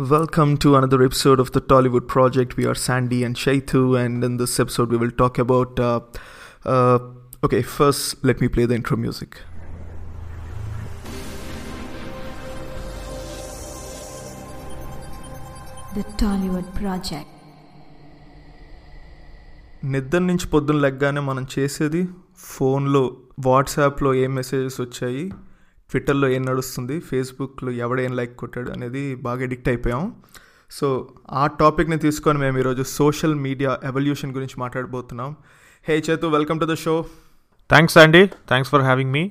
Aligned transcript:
Welcome 0.00 0.56
to 0.60 0.76
another 0.76 1.02
episode 1.02 1.40
of 1.40 1.52
the 1.52 1.60
Tollywood 1.60 2.08
Project. 2.08 2.56
We 2.56 2.64
are 2.64 2.74
Sandy 2.74 3.22
and 3.22 3.36
Shaitu, 3.36 4.02
and 4.02 4.24
in 4.24 4.38
this 4.38 4.58
episode, 4.58 4.90
we 4.90 4.96
will 4.96 5.10
talk 5.10 5.38
about. 5.38 5.78
Uh, 5.78 6.00
uh, 6.64 7.00
okay, 7.44 7.60
first, 7.60 8.24
let 8.24 8.40
me 8.40 8.48
play 8.48 8.64
the 8.64 8.74
intro 8.76 8.96
music. 8.96 9.42
The 15.94 16.04
Tollywood 16.16 16.74
Project. 16.74 17.28
నిద్ర 19.84 20.18
నుంచి 20.30 20.46
పొద్దున్న 20.46 20.80
లెగ్గానే 20.80 21.20
మనం 21.20 21.46
చేసేది 21.58 22.02
ఫోన్లో 22.54 23.04
వాట్సాప్లో 23.46 24.14
ఏం 24.14 24.34
messages 24.34 24.80
వచ్చాయి 24.80 25.24
ట్విట్టర్లో 25.90 26.28
ఏం 26.28 26.42
నడుస్తుంది 26.42 26.96
ఫేస్బుక్లో 27.00 27.70
ఎవడేం 27.84 28.12
లైక్ 28.18 28.34
కొట్టాడు 28.36 28.70
అనేది 28.70 29.02
బాగా 29.26 29.42
ఎడిక్ట్ 29.42 29.68
అయిపోయాం. 29.68 30.04
సో 30.70 30.86
ఆ 31.30 31.46
టాపిక్ని 31.60 31.98
తీసుకొని 31.98 32.38
మేము 32.38 32.58
ఈరోజు 32.58 32.82
సోషల్ 32.82 33.34
మీడియా 33.46 33.70
ఎవల్యూషన్ 33.84 34.34
గురించి 34.36 34.56
మాట్లాడబోతున్నాం. 34.58 35.30
Hey 35.88 35.96
Chetu 36.10 36.26
welcome 36.36 36.60
to 36.60 36.68
the 36.72 36.74
show 36.74 36.94
thanks 37.70 37.98
అండి 37.98 38.22
thanks 38.50 38.70
for 38.70 38.82
having 38.82 39.12
me 39.16 39.24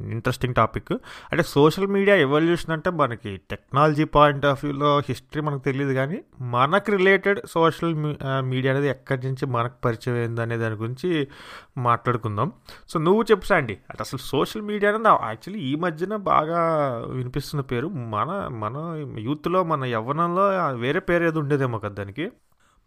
interesting 0.00 0.54
topic. 0.54 0.92
అంటే 1.32 1.42
సోషల్ 1.42 1.86
మీడియా 1.86 2.16
ఎవల్యూషన్ 2.16 2.72
అంటే 2.72 2.90
మనకి 2.90 3.40
టెక్నాలజీ 3.50 4.04
పాయింట్ 4.04 4.46
ఆఫ్ 4.46 4.64
వ్యూలో 4.64 4.98
హిస్టరీ 4.98 5.42
మనకు 5.42 5.58
తెలియదు 5.58 5.92
కానీ 5.92 6.20
మనకు 6.40 6.90
రిలేటెడ్ 6.90 7.40
సోషల్ 7.50 7.94
మీడియా 8.40 8.72
అనేది 8.72 8.88
ఎక్కడి 8.88 9.26
నుంచి 9.26 9.46
మనకు 9.46 9.74
పరిచయం 9.84 10.16
అయింది 10.16 10.42
అనే 10.42 10.56
దాని 10.56 10.74
గురించి 10.74 11.28
మాట్లాడుకుందాం. 11.78 12.52
సో 12.88 12.98
నువ్వు 13.00 13.22
చెప్పు 13.22 13.54
అండి 13.54 13.72
అంటే 13.90 13.98
అసలు 14.00 14.18
సోషల్ 14.18 14.62
మీడియా 14.62 14.92
అనేది 14.92 15.08
యాక్చువల్లీ 15.08 15.64
ఈ 15.64 15.74
మధ్యన 15.74 16.16
బాగా 16.16 16.60
వినిపిస్తున్న 17.06 17.62
పేరు 17.62 17.88
మన 17.88 18.48
మన 18.52 19.04
యూత్లో 19.18 19.64
మన 19.64 19.84
యవ్వనంలో 19.84 20.44
వేరే 20.74 21.00
పేరు 21.00 21.24
ఏదో 21.24 21.40
ఉండేదేమో 21.40 21.78
కదా 21.78 21.94
దానికి. 21.94 22.30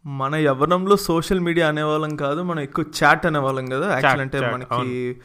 మన 0.06 0.36
యవ్వనంలో 0.36 0.96
సోషల్ 0.96 1.40
మీడియా 1.40 1.68
అనేవాళ్ళం 1.68 2.16
కాదు 2.16 2.42
మనం 2.42 2.60
ఎక్కువ 2.60 2.86
చాట్ 3.04 3.26
అనేవాళ్ళం 3.26 3.66
కదా. 3.66 3.92
యాక్చువల్ 3.92 4.22
అంటే 4.22 4.40
మనకి 4.40 5.16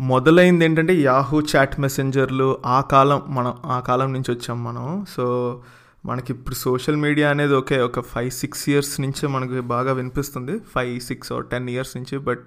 మొదలైంది 0.00 0.64
ఏంటంటే 0.64 0.94
యాహూ 0.94 1.40
చాట్ 1.40 1.80
మెసెంజర్లు 1.80 2.58
ఆ 2.66 2.80
కాలం 2.80 3.22
మనం 3.28 3.54
ఆ 3.64 3.80
కాలం 3.80 4.12
నుంచి 4.12 4.34
వచ్చాం 4.34 4.64
మనం. 4.64 5.04
సో 5.08 5.62
మనకి 6.06 6.32
ఇప్పుడు 6.32 6.54
సోషల్ 6.54 6.96
మీడియా 6.96 7.30
అనేది 7.30 7.54
ఓకే 7.54 7.80
ఒక 7.80 8.00
ఫైవ్ 8.00 8.30
సిక్స్ 8.30 8.68
ఇయర్స్ 8.68 9.00
నుంచే 9.00 9.28
మనకి 9.28 9.60
బాగా 9.60 9.92
వినిపిస్తుంది. 9.92 10.58
Five 10.58 11.00
six 11.00 11.32
or 11.32 11.46
ten 11.46 11.68
years 11.68 11.96
నుంచి. 11.96 12.18
బట్ 12.18 12.44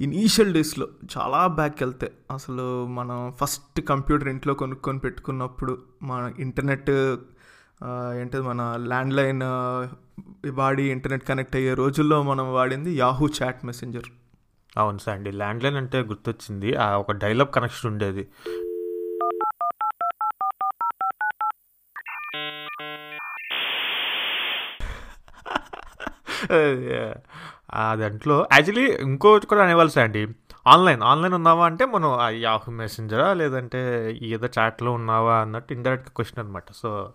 ఇనీషియల్ 0.00 0.54
డేస్లో 0.54 0.88
చాలా 1.18 1.46
బ్యాక్ 1.46 1.74
వెళ్తే 1.80 2.12
అసలు 2.30 2.86
మనం 2.86 3.32
ఫస్ట్ 3.40 3.80
కంప్యూటర్ 3.80 4.28
ఇంట్లో 4.28 4.54
కొనుక్కొని 4.54 4.98
పెట్టుకున్నప్పుడు 4.98 5.78
మన 6.02 6.32
ఇంటర్నెట్ 6.38 6.90
ఏంటది 8.20 8.42
మన 8.42 8.76
ల్యాండ్లైన్ 8.78 9.42
వాడి 10.50 10.82
ఇంటర్నెట్ 10.82 11.24
కనెక్ట్ 11.24 11.56
అయ్యే 11.56 11.74
రోజుల్లో 11.74 12.22
మనం 12.22 12.54
వాడింది 12.54 12.94
యాహూ 12.94 13.28
చాట్ 13.42 13.64
మెసెంజర్ 13.64 14.10
అవును 14.78 14.98
సార్ 14.98 15.16
అండి. 15.16 15.30
ల్యాండ్లైన్ 15.32 15.76
అంటే 15.76 15.98
గుర్తొచ్చింది. 16.00 16.74
ఆ 16.74 16.96
ఒక 16.96 17.12
డైలాగ్ 17.12 17.54
కనెక్షన్ 17.54 17.90
ఉండేది. 17.90 18.28
ఆ 27.74 27.94
దాంట్లో 27.94 28.46
యాక్చువల్లీ 28.52 28.96
ఇంకోటి 29.00 29.46
కూడా 29.46 29.62
అనేవాళ్ళు 29.62 29.92
సార్ 29.92 30.04
అండి. 30.04 30.22
ఆన్లైన్ 30.66 31.02
ఆన్లైన్ 31.02 31.34
ఉన్నావా 31.34 31.66
అంటే 31.66 31.84
మనం 31.84 32.10
యాహూ 32.30 32.72
మెసెంజరా 32.72 33.32
లేదంటే 33.32 33.80
ఏదో 34.22 34.48
చాట్లో 34.58 34.92
ఉన్నావా 34.92 35.36
అన్నట్టు 35.38 35.72
ఇండైరెక్ట్ 35.72 36.10
క్వశ్చన్ 36.10 36.44
అనమాట 36.44 36.64
సో 36.72 37.12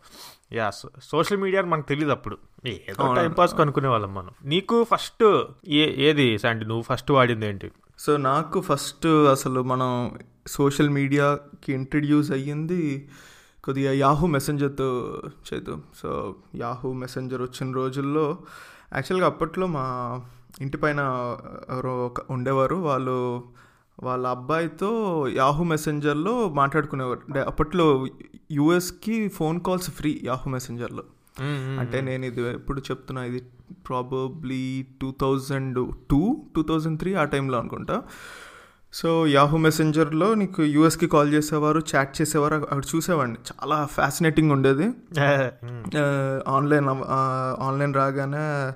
యా 0.53 0.69
సోషల్ 1.03 1.37
మీడియా 1.37 1.61
అని 1.61 1.71
మనకు 1.71 1.87
తెలియదు 1.87 2.11
అప్పుడు. 2.11 2.37
ఏదో 2.67 3.03
అవును. 3.03 3.15
టైం 3.15 3.31
పాస్ 3.31 3.57
కనుక్కునే 3.57 3.87
వాళ్ళం 3.87 4.13
మనం. 4.15 4.31
నీకు 4.45 4.83
ఫస్ట్ 4.83 5.23
ఏ 5.67 6.09
ఏది 6.09 6.37
శాండి 6.37 6.65
నువ్వు 6.65 6.83
ఫస్ట్ 6.83 7.11
వాడింది 7.11 7.45
ఏంటి? 7.45 7.71
సో 7.99 8.17
నాకు 8.17 8.61
ఫస్ట్ 8.61 9.07
అసలు 9.07 9.63
మనం 9.63 10.17
సోషల్ 10.47 10.89
మీడియాకి 10.89 11.73
ఇంట్రడ్యూస్ 11.73 12.31
అయ్యింది 12.31 13.09
కొద్దిగా 13.63 13.91
యాహూ 13.91 14.27
మెసెంజర్తో 14.27 14.89
చేతు 15.47 15.77
సో 16.01 16.35
యాహూ 16.55 16.93
మెసెంజర్ 16.93 17.41
వచ్చిన 17.41 17.73
రోజుల్లో 17.73 18.37
యాక్చువల్గా 18.93 19.27
అప్పట్లో 19.27 19.67
మా 19.67 19.85
ఇంటి 20.61 20.77
పైన 20.77 20.99
ఎవరో 21.69 22.05
ఒక 22.05 22.31
ఉండేవారు. 22.31 22.75
వాళ్ళు 22.75 23.43
వాళ్ళ 24.03 24.27
అబ్బాయితో 24.27 24.89
యాహూ 25.27 25.63
మెసెంజర్లో 25.63 26.49
మాట్లాడుకునేవారు. 26.49 27.39
అప్పట్లో 27.39 28.05
యూఎస్కి 28.51 29.27
ఫోన్ 29.27 29.59
కాల్స్ 29.59 29.91
ఫ్రీ 29.91 30.21
యాహూ 30.23 30.51
మెసెంజర్లో 30.51 31.03
అంటే 31.79 32.01
నేను 32.01 32.25
ఇది 32.25 32.41
ఎప్పుడు 32.41 32.81
చెప్తున్నా 32.81 33.23
ఇది 33.23 33.43
probably 33.89 34.85
two 35.01 35.13
thousand 35.21 35.93
two 36.09 36.37
two 36.55 36.63
thousand 36.63 36.99
three 36.99 37.13
ఆ 37.13 37.23
టైంలో 37.23 37.59
అనుకుంటా. 37.59 38.03
సో 38.93 39.27
యాహూ 39.27 39.57
మెసెంజర్లో 39.57 40.33
నీకు 40.33 40.63
యూఎస్కి 40.63 41.07
కాల్ 41.07 41.33
చేసేవారు 41.33 41.81
చాట్ 41.95 42.21
చేసేవారు 42.21 42.55
అక్కడ 42.55 42.83
చూసేవాడిని. 42.95 43.37
చాలా 43.37 43.85
ఫ్యాసినేటింగ్ 43.85 44.51
ఉండేది. 44.51 44.83
ఆన్లైన్ 46.47 46.87
ఆన్లైన్ 47.59 47.93
రాగానే 47.93 48.73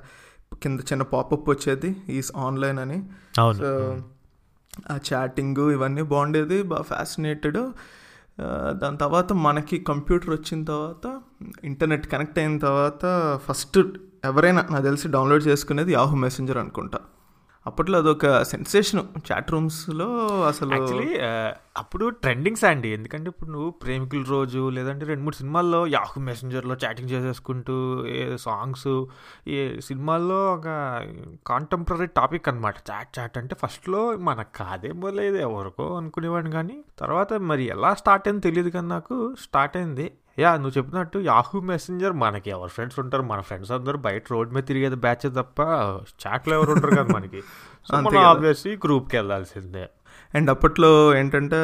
కింద 0.63 0.79
చిన్న 0.79 1.03
పాపప్ 1.03 1.49
వచ్చేది 1.49 1.95
ఈస్ 2.09 2.31
ఆన్లైన్ 2.37 2.79
అని. 2.79 2.99
సో 3.57 3.69
ఆ 4.91 4.99
చాటింగ్ 5.13 5.71
ఇవన్నీ 5.71 6.01
బాగుండేది 6.01 6.63
బాగా 6.63 6.81
ఫ్యాసినేటెడ్ 6.81 7.57
దాని 8.77 8.97
తర్వాత 8.97 9.33
మనకి 9.33 9.77
కంప్యూటర్ 9.79 10.29
వచ్చిన 10.29 10.63
తర్వాత 10.63 11.21
ఇంటర్నెట్ 11.63 12.07
కనెక్ట్ 12.07 12.39
అయిన 12.39 12.57
తర్వాత 12.57 13.05
ఫస్ట్ 13.43 13.79
ఎవరైనా 14.25 14.67
నాకు 14.71 14.83
తెలిసి 14.83 15.07
డౌన్లోడ్ 15.07 15.47
చేసుకునేది 15.47 15.91
యాహూ 15.91 16.15
మెసెంజర్ 16.15 16.57
అనుకుంటా. 16.57 16.99
అప్పట్లో 17.65 17.99
అదొక 17.99 18.43
సెన్సేషన్. 18.43 19.01
చాట్ 19.31 19.51
రూమ్స్లో 19.51 20.07
అసలు 20.47 20.71
యాక్చువల్లీ 20.73 21.19
అప్పుడు 21.77 22.09
ట్రెండింగ్స్ 22.09 22.63
అండి 22.63 22.89
ఎందుకంటే 22.89 23.27
ఇప్పుడు 23.29 23.51
నువ్వు 23.51 23.69
ప్రేమికుల 23.69 24.23
రోజు 24.29 24.69
లేదంటే 24.69 25.05
రెండు 25.05 25.23
మూడు 25.23 25.35
సినిమాల్లో 25.35 25.87
యాహూ 25.87 26.21
మెసెంజర్లో 26.21 26.75
చాటింగ్ 26.85 27.09
చేసేసుకుంటూ 27.09 28.05
ఏ 28.05 28.37
సాంగ్స్ 28.37 29.05
ఏ 29.47 29.79
సినిమాల్లో 29.79 30.53
ఒక 30.53 30.67
కాంటెంపరీ 31.47 32.07
టాపిక్ 32.07 32.49
అనమాట 32.49 32.75
చాట్ 32.91 33.19
చాట్ 33.19 33.37
అంటే 33.37 33.55
ఫస్ట్లో 33.55 34.11
మనకు 34.17 34.49
కాదేమో 34.55 35.09
లేదు 35.09 35.35
ఎవరికో 35.35 35.97
అనుకునేవాడిని 35.97 36.51
కానీ 36.51 36.83
తర్వాత 36.99 37.33
మరి 37.33 37.63
ఎలా 37.63 37.93
స్టార్ట్ 37.93 38.27
అయింది 38.27 38.41
తెలియదు 38.41 38.69
కానీ 38.69 38.87
నాకు 38.87 39.35
స్టార్ట్ 39.39 39.77
అయింది 39.77 40.11
యా 40.39 40.55
నువ్వు 40.55 40.77
చెప్పినట్టు 40.77 41.19
యాహూ 41.19 41.59
మెసెంజర్ 41.59 42.13
మనకి. 42.13 42.49
ఎవరు 42.49 42.69
ఫ్రెండ్స్ 42.69 42.99
ఉంటారు? 42.99 43.23
మన 43.23 43.41
ఫ్రెండ్స్ 43.41 43.71
అందరూ 43.71 43.97
బయట 43.97 44.23
రోడ్ 44.31 44.53
మీద 44.53 44.63
తిరిగేది 44.63 44.95
బ్యాచ్ 44.95 45.33
తప్ప 45.35 45.59
చాట్లో 46.27 46.53
ఎవరు 46.53 46.71
ఉంటారు 46.71 46.95
కదా 46.95 47.03
మనకి. 47.03 47.41
సో 47.85 48.01
మనం. 48.01 48.17
ఆబ్వియస్లీ 48.17 48.75
గ్రూప్కి 48.75 49.17
వెళ్ళాల్సిందే. 49.17 49.89
అండ్ 50.35 50.49
అప్పట్లో 50.49 51.15
ఏంటంటే 51.17 51.57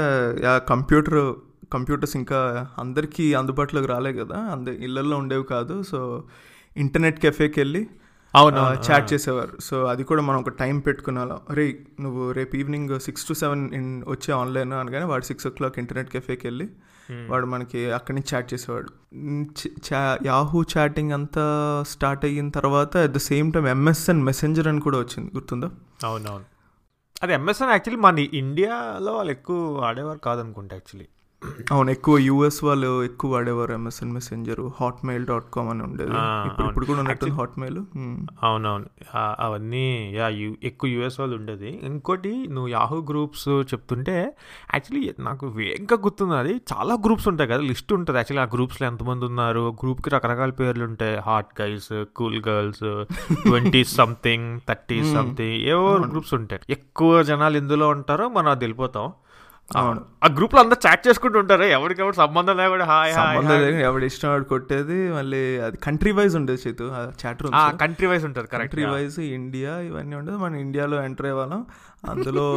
యా 0.44 0.58
కంప్యూటర్ 0.58 1.36
కంప్యూటర్స్ 1.74 2.16
ఇంకా 2.16 2.68
అందరికీ 2.78 3.34
అందుబాటులోకి 3.34 3.88
రాలే 3.88 4.14
కదా. 4.14 4.38
అంద 4.40 4.68
ఇళ్ళల్లో 4.68 5.18
ఉండేవి 5.18 5.44
కాదు. 5.44 5.84
సో 5.84 6.24
ఇంటర్నెట్ 6.78 7.20
కెఫేకి 7.20 7.60
వెళ్ళి 7.60 7.88
అవును 8.36 8.58
చాట్ 8.92 9.14
చేసేవారు. 9.14 9.62
సో 9.62 9.86
అది 9.86 10.04
కూడా 10.04 10.22
మనం 10.22 10.40
ఒక 10.40 10.50
టైం 10.50 10.80
పెట్టుకునే 10.80 11.18
వాళ్ళం 11.18 11.40
రే 11.54 11.80
నువ్వు 12.02 12.32
రేపు 12.32 12.56
ఈవినింగ్ 12.56 13.00
సిక్స్ 13.00 13.26
టు 13.26 13.34
సెవెన్ 13.34 14.04
వచ్చే 14.08 14.34
ఆన్లైన్ 14.34 14.74
అనగానే 14.74 15.06
వాడు 15.06 15.24
సిక్స్ 15.24 15.48
ఓ 15.48 15.50
క్లాక్ 15.50 15.80
ఇంటర్నెట్ 15.80 16.10
కెఫేకి 16.10 16.48
వెళ్ళి 16.48 16.70
వాడు 17.12 17.46
మనకి 17.46 17.92
అక్కడి 17.92 18.18
నుంచి 18.18 18.36
చాట్ 18.36 18.54
చేసేవాడు. 18.54 18.88
యాహూ 20.26 20.64
చాటింగ్ 20.78 21.12
అంతా 21.12 21.46
స్టార్ట్ 21.88 22.26
అయిన 22.26 22.50
తర్వాత 22.50 22.98
at 22.98 23.12
the 23.12 23.18
same 23.18 23.54
time 23.54 23.68
MSN 23.68 24.24
messenger 24.24 24.68
అని 24.68 24.82
కూడా 24.82 24.98
వచ్చింది. 24.98 25.32
గుర్తుందా? 25.36 25.70
అవునవును. 26.04 26.46
అది 27.24 27.34
ఎంఎస్ఎన్ 27.34 27.70
యాక్చువల్లీ 27.70 28.02
మన 28.02 28.20
ఇండియాలో 28.20 29.14
వాళ్ళు 29.14 29.32
ఎక్కువ 29.32 29.82
ఆడేవారు 29.82 30.20
కాదనుకుంటా 30.20 30.76
యాక్చువల్లీ 30.76 31.08
అవును 31.72 31.92
ఎక్కువ 31.92 32.18
యూఎస్ 32.18 32.64
వాళ్ళు 32.64 33.04
ఎక్కువ 33.04 33.34
వాడేవారు 33.34 33.74
MSN 33.74 34.12
messenger 34.12 34.62
Hotmail 35.06 35.26
dot 35.26 35.44
com 35.54 35.70
అని 35.70 35.84
ఉండేది. 35.84 36.12
ఇప్పుడు 36.66 36.86
కూడా 36.86 37.00
ఉన్నట్టుంది 37.00 37.34
Actually- 37.34 37.38
హాట్ 37.38 37.60
మెయిల్ 37.60 38.26
అవునవును. 38.44 38.86
అవన్నీ 39.16 40.12
యా 40.16 40.28
యు 40.28 40.56
ఎక్కువ 40.64 40.90
యూఎస్ 40.90 41.20
వాళ్ళు 41.20 41.36
ఉండేది. 41.36 41.80
ఇంకోటి 41.84 42.48
నువ్వు 42.48 42.68
యాహూ 42.68 43.02
గ్రూప్స్ 43.02 43.50
చెప్తుంటే 43.50 44.36
యాక్చువల్లీ 44.74 45.14
నాకు 45.20 45.60
ఇంకా 45.60 45.96
గుర్తున్నది 45.96 46.62
చాలా 46.74 46.94
గ్రూప్స్ 47.06 47.28
ఉంటాయి 47.28 47.50
కదా 47.50 47.62
లిస్ట్ 47.62 47.94
ఉంటుంది. 47.94 48.18
యాక్చువల్లీ 48.18 48.50
ఆ 48.50 48.56
గ్రూప్స్లో 48.56 48.88
ఎంతమంది 48.88 49.26
ఉన్నారు? 49.26 49.76
గ్రూప్కి 49.84 50.10
రకరకాల 50.10 50.50
పేర్లు 50.50 50.84
ఉంటాయి. 50.84 51.18
Hot 51.18 51.62
girls 51.62 52.06
cool 52.16 52.44
girls 52.48 53.06
twenty 53.44 53.84
something 53.84 54.60
thirty 54.68 55.14
something 55.14 55.54
ఏవో 55.54 55.98
గ్రూప్స్ 55.98 56.34
ఉంటాయి. 56.34 56.62
ఎక్కువ 56.70 57.24
జనాలు 57.24 57.58
ఎందులో 57.58 57.88
ఉంటారో 57.90 58.30
మనం 58.30 58.52
అది 58.52 58.64
వెళ్ళిపోతాం. 58.64 59.14
అవును. 59.76 60.02
ఆ 60.24 60.28
గ్రూప్లో 60.36 60.60
అందరు 60.60 60.88
చాట్ 60.88 61.08
చేసుకుంటూ 61.08 61.40
ఉంటారు. 61.40 61.64
ఎవరికెవరు 61.64 62.16
సంబంధం 62.16 62.58
లేకుండా 62.58 62.86
హాయ్ 62.86 63.14
సంబంధం 63.14 63.60
లేదు 63.62 63.78
ఎవడు 63.78 64.06
ఇష్టం 64.06 64.30
వాడు 64.30 64.44
కొట్టేది 64.44 65.12
మళ్ళీ 65.12 65.42
అది 65.60 65.78
కంట్రీ 65.78 66.12
వైజ్ 66.12 66.36
ఉండేది 66.36 66.62
Chetu 66.68 66.84
chat 67.26 67.44
room 67.44 67.80
country 67.80 68.08
wise 68.08 68.24
correct 68.24 68.54
country 68.54 68.86
wise 68.86 69.20
India 69.20 69.80
ఇవన్నీ 69.80 70.16
ఉండదు. 70.16 70.38
మన 70.38 70.56
ఇండియాలో 70.56 71.04
ఎంటర్ 71.04 71.26
అయ్యే 71.26 71.40
వాళ్ళం. 71.40 71.66
అందులో 72.10 72.48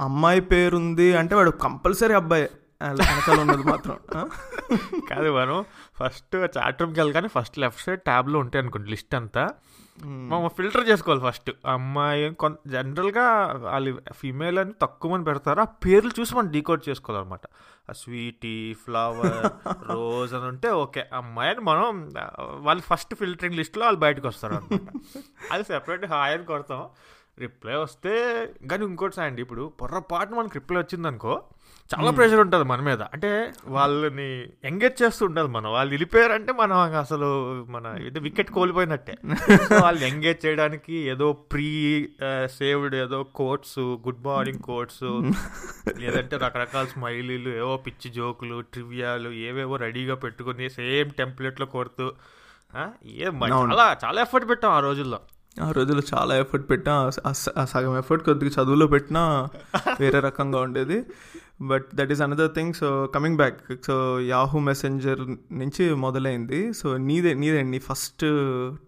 అమ్మాయి 0.00 0.40
పేరుంది 0.40 1.16
అంటే 1.16 1.34
వాడు 1.34 1.50
కంపల్సరీ 1.50 2.14
అబ్బాయి. 2.14 2.48
వెనకాల 2.82 3.40
ఉన్నది 3.40 3.62
మాత్రం? 3.62 3.96
కాదు 5.10 5.30
మనం 5.36 5.64
ఫస్ట్ 6.00 6.36
చాట్ 6.58 6.82
రూమ్కి 6.82 7.00
వెళ్ళగానే 7.00 7.28
ఫస్ట్ 7.28 7.58
లెఫ్ట్ 7.58 7.82
సైడ్ 7.86 8.00
ట్యాబ్లో 8.00 8.38
ఉంటాయి 8.38 8.62
అనుకోండి 8.62 8.90
లిస్ట్ 8.90 9.14
అంతా. 9.14 9.48
మనం 9.98 10.48
ఫిల్టర్ 10.48 10.88
చేసుకోవాలి 10.88 11.22
ఫస్ట్. 11.22 11.50
అమ్మాయి 11.66 12.34
కొంత 12.34 12.56
జనరల్గా 12.66 13.24
వాళ్ళు 13.52 14.02
ఫీమేల్ 14.12 14.58
అని 14.58 14.72
తక్కువ 14.82 15.12
మంది 15.12 15.24
పెడతారు. 15.24 15.60
ఆ 15.60 15.64
పేర్లు 15.64 16.20
చూసి 16.20 16.34
మనం 16.34 16.50
డీకోడ్ 16.50 16.88
చేసుకోవాలన్నమాట. 16.88 17.46
ఆ 17.90 17.92
స్వీటీ 17.92 18.74
ఫ్లవర్ 18.84 19.36
రోజ్ 19.90 20.34
అని 20.34 20.44
ఉంటే 20.44 20.70
ఓకే. 20.70 21.04
అమ్మాయి 21.12 21.50
అని 21.50 21.60
మనం 21.60 22.10
వాళ్ళు 22.60 22.82
ఫస్ట్ 22.82 23.14
ఫిల్టరింగ్ 23.14 23.54
లిస్ట్లో 23.54 23.84
వాళ్ళు 23.84 24.00
బయటకు 24.00 24.28
వస్తారు 24.28 24.54
అనమాట 24.54 24.88
అది 25.52 25.64
సెపరేట్ 25.64 26.06
హాయ్ 26.06 26.34
అని 26.34 26.44
కొడతాం. 26.44 26.88
రిప్లై 27.38 27.74
వస్తే 27.74 28.12
కానీ 28.70 28.84
ఇంకోటి 28.84 29.20
అండి 29.20 29.42
ఇప్పుడు 29.42 29.72
పొర్రపాటు 29.80 30.34
మనకి 30.34 30.58
రిప్లై 30.58 30.80
వచ్చిందనుకో 30.82 31.42
చాలా 31.90 32.10
ప్రెషర్ 32.10 32.40
ఉంటుంది 32.40 32.64
మన 32.64 32.80
మీద. 32.80 33.02
అంటే 33.12 33.30
వాళ్ళని 33.66 34.26
ఎంగేజ్ 34.64 35.02
చేస్తూ 35.02 35.26
ఉండాలి 35.26 35.48
మనం. 35.48 35.72
వాళ్ళు 35.72 35.92
వెళ్ళిపోయారంటే 35.92 36.52
మనం 36.52 36.76
అసలు 36.96 37.28
మన 37.68 37.86
ఇది 38.06 38.20
వికెట్ 38.20 38.50
కోల్పోయినట్టే. 38.50 39.14
వాళ్ళు 39.82 40.04
ఎంగేజ్ 40.04 40.46
చేయడానికి 40.46 40.94
ఏదో 40.96 41.32
ప్రీ 41.32 41.68
సేవ్డ్ 42.58 42.94
ఏదో 42.94 43.22
కోట్స్ 43.22 43.78
గుడ్ 43.78 44.26
మార్నింగ్ 44.26 44.58
కోట్స్ 44.58 45.04
లేదంటే 45.98 46.36
రకరకాల 46.36 46.84
స్మైలీలు 46.84 47.50
ఏవో 47.56 47.76
పిచ్చి 47.76 48.10
జోకులు 48.10 48.60
ట్రివియాలు 48.60 49.28
ఏవేవో 49.28 49.76
రెడీగా 49.76 50.14
పెట్టుకుని 50.14 50.70
సేమ్ 50.70 51.10
టెంప్లెట్లో 51.10 51.66
కొడుతూ 51.66 52.06
ఏ. 53.04 53.24
చాలా 53.50 53.96
చాలా 54.04 54.20
ఎఫర్ట్ 54.20 54.50
పెట్టాం 54.50 54.72
ఆ 54.72 54.80
రోజుల్లో. 54.80 55.20
ఆ 55.56 55.70
రోజుల్లో 55.70 56.02
చాలా 56.14 56.36
ఎఫర్ట్ 56.36 56.70
పెట్టా. 56.70 57.10
ఆ 57.56 57.64
సగం 57.64 57.98
ఎఫర్ట్ 57.98 58.24
కొద్దిగా 58.24 58.50
చదువులో 58.50 58.86
పెట్టినా 58.86 59.48
వేరే 60.00 60.20
రకంగా 60.28 60.60
ఉండేది. 60.60 60.98
But 61.62 61.86
that 61.94 62.12
is 62.12 62.20
another 62.20 62.50
thing 62.54 62.72
so 62.74 63.06
coming 63.14 63.36
back 63.36 63.58
so 63.86 64.20
Yahoo 64.20 64.58
messenger 64.58 65.20
నుంచి 65.52 65.94
మొదలైంది. 65.94 66.74
సో 66.74 66.96
నీదే 66.96 67.34
నీదే 67.34 67.62
నీ 67.62 67.78
ఫస్ట్ 67.78 68.24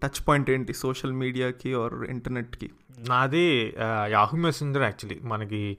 టచ్ 0.03 0.27
పాయింట్ 0.27 0.49
ఏంటి? 0.49 0.73
సోషల్ 0.73 1.13
మీడియాకి 1.13 1.73
ఆర్ 1.73 1.93
ఇంటర్నెట్కి 2.09 2.69
నాది 2.99 3.73
యాహూ 4.09 4.37
మెసెంజర్ 4.37 4.83
యాక్చువల్లీ 4.83 5.19
మనకి 5.23 5.77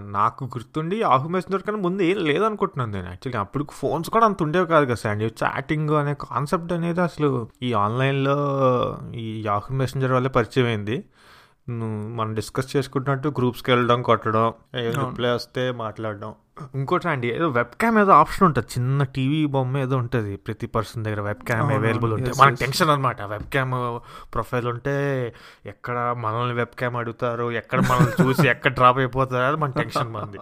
నాకు 0.00 0.44
గుర్తుండి 0.44 1.00
యాహూ 1.00 1.28
మెసెంజర్ 1.28 1.62
కన్నా 1.62 1.80
ముందు 1.80 2.02
ఏం 2.02 2.16
లేదనుకుంటున్నాను 2.16 2.92
నేను. 2.92 3.06
యాక్చువల్లీ 3.06 3.38
అప్పుడు 3.38 3.66
ఫోన్స్ 3.72 4.10
కూడా 4.10 4.26
అంత 4.26 4.42
ఉండేవి 4.42 4.66
కాదు 4.66 4.86
కదా 4.86 5.10
అండి 5.10 5.24
చాటింగ్ 5.24 5.90
అనే 5.90 6.14
కాన్సెప్ట్ 6.14 6.72
అనేది 6.72 7.00
అసలు 7.00 7.48
ఈ 7.62 7.72
ఆన్లైన్లో 7.72 8.36
ఈ 9.14 9.42
యాహూ 9.46 9.74
మెసెంజర్ 9.74 10.12
వల్లే 10.12 10.28
పరిచయం 10.28 10.66
అయింది. 10.66 11.04
మనం 11.70 12.34
డిస్కస్ 12.34 12.76
చేసుకుంటున్నట్టు 12.76 13.28
గ్రూప్స్కి 13.28 13.70
వెళ్ళడం 13.70 14.02
కొట్టడం. 14.02 14.52
రిప్లై 14.76 15.30
వస్తే 15.30 15.70
మాట్లాడడం. 15.70 16.34
ఇంకోటి 16.74 17.08
అండి 17.08 17.28
ఏదో 17.28 17.48
వెబ్ 17.48 17.66
క్యామ్ 17.66 17.98
ఏదో 17.98 18.12
ఆప్షన్ 18.12 18.46
ఉంటుంది. 18.46 18.66
చిన్న 18.78 19.04
టీవీ 19.04 19.46
బొమ్మ 19.46 19.78
ఏదో 19.78 19.96
ఉంటుంది. 19.96 20.36
ప్రతి 20.36 20.66
పర్సన్ 20.66 21.04
దగ్గర 21.04 21.20
వెబ్ 21.20 21.44
క్యామ్ 21.44 21.72
అవైలబుల్. 21.72 22.12
ఉంటుంది 22.12 22.38
మనకి. 22.40 22.60
టెన్షన్ 22.60 22.90
అనమాట 22.90 23.22
వెబ్ 23.22 23.42
క్యామ్ 23.42 23.72
ప్రొఫైల్ 24.34 24.66
ఉంటే 24.66 24.94
ఎక్కడ 25.66 26.14
మనల్ని 26.18 26.54
వెబ్ 26.54 26.76
క్యామ్ 26.78 26.96
అడుగుతారు 26.96 27.52
ఎక్కడ 27.52 27.80
మనల్ని 27.80 28.26
చూసి 28.26 28.48
ఎక్కడ 28.48 28.72
డ్రాప్ 28.72 28.98
అయిపోతారు 28.98 29.42
అది 29.42 29.56
మన 29.56 29.70
టెన్షన్ 29.70 30.12
మంది 30.12 30.38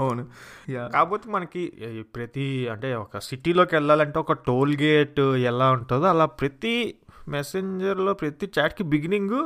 అవును. 0.00 0.26
కాకపోతే 0.70 1.30
మనకి 1.30 1.72
ప్రతి 2.14 2.68
అంటే 2.68 2.94
ఒక 2.94 3.18
సిటీలోకి 3.18 3.74
వెళ్ళాలంటే 3.74 4.18
ఒక 4.18 4.32
టోల్ 4.32 4.76
గేట్ 4.80 5.20
ఎలా 5.20 5.70
ఉంటుందో 5.70 6.06
అలా 6.06 6.24
ప్రతి 6.24 6.94
మెసెంజర్లో 7.28 8.12
ప్రతి 8.12 8.46
చాట్కి 8.58 8.84
బిగినింగ్ 8.84 9.38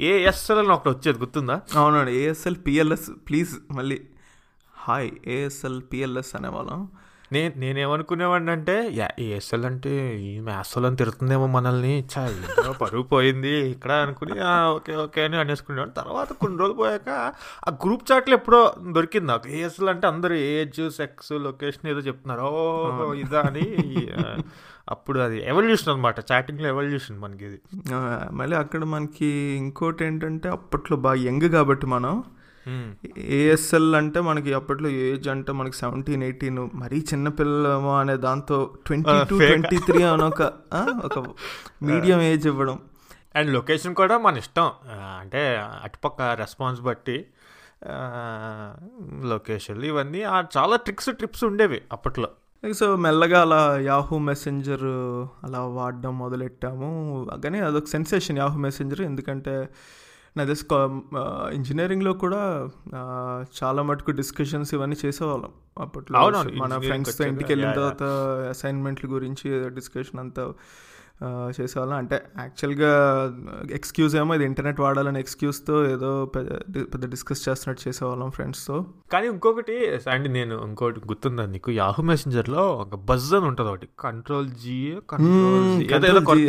ఏఎస్ఎల్ 0.00 0.58
అని 0.58 0.68
ఒకటి 0.68 0.88
వచ్చేది 0.88 1.18
గుర్తుందా? 1.18 1.56
అవునండి 1.76 2.12
ఏఎస్ఎల్ 2.16 2.56
పిఎల్ఎస్ 2.66 3.10
ప్లీజ్ 3.28 3.52
మళ్ళీ 3.72 3.98
హాయ్ 4.74 5.10
ఏఎస్ఎల్ 5.26 5.82
పిఎల్ఎస్ 5.92 6.36
అనేవాళ్ళం. 6.36 6.80
నేను 7.34 7.54
నేనేమనుకునేవాడిని 7.62 8.52
అంటే 8.54 8.74
ఏఎస్ఎల్ 9.24 9.66
అంటే 9.68 9.92
ఈ 10.28 10.32
మ్యాథ్స్లో 10.48 10.90
తిరుగుతుందేమో 11.00 11.46
మనల్ని. 11.56 11.94
చాలా 12.14 12.72
పరుగు 12.82 13.04
పోయింది. 13.12 13.54
ఇక్కడ 13.74 13.92
అనుకుని 14.04 14.36
ఓకే 14.76 14.94
ఓకే 15.04 15.22
అని 15.26 15.36
అనేసుకునేవాడు 15.42 15.94
తర్వాత 16.00 16.28
కొన్ని 16.42 16.58
రోజులు 16.62 16.76
పోయాక 16.82 17.10
ఆ 17.68 17.72
గ్రూప్ 17.84 18.04
చాట్లు 18.12 18.36
ఎప్పుడో 18.38 18.60
దొరికింది 18.98 19.28
నాకు. 19.32 19.48
ఏఎస్ఎల్ 19.58 19.92
అంటే 19.94 20.06
అందరూ 20.12 20.36
ఏజ్ 20.56 20.82
సెక్స్ 21.00 21.32
లొకేషన్ 21.48 21.88
ఏదో 21.94 22.02
చెప్తున్నారు. 22.10 22.42
ఓ 22.42 23.12
ఇదా 23.24 23.42
అని 23.50 23.66
అప్పుడు 24.92 25.18
అది 25.26 25.36
ఎవల్యూషన్ 25.50 25.90
అనమాట 25.92 26.18
చాటింగ్లో 26.30 26.68
ఎవల్యూషన్ 26.74 27.18
మనకి 27.24 27.44
ఇది. 27.48 27.58
మళ్ళీ 28.38 28.56
అక్కడ 28.62 28.84
మనకి 28.94 29.28
ఇంకోటి 29.62 30.02
ఏంటంటే 30.06 30.48
అప్పట్లో 30.58 30.96
బాగా 31.06 31.20
యంగ్ 31.28 31.48
కాబట్టి 31.56 31.86
మనం 31.96 32.14
ఏఎస్ఎల్ 33.18 33.94
అంటే 33.94 34.20
మనకి 34.20 34.54
అప్పట్లో 34.54 34.88
ఏజ్ 34.88 35.28
అంటే 35.28 35.52
మనకి 35.52 35.76
సెవెంటీన్ 35.76 36.22
ఎయిటీన్ 36.22 36.70
మరీ 36.74 36.98
చిన్నపిల్లమో 36.98 37.98
అనే 37.98 38.16
దాంతో 38.16 38.74
ట్వంటీ 38.86 39.24
టూ. 39.30 39.38
ట్వంటీ 39.38 39.78
త్రీ 39.78 40.02
అని 40.02 40.22
ఒక 40.22 40.52
ఒక 41.04 41.24
మీడియం 41.82 42.20
ఏజ్ 42.20 42.46
ఇవ్వడం. 42.46 42.80
అండ్ 43.36 43.54
లొకేషన్ 43.54 43.94
కూడా 43.94 44.18
మన 44.18 44.36
ఇష్టం. 44.36 44.70
అంటే 44.92 45.56
అటుపక్క 45.82 46.22
రెస్పాన్స్ 46.22 46.80
బట్టి 46.80 47.26
లొకేషన్లు 49.28 49.84
ఇవన్నీ 49.84 50.22
ఆ 50.22 50.44
చాలా 50.56 50.76
ట్రిక్స్ 50.76 51.08
ట్రిప్స్ 51.12 51.44
ఉండేవి 51.44 51.82
అప్పట్లో. 51.92 52.28
సో 52.72 52.96
మెల్లగా 52.96 53.40
అలా 53.40 53.78
యాహూ 53.78 54.18
మెసెంజర్ 54.18 54.84
అలా 55.46 55.60
వాడడం 55.60 56.18
మొదలెట్టాము. 56.18 57.30
కానీ 57.44 57.58
అదొక 57.58 57.86
సెన్సేషన్ 57.86 58.38
యాహూ 58.38 58.58
మెసెంజర్ 58.58 59.00
ఎందుకంటే 59.00 59.68
నా 60.36 60.42
తెలిసి 60.44 60.64
ఇంజనీరింగ్లో 61.56 62.12
కూడా 62.22 62.42
చాలా 63.58 63.80
మటుకు 63.88 64.10
డిస్కషన్స్ 64.20 64.70
ఇవన్నీ 64.74 64.96
చేసేవాళ్ళం. 65.04 65.52
అప్పట్లో 65.78 66.20
మన 66.62 66.72
ఫ్రెండ్స్తో 66.86 67.12
వచ్చాక, 67.12 67.32
ఇంటికి 67.32 67.50
వెళ్ళిన. 67.52 67.72
తర్వాత 67.72 68.02
అసైన్మెంట్ల 68.54 69.06
గురించి 69.16 69.48
డిస్కషన్ 69.78 70.20
అంతా 70.24 70.44
చేసేవాళ్ళం. 71.56 71.96
అంటే 71.96 72.16
యాక్చువల్గా 72.38 72.92
ఎక్స్క్యూజ్ 73.72 74.14
ఏమో 74.20 74.34
ఇది 74.34 74.44
ఇంటర్నెట్ 74.44 74.80
వాడాలని 74.80 75.20
ఎక్స్క్యూజ్తో 75.24 75.74
ఏదో 75.90 76.10
పెద్ద 76.36 76.48
పెద్ద 76.92 77.04
డిస్కస్ 77.10 77.42
చేస్తున్నట్టు 77.48 77.82
చేసేవాళ్ళం 77.88 78.30
ఫ్రెండ్స్తో 78.30 78.76
కానీ 79.12 79.26
ఇంకొకటి 79.34 79.76
అండ్ 80.14 80.28
నేను 80.38 80.56
ఇంకోటి 80.68 81.02
గుర్తుందా 81.10 81.44
నీకు? 81.46 81.70
యాహూ 81.82 82.02
మెసెంజర్లో 82.02 82.64
ఒక 82.84 82.96
బజ్ 83.10 83.28
అని 83.34 83.48
ఉంటుంది 83.50 83.70
ఒకటి 83.70 83.88
control 84.00 84.48
G 84.64 84.78
control 85.10 86.42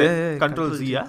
control 0.44 0.74
Jiya 0.80 1.04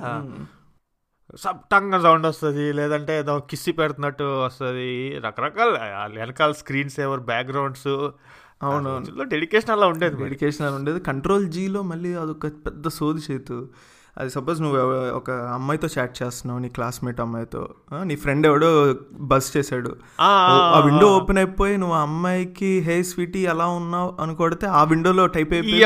సప్తంగా 1.38 2.02
sound 2.02 2.26
వస్తుంది 2.26 2.72
లేదంటే 2.72 3.18
ఏదో 3.18 3.38
కిస్సి 3.38 3.72
పెడుతున్నట్టు 3.72 4.24
వస్తుంది. 4.24 5.18
రకరకాల 5.18 5.68
వెనకాల 6.18 6.52
స్క్రీన్ 6.52 6.90
సేవర్ 6.90 7.20
బ్యాక్గ్రౌండ్స్ 7.20 8.08
అవునవును 8.62 9.24
డెడికేషన్ 9.24 9.70
అలా 9.70 9.86
ఉండేది. 9.86 10.22
డెడికేషన్ 10.22 10.66
అని 10.66 10.74
ఉండేది. 10.74 11.00
కంట్రోల్ 11.00 11.46
జీలో 11.46 11.82
మళ్ళీ 11.82 12.14
అదొక 12.14 12.46
పెద్ద 12.46 12.88
సోది 12.88 13.20
చేతు. 13.30 13.68
అది 14.18 14.30
సపోజ్ 14.30 14.62
నువ్వు 14.62 14.80
ఒక 15.16 15.30
అమ్మాయితో 15.30 15.88
చాట్ 15.98 16.22
చేస్తున్నావు 16.22 16.60
నీ 16.60 16.68
క్లాస్మేట్ 16.68 17.20
అమ్మాయితో. 17.20 17.68
నీ 18.02 18.16
ఫ్రెండ్ 18.16 18.46
ఎవడో 18.46 18.94
బస్ 19.12 19.56
చేశాడు. 19.56 19.96
ఆ, 20.20 20.82
విండో 20.84 21.06
ఓపెన్ 21.16 21.38
అయిపోయి 21.38 21.76
నువ్వు 21.76 21.96
ఆ 21.96 22.00
అమ్మాయికి 22.00 22.78
హే 22.78 23.02
స్వీటీ 23.02 23.38
ఎలా 23.38 23.66
ఉన్నావు 23.66 24.16
అని 24.20 24.34
కొడితే 24.34 24.66
ఆ 24.66 24.84
విండోలో 24.84 25.26
టైప్ 25.26 25.52
అయిపోయి 25.52 25.84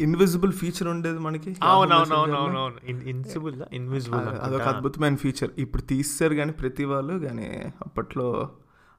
ఇన్విజిబుల్ 0.00 0.52
ఫీచర్ 0.52 0.88
ఉండేది 0.88 1.18
మనకి. 1.18 1.56
అవునవునవునవునవును 1.62 2.78
ఇన్విజిబుల్ 2.84 3.62
ఇన్విజిబుల్ 3.72 4.20
అదొక 4.20 4.62
అద్భుతమైన 4.62 5.16
ఫీచర్ 5.16 5.50
ఇప్పుడు 5.58 5.82
తీస్తారు 5.82 6.34
కానీ 6.34 6.52
ప్రతి 6.52 6.84
వాళ్ళు 6.84 7.14
కానీ 7.26 7.72
అప్పట్లో 7.86 8.48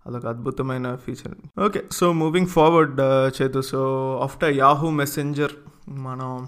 అదొక 0.08 0.25
అద్భుతమైన 0.25 0.96
feature 0.96 1.62
okay 1.62 1.84
so 1.92 2.13
moving 2.13 2.48
forward 2.48 3.01
Chetu 3.42 3.62
so 3.62 3.82
after 4.24 4.58
Yahoo 4.58 4.89
messenger 4.89 5.51
మనం 5.89 6.48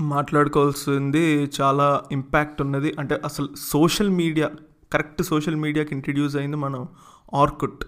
మాట్లాడుకోవాల్సింది 0.00 1.50
చాలా 1.60 2.02
ఇంపాక్ట్ 2.12 2.62
ఉన్నది. 2.62 2.94
అంటే 2.98 3.20
అసలు 3.24 3.48
సోషల్ 3.56 4.10
మీడియా 4.10 4.50
కరెక్ట్ 4.92 5.22
సోషల్ 5.22 5.56
మీడియాకి 5.56 5.94
ఇంట్రడ్యూస్ 5.94 6.36
అయింది 6.36 6.56
మనం 6.56 6.88
ఆర్కుట్. 7.34 7.84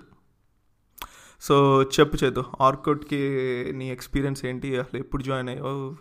సో 1.43 1.83
చెప్పు 1.97 2.17
చేదు 2.25 2.45
ఆర్కుట్కి 2.61 3.21
నీ 3.73 3.91
ఎక్స్పీరియన్స్ 3.91 4.41
ఏంటి? 4.47 4.79
అసలు 4.79 4.99
ఎప్పుడు 5.01 5.23
జాయిన్ 5.23 5.49
అయ్యావు? 5.49 5.97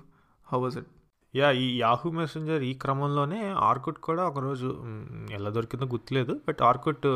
హౌ 0.48 0.60
వాజ్ 0.64 0.78
ఇట్ 0.78 0.90
యా 1.36 1.52
ఈ 1.52 1.80
యాహూ 1.80 2.12
మెసెంజర్ 2.12 2.64
ఈ 2.64 2.74
క్రమంలోనే 2.74 3.50
ఆర్కుట్ 3.50 4.00
కూడా 4.00 4.24
ఒకరోజు 4.28 4.68
ఎలా 5.32 5.50
దొరికిందో 5.50 5.86
గుర్తులేదు 5.86 6.34
బట్ 6.48 6.62
ఆర్కుట్ 6.62 7.08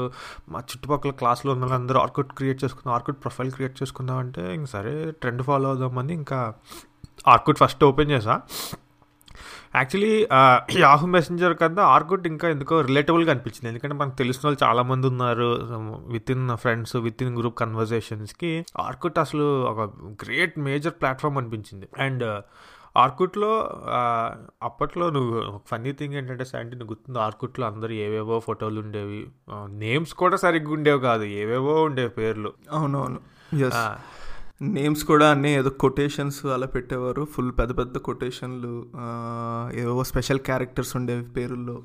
మా 0.50 0.60
చుట్టుపక్కల 0.60 1.12
క్లాస్లో 1.12 1.52
ఉన్న 1.52 1.66
వాళ్ళందరూ 1.66 2.00
ఆర్కుట్ 2.00 2.34
క్రియేట్ 2.34 2.64
చేసుకుందాం 2.64 2.94
ఆర్కుట్ 2.94 3.22
ప్రొఫైల్ 3.22 3.52
క్రియేట్ 3.52 3.84
చేసుకుందాం 3.84 4.18
అంటే 4.18 4.44
ఇంక 4.56 4.66
సరే 4.66 5.12
ట్రెండ్ 5.12 5.44
ఫాలో 5.44 5.70
అవుదామని 5.70 6.14
ఇంకా 6.14 6.40
ఆర్కుట్ 7.28 7.58
ఫస్ట్ 7.58 7.84
ఓపెన్ 7.84 8.12
చేసా. 8.12 8.42
యాక్చువల్లీ 9.76 10.16
యాహూ 10.80 11.06
మెసెంజర్ 11.08 11.54
కన్నా 11.58 11.84
ఆర్కుట్ 11.84 12.26
ఇంకా 12.28 12.48
ఎందుకో 12.50 12.82
రిలేటబుల్గా 12.82 13.32
అనిపించింది. 13.32 13.70
ఎందుకంటే 13.70 13.96
మనకు 13.96 14.16
తెలిసిన 14.16 14.42
వాళ్ళు 14.46 14.60
చాలా 14.64 14.82
మంది 14.82 15.08
ఉన్నారు. 15.08 15.50
With 16.08 16.32
in 16.32 16.58
friends 16.58 16.96
with 16.96 17.24
in 17.24 17.38
group 17.38 17.58
కన్వర్జేషన్స్కి 17.60 18.52
ఆర్కుట్ 18.80 19.20
అసలు 19.20 19.48
ఒక 19.72 19.80
గ్రేట్ 20.24 20.60
మేజర్ 20.60 20.94
ప్లాట్ఫామ్ 21.02 21.38
అనిపించింది. 21.38 21.88
అండ్ 22.00 22.26
ఆర్కుట్లో 22.98 23.52
అప్పట్లో 24.64 25.06
నువ్వు 25.10 25.60
ఫన్నీ 25.72 25.92
థింగ్ 26.00 26.14
ఏంటంటే 26.14 26.46
శాంటీ 26.46 26.76
నువ్వు 26.76 26.92
గుర్తుంది? 26.94 27.20
ఆర్కుట్లో 27.20 27.66
అందరూ 27.68 27.94
ఏవేవో 28.06 28.38
ఫోటోలు 28.40 28.80
ఉండేవి. 28.82 29.22
నేమ్స్ 29.84 30.14
కూడా 30.14 30.36
సరిగ్గా 30.36 30.74
ఉండేవి 30.74 31.00
కాదు. 31.00 31.24
ఏవేవో 31.42 31.76
ఉండేవి 31.84 32.10
పేర్లు. 32.10 32.52
అవునవును. 32.72 33.22
నేమ్స్ 34.62 35.04
కూడా 35.04 35.32
అన్నీ 35.32 35.56
ఏదో 35.56 35.70
కొటేషన్స్ 35.70 36.46
అలా 36.46 36.68
పెట్టేవారు. 36.68 37.26
ఫుల్ 37.26 37.52
పెద్ద 37.60 37.78
పెద్ద 37.78 37.98
కొటేషన్లు 37.98 38.86
ఏవో 39.74 40.04
స్పెషల్ 40.04 40.40
క్యారెక్టర్స్ 40.40 40.96
ఉండేవి 40.96 41.24
పేరుల్లో. 41.24 41.84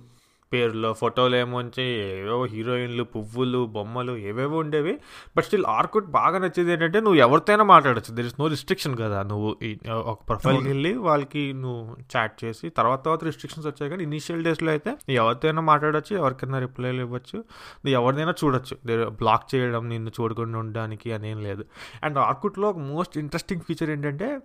పేర్లో 0.53 0.93
ఫోటోలు 0.93 1.37
ఏమోంచి 1.37 1.83
ఏవేవో 1.83 2.45
హీరోయిన్లు 2.45 3.05
పువ్వులు 3.05 3.67
బొమ్మలు 3.67 4.17
ఏవేవో 4.17 4.59
ఉండేవి. 4.59 4.99
బట్ 5.37 5.45
స్టిల్ 5.45 5.65
ఆర్కుట్ 5.67 6.07
బాగా 6.07 6.39
నచ్చేది 6.39 6.73
ఏంటంటే 6.73 7.01
నువ్వు 7.01 7.15
ఎవరితోనైనా 7.15 7.65
మాట్లాడచ్చు. 7.65 8.15
దర్ 8.15 8.27
ఇస్ 8.27 8.41
నో 8.41 8.47
రిస్ట్రిక్షన్ 8.47 8.97
కదా. 8.97 9.23
నువ్వు 9.23 9.57
ఒక 9.93 10.19
ప్రొఫైల్కి 10.29 10.69
వెళ్ళి 10.69 10.95
వాళ్ళకి 10.95 11.53
నువ్వు 11.53 11.97
చాట్ 12.17 12.45
చేసి 12.45 12.69
తర్వాత 12.69 13.05
తర్వాత 13.05 13.25
రిస్ట్రిక్షన్స్ 13.25 13.67
వచ్చాయి 13.67 13.91
కానీ 13.91 14.03
ఇనిషియల్ 14.03 14.45
డేస్లో 14.45 14.71
అయితే 14.71 14.95
ఎవరితోనైనా 15.09 15.63
మాట్లాడచ్చు 15.63 16.17
ఎవరికైనా 16.17 16.59
రిప్లైలు 16.59 17.01
ఇవ్వచ్చు. 17.01 17.37
నువ్వు 17.37 17.91
ఎవరినైనా 17.91 18.35
చూడొచ్చు 18.45 18.77
బ్లాక్ 19.09 19.55
చేయడం 19.55 19.89
నిన్ను 19.89 20.11
చూడకుండా 20.21 20.59
ఉండడానికి 20.59 21.13
అనేం 21.13 21.43
లేదు. 21.43 21.65
అండ్ 22.05 22.19
ఆర్కుట్లో 22.19 22.71
ఒక 22.71 22.79
మోస్ట్ 22.79 23.19
ఇంట్రెస్టింగ్ 23.19 23.61
ఫీచర్ 23.61 23.91
ఏంటంటే 23.91 24.39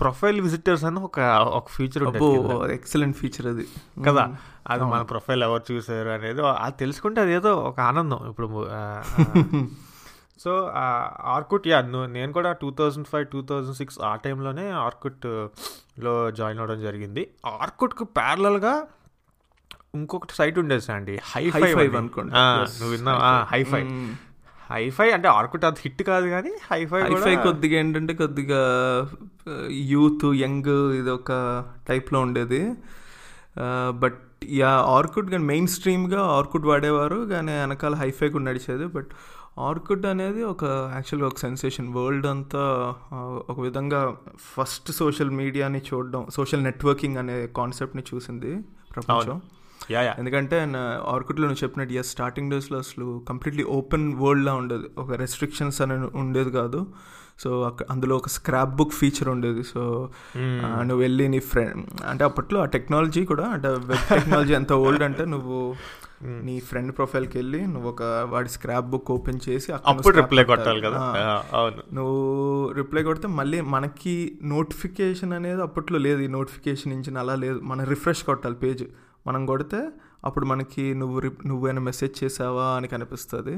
ప్రొఫైల్ 0.00 0.40
విజిటర్స్ 0.40 0.84
అని 0.84 0.98
ఒక 0.98 1.20
ఒక 1.46 1.68
ఫీచర్ 1.68 2.04
ఉంటుంది 2.04 2.74
ఎక్సలెంట్ 2.74 3.16
ఫీచర్ 3.16 3.46
అది. 3.46 3.66
కదా? 4.06 4.36
అది 4.66 4.84
మన 4.84 5.02
ప్రొఫైల్ 5.02 5.42
ఎవరు 5.42 5.64
చూసారు 5.72 6.08
అనేది 6.08 6.42
అది 6.64 6.76
తెలుసుకుంటే 6.76 7.20
అదేదో 7.20 7.52
ఒక 7.70 7.80
ఆనందం 7.80 8.20
ఇప్పుడు 8.30 8.48
సో 10.44 10.52
ఆర్కుట్ 11.34 11.66
యా 11.68 11.78
నేను 12.16 12.30
కూడా 12.32 12.52
two 12.52 12.68
thousand 12.78 13.06
five 13.06 13.26
two 13.26 13.40
thousand 13.40 13.76
six 13.76 13.98
ఆ 14.02 14.16
టైంలోనే 14.16 14.70
ఆర్కుట్లో 14.70 16.30
జాయిన్ 16.30 16.60
అవ్వడం 16.60 16.80
జరిగింది. 16.80 17.22
ఆర్కుట్కు 17.46 18.04
ప్యారలల్గా 18.04 18.74
ఇంకొకటి 19.94 20.34
సైట్ 20.34 20.58
ఉండేది 20.58 20.92
అండి 20.92 21.14
హై 21.32 21.44
ఫైవ్ 21.50 21.96
అనుకోండి. 21.96 22.32
నువ్వు 22.78 22.92
విన్నావా? 22.94 23.30
Hi 23.52 23.62
five. 23.62 23.88
మ్మ్. 23.90 24.12
హై 24.70 24.84
ఫై 24.90 25.06
అంటే 25.10 25.28
ఆర్కుట్ 25.28 25.64
అది 25.64 25.80
హిట్ 25.84 26.02
కాదు 26.02 26.26
కానీ 26.26 26.52
హై 26.68 26.80
ఫై 26.84 27.00
హైఫై 27.02 27.34
కొద్దిగా 27.36 27.78
ఏంటంటే 27.78 28.14
కొద్దిగా 28.14 28.62
యూత్ 29.92 30.26
యంగ్ 30.44 30.74
ఇది 31.00 31.10
ఒక 31.10 31.32
టైప్లో 31.88 32.20
ఉండేది. 32.20 32.62
బట్ 34.02 34.20
యా 34.50 34.68
ఆర్కుడ్ 34.68 35.30
కానీ 35.30 35.44
మెయిన్ 35.44 35.66
స్ట్రీమ్గా 35.66 36.22
ఆర్కుడ్ 36.22 36.66
వాడేవారు 36.66 37.16
కానీ 37.16 37.52
వెనకాల 37.52 37.94
హైఫై 37.94 38.28
కూడా 38.28 38.44
నడిచేది. 38.44 38.86
బట్ 38.86 39.06
ఆర్కుడ్ 39.58 40.06
అనేది 40.06 40.42
ఒక 40.42 40.64
యాక్చువల్గా 40.64 41.26
ఒక 41.26 41.38
సెన్సేషన్ 41.38 41.94
వరల్డ్ 41.94 42.26
అంతా 42.26 42.94
ఒక 43.48 43.60
విధంగా 43.60 44.16
ఫస్ట్ 44.38 44.92
సోషల్ 44.92 45.30
మీడియాని 45.30 45.78
చూడడం 45.78 46.26
సోషల్ 46.34 46.64
నెట్వర్కింగ్ 46.64 47.16
అనే 47.16 47.46
కాన్సెప్ట్ని 47.46 48.02
చూసింది 48.14 48.58
ప్రపంచం. 48.96 49.40
Yeah 49.90 50.02
yeah. 50.02 50.14
ఎందుకంటే 50.18 50.72
ఆర్కుట్లో 51.08 51.46
నువ్వు 51.46 51.64
చెప్పినట్టు 51.64 51.94
ఎస్ 51.94 52.08
స్టార్టింగ్ 52.08 52.50
డేస్లో 52.50 52.78
అసలు 52.78 53.24
కంప్లీట్లీ 53.28 53.64
ఓపెన్ 53.64 54.14
వరల్డ్లా 54.14 54.54
ఉండేది. 54.54 54.84
ఒక 54.98 55.12
రెస్ట్రిక్షన్స్ 55.12 55.82
అని 55.82 56.18
ఉండేది 56.18 56.50
కాదు. 56.50 56.86
సో 57.38 57.62
అక్కడ 57.62 57.84
అందులో 57.90 58.14
ఒక 58.16 58.28
స్క్రాప్ 58.28 58.74
బుక్ 58.76 58.92
ఫీచర్ 58.92 59.28
ఉండేది. 59.28 59.62
సో 59.64 59.80
ఆ, 60.64 60.82
నువ్వు 60.82 61.02
వెళ్ళి 61.02 61.24
నీ 61.28 61.40
ఫ్రెండ్ 61.48 61.78
అంటే 62.06 62.24
అప్పట్లో 62.24 62.60
ఆ 62.60 62.68
టెక్నాలజీ 62.74 63.24
కూడా 63.26 63.46
అంటే 63.48 63.68
వెబ్ 63.84 64.04
టెక్నాలజీ 64.10 64.54
ఎంత 64.54 64.72
ఓల్డ్ 64.82 65.02
అంటే 65.02 65.24
నువ్వు 65.26 65.58
నీ 66.44 66.60
ఫ్రెండ్ 66.60 66.96
ప్రొఫైల్కి 66.96 67.38
వెళ్ళి 67.38 67.66
నువ్వు 67.66 67.88
ఒక 67.90 68.02
వాడి 68.28 68.48
స్క్రాప్ 68.48 68.86
బుక్ 68.86 69.10
ఓపెన్ 69.10 69.40
చేసి 69.48 69.68
అప్పుడు 69.72 70.14
రిప్లై. 70.20 70.44
కొట్టాలి 70.44 70.80
కదా. 70.80 70.98
నువ్వు 71.92 72.20
రిప్లై 72.72 73.02
కొడితే 73.02 73.28
మళ్ళీ 73.34 73.60
మనకి 73.72 74.14
నోటిఫికేషన్ 74.44 75.32
అనేది 75.32 75.62
అప్పట్లో 75.62 75.98
లేదు. 75.98 76.20
ఈ 76.20 76.30
నోటిఫికేషన్ 76.32 76.92
ఇంజిన్ 76.92 77.16
అలా 77.16 77.34
లేదు. 77.36 77.60
మనం 77.64 77.84
రిఫ్రెష్ 77.84 78.24
కొట్టాలి 78.24 78.54
పేజ్ 78.56 78.84
మనం 79.26 79.46
కొడితే 79.46 79.80
అప్పుడు 80.24 80.46
మనకి 80.46 80.94
నువ్వు 80.94 81.18
రి 81.18 81.30
నువ్వైనా 81.46 81.80
మెసేజ్ 81.82 82.24
చేసావా 82.24 82.66
అని 82.76 82.88
కనిపిస్తుంది. 82.88 83.54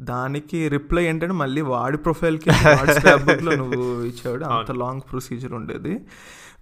దానికి 0.00 0.68
రిప్లై 0.68 1.04
ఏంటంటే 1.04 1.32
మళ్ళీ 1.32 1.60
వాడి 1.60 1.98
ప్రొఫైల్కి 1.98 2.50
బుక్లో 3.24 3.54
నువ్వు 3.54 4.02
ఇచ్చాడు. 4.02 4.44
అంత 4.44 4.70
లాంగ్ 4.70 5.00
ప్రొసీజర్ 5.00 5.52
ఉండేది. 5.52 6.00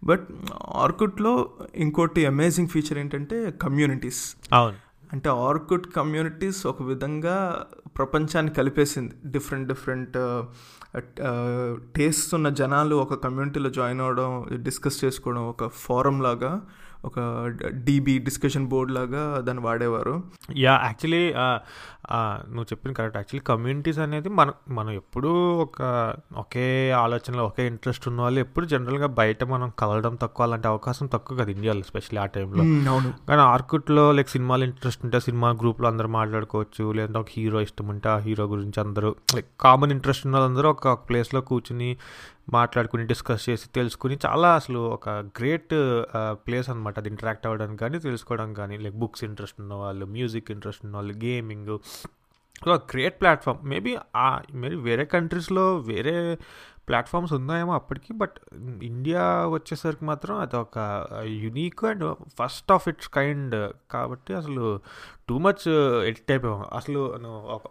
బట్ 0.04 0.28
ఆర్కుట్లో 0.68 1.50
ఇంకోటి 1.75 2.26
అమేజింగ్ 2.26 2.68
ఫీచర్ 2.68 2.99
ఏంటంటే 2.99 3.50
కమ్యూనిటీస్. 3.62 4.37
అవును. 4.52 4.76
అంటే 5.12 5.30
ఆర్కుడ్ 5.30 5.87
కమ్యూనిటీస్ 5.87 6.66
ఒక 6.66 6.82
విధంగా 6.82 7.66
ప్రపంచాన్ని 7.99 8.52
కలిపేసింది. 8.52 9.14
డిఫరెంట్ 9.26 9.68
డిఫరెంట్ 9.68 10.18
టేస్ట్ 11.96 12.34
ఉన్న 12.34 12.49
జనాలు 12.49 12.96
ఒక 12.96 13.14
కమ్యూనిటీలో 13.14 13.70
జాయిన్ 13.70 14.00
అవ్వడం 14.00 14.46
డిస్కస్ 14.52 15.04
చేసుకోవడం 15.04 15.49
ఒక 15.49 15.68
ఫోరం 15.68 16.20
లాగా 16.20 16.62
ఒక 17.04 17.19
డీబీ 17.85 18.14
డిస్కషన్ 18.21 18.66
బోర్డ్ 18.66 18.90
లాగా 18.92 19.23
దాన్ని 19.40 19.62
వాడేవారు. 19.62 20.14
యా 20.59 20.75
యాక్చువల్లీ 20.85 21.23
నువ్వు 22.50 22.66
చెప్పింది 22.71 22.95
కరెక్ట్ 22.95 23.16
యాక్చువల్లీ 23.16 23.45
కమ్యూనిటీస్ 23.47 23.99
అనేది 23.99 24.28
మనం 24.38 24.54
మనం 24.71 24.92
ఎప్పుడూ 24.92 25.30
ఒక 25.64 25.80
ఒకే 26.38 26.64
ఆలోచనలో 27.00 27.42
ఒకే 27.45 27.64
ఇంట్రెస్ట్ 27.66 28.07
ఉన్న 28.09 28.21
వాళ్ళు 28.23 28.40
ఎప్పుడు 28.40 28.66
జనరల్గా 28.66 29.09
బయట 29.19 29.45
మనం 29.50 29.69
కలవడం 29.78 30.14
తక్కువ 30.16 30.47
అలాంటి 30.47 30.69
అవకాశం 30.69 31.07
తక్కువ 31.07 31.38
కదా 31.38 31.50
ఇండియాలో 31.50 31.80
ఎస్పెషల్లీ 31.80 32.21
ఆ 32.21 32.28
టైంలో 32.30 32.62
అవును. 32.92 33.11
కానీ 33.28 33.42
ఆర్కుట్లో 33.50 34.04
లైక్ 34.12 34.30
సినిమాలు 34.30 34.64
ఇంట్రెస్ట్ 34.64 35.04
ఉంటే 35.04 35.21
సినిమా 35.21 35.50
గ్రూప్లో 35.61 35.88
అందరూ 35.88 36.11
మాట్లాడుకోవచ్చు 36.12 36.87
లేదంటే 36.92 37.19
ఒక 37.19 37.30
హీరో 37.33 37.61
ఇష్టం 37.61 37.88
ఉంటే 37.88 38.09
ఆ 38.09 38.19
హీరో 38.19 38.47
గురించి 38.47 38.80
అందరూ 38.80 39.12
లైక్ 39.35 39.50
కామన్ 39.61 39.92
ఇంట్రెస్ట్ 39.92 40.26
ఉన్న 40.26 40.37
వాళ్ళందరూ 40.38 40.71
ఒక 40.71 40.88
ప్లేస్లో 41.09 41.42
కూర్చుని 41.49 41.90
మాట్లాడుకుని 42.52 43.07
డిస్కస్ 43.07 43.49
చేసి 43.49 43.69
తెలుసుకుని 43.69 44.19
చాలా 44.26 44.54
అసలు 44.54 44.78
ఒక 44.78 45.09
గ్రేట్ 45.09 45.75
ప్లేస్ 46.33 46.71
అనమాట 46.71 46.99
అది 46.99 47.09
ఇంటరాక్ట్ 47.09 47.47
అవ్వడానికి 47.47 47.80
కానీ 47.80 47.99
తెలుసుకోవడం 47.99 48.54
కానీ 48.54 48.78
లైక్ 48.78 48.97
బుక్స్ 48.97 49.25
ఇంట్రెస్ట్ 49.25 49.61
ఉన్న 49.61 49.75
వాళ్ళు 49.75 50.07
మ్యూజిక్ 50.07 50.50
ఇంట్రెస్ట్ 50.50 50.85
ఉన్న 50.85 50.97
వాళ్ళు 50.97 51.14
gaming. 51.25 51.78
So 52.64 52.75
great 52.75 53.21
platform. 53.21 53.59
Maybe 53.69 53.97
maybe 54.54 54.76
వేరే 54.76 55.04
కంట్రీస్లో 55.04 55.76
వేరే 55.76 56.38
ప్లాట్ఫామ్స్ 56.90 57.32
ఉన్నాయేమో 57.32 57.75
అప్పటికి 57.75 58.12
బట్ 58.12 58.32
ఇండియా 58.82 59.47
వచ్చేసరికి 59.47 60.04
మాత్రం 60.04 60.37
అది 60.37 60.56
ఒక 60.56 61.06
unique 61.23 61.85
and 61.85 62.14
first 62.42 62.73
of 62.73 62.88
its 62.88 63.09
kind 63.09 63.73
కాబట్టి 63.90 64.35
అసలు 64.35 64.80
టూ 65.28 65.38
మచ్ 65.38 65.68
ఎడిట్ 66.04 66.30
అయిపోయాం. 66.30 66.64
అసలు 66.76 66.99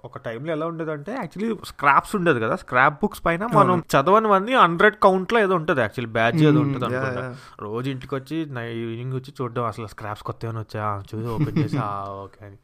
ఒక- 0.04 0.22
టైంలో 0.22 0.52
ఎలా 0.52 0.66
ఉండేదంటే 0.66 1.12
యాక్చువల్లీ 1.12 1.58
స్క్రాప్స్ 1.66 2.16
ఉండేది 2.16 2.40
కదా. 2.40 2.56
స్క్రాప్ 2.56 2.94
బుక్స్ 2.94 3.26
పైన 3.26 3.46
మనం 3.46 3.80
చదవనివన్నీ 3.80 4.54
హండ్రెడ్ 4.54 4.96
కౌంట్లో 4.96 5.40
ఏదో 5.40 5.56
ఉంటుంది 5.56 5.82
యాక్చువల్లీ 5.82 6.12
బ్యాచ్ 6.12 6.36
ఏదో 6.36 6.60
ఉంటుంది 6.60 6.86
అనుకుంటా. 6.86 7.36
రోజు 7.60 7.90
ఇంటికి 7.92 8.16
వచ్చి 8.16 8.38
ఈవినింగ్ 8.82 9.14
వచ్చి 9.14 9.34
చూడడం 9.42 9.64
అసలు 9.64 9.88
స్క్రాప్స్ 9.88 10.24
కొత్త 10.24 10.46
ఏమైనా 10.46 10.60
వచ్చా? 10.60 11.04
చూసి 11.16 11.28
ఓపెన్ 11.28 11.58
చేసి 11.58 11.78
ఓకే 12.08 12.46
అని. 12.46 12.58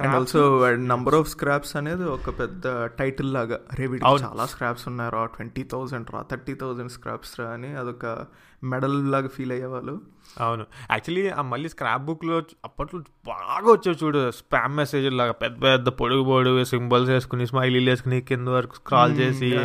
And 0.00 0.14
also 0.14 0.70
number 0.70 1.14
of 1.14 1.28
scraps 1.28 1.76
అనేది 1.76 2.04
ఒక 2.04 2.38
పెద్ద 2.38 2.62
టైటిల్ 2.84 3.32
లాగా. 3.32 3.58
రే 3.78 3.86
వీడికి. 3.86 4.22
చాలా 4.22 4.46
స్క్రాప్స్ 4.46 4.88
ఉన్నాయి 4.88 5.10
రా 5.10 5.26
ట్వంటీ 5.26 5.62
థౌసండ్ 5.62 6.10
రా 6.14 6.24
థర్టీ 6.30 6.54
థౌసండ్ 6.54 6.92
స్క్రాప్స్ 6.92 7.40
రా 7.40 7.46
అని 7.46 7.76
అదొక 7.76 8.26
మెడల్ 8.64 9.12
లాగా 9.12 9.28
ఫీల్ 9.28 9.52
అయ్యేవాళ్ళు. 9.52 10.00
అవును. 10.40 10.66
యాక్చువల్లీ 10.90 11.28
ఆ 11.28 11.42
మళ్ళీ 11.42 11.68
స్క్రాప్ 11.68 12.02
బుక్లో 12.02 12.42
అప్పట్లో 12.64 13.00
బాగా 13.26 13.72
వచ్చావు 13.72 14.04
చూడు. 14.04 14.30
స్పామ్ 14.30 14.76
మెసేజ్ 14.76 15.12
లాగా 15.14 15.32
పెద్ద 15.32 15.62
పెద్ద 15.62 15.88
పొడుగు 15.88 16.24
పొడుగు 16.24 16.64
సింబల్స్ 16.64 17.10
వేసుకుని 17.10 17.46
స్మైలీలు 17.46 17.90
వేసుకుని 17.90 18.20
కింద 18.20 18.48
వరకు 18.48 18.74
స్క్రాల్ 18.74 19.12
చేసి 19.12 19.58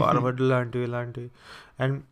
ఫార్వర్డ్ 0.00 0.40
లాంటివి 0.40 0.84
ఇలాంటివి. 0.84 1.30
అండ్ 1.80 2.02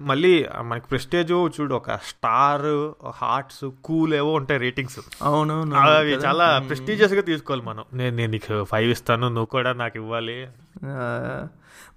మళ్ళీ 0.00 0.46
మనకి 0.60 0.86
ప్రెస్టేజ్ 0.86 1.32
చూడు 1.32 1.74
ఒక 1.74 1.92
స్టార్ 1.92 2.92
హార్ట్స్ 3.14 3.70
కూల్ 3.84 4.14
ఏవో 4.14 4.32
ఉంటాయి 4.32 4.60
రేటింగ్స్. 4.60 4.98
అవునవును 5.22 5.74
అవి 5.76 6.12
చాలా 6.12 6.58
ప్రెస్టీజియస్గా 6.66 7.20
తీసుకోవాలి 7.20 7.62
మనం. 7.62 7.84
నేను 7.94 8.16
నేను 8.16 8.32
నీకు 8.32 8.64
ఫైవ్ 8.64 8.90
ఇస్తాను 8.90 9.28
నువ్వు 9.28 9.44
కూడా 9.44 9.72
నాకు 9.72 9.96
ఇవ్వాలి. 9.96 10.46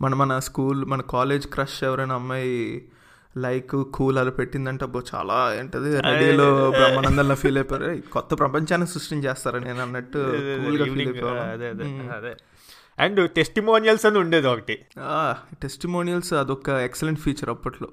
మన 0.01 0.13
మన 0.13 0.39
స్కూల్ 0.39 0.85
మన 0.85 1.01
కాలేజ్ 1.01 1.47
క్రష్ 1.47 1.83
ఎవరైనా 1.83 2.15
అమ్మాయి 2.15 2.85
లైక్ 3.37 3.83
కూల్ 3.93 4.17
అలా 4.17 4.29
పెట్టిందంటే 4.29 4.85
అబ్బో 4.85 5.01
చాలా 5.15 5.55
ఏంటది 5.59 6.01
రెడీలో 6.01 6.71
బ్రహ్మానందంలో 6.71 7.35
ఫీల్ 7.35 7.57
అయిపోయారు. 7.57 7.91
"ఏయ్, 7.91 8.01
కొత్త 8.01 8.39
ప్రపంచాన్ని 8.39 8.87
సృష్టించేస్తారు 8.87 9.57
నేను 9.57 9.81
అన్నట్టు 9.81 10.17
అదే 10.17 11.69
అదే 11.69 11.83
అదే. 12.17 12.35
అండ్ 12.99 13.31
టెస్టిమోనియల్స్ 13.31 14.05
అని 14.05 14.17
ఉండేది 14.17 14.47
ఒకటి. 14.47 14.79
టెస్టిమోనియల్స్ 15.61 16.33
అదొక 16.33 16.69
ఎక్సలెంట్ 16.69 17.19
ఫీచర్ 17.19 17.49
అప్పట్లో. 17.49 17.87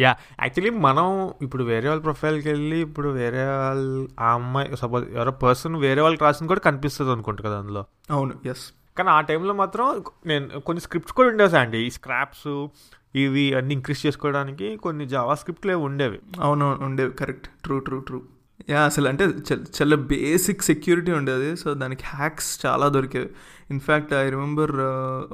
యా 0.00 0.16
యాక్చువల్లీ 0.40 0.78
మనం 0.78 1.32
ఇప్పుడు 1.42 1.64
వేరే 1.64 1.88
వాళ్ళ 1.88 2.02
ప్రొఫైల్కి 2.02 2.48
వెళ్ళి 2.48 2.80
ఇప్పుడు 2.80 3.08
వేరే 3.08 3.44
వాళ్ళ 3.46 4.08
ఆ 4.20 4.32
అమ్మాయి 4.32 4.76
సపోజ్ 4.76 5.08
ఎవరో 5.08 5.32
పర్సన్ 5.32 5.76
వేరే 5.76 6.00
వాళ్ళకి 6.00 6.24
రాసింది 6.24 6.48
కూడా 6.48 6.60
కనిపిస్తుంది 6.60 7.12
అనుకుంటా 7.12 7.44
కదా 7.44 7.58
అందులో. 7.58 7.84
అవును 8.10 8.34
ఎస్ 8.46 8.72
కానీ 8.98 9.10
ఆ 9.10 9.20
టైంలో 9.20 9.54
మాత్రం 9.54 10.04
నేను 10.26 10.60
కొన్ని 10.60 10.80
స్క్రిప్ట్స్ 10.80 11.16
కూడా 11.16 11.28
ఉండేవి 11.28 11.58
అండి. 11.58 11.78
ఈ 11.78 11.90
స్క్రాప్స్ 11.90 12.66
ఇవి 13.14 13.54
అన్ని 13.54 13.74
ఇంక్రీజ్ 13.74 14.06
చేసుకోవడానికి 14.06 14.76
కొన్ని 14.76 15.06
జావా 15.06 15.34
స్క్రిప్ట్లు 15.34 15.74
ఉండేవి. 15.74 16.18
అవును 16.40 16.78
ఉండేవి. 16.80 17.12
Correct 17.12 17.48
true 17.64 17.78
true 17.78 17.98
true 17.98 18.22
yeah 18.70 18.82
అసలు 18.84 19.08
అంటే 19.08 19.24
చాలా 19.50 19.96
బేసిక్ 19.96 20.62
సెక్యూరిటీ 20.62 21.12
ఉండేది. 21.12 21.56
సో 21.56 21.74
దానికి 21.74 22.02
హ్యాక్స్ 22.06 22.66
చాలా 22.66 22.88
దొరికేవి. 22.88 23.30
ఇన్ఫ్యాక్ట్ 23.70 24.14
ఐ 24.14 24.30
రిమెంబర్ 24.30 24.72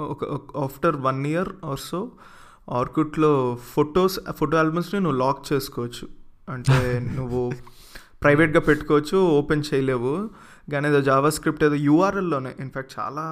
ఒక 0.01 0.57
after 0.57 0.97
one 0.97 1.27
year 1.27 1.49
or 1.65 1.79
so 1.79 2.11
ఆర్కుట్లో 2.71 3.59
photos 3.75 4.21
photo 4.33 4.59
ఆల్బమ్స్ని 4.59 5.01
నువ్వు 5.01 5.19
లాక్ 5.19 5.53
చేసుకోవచ్చు. 5.53 6.09
అంటే 6.49 6.73
నువ్వు 7.17 7.53
ప్రైవేట్గా 8.23 8.61
పెట్టుకోవచ్చు 8.61 9.19
ఓపెన్ 9.19 9.63
చేయలేవు. 9.75 10.31
కానీ 10.73 10.89
ఏదో 10.89 11.01
జావా 11.01 11.31
స్క్రిప్ట్ 11.31 11.65
ఏదో 11.65 11.75
యూఆర్ఎల్లోనే 11.75 12.55
ఇన్ఫ్యాక్ట్ 12.61 12.99
చాలా 12.99 13.25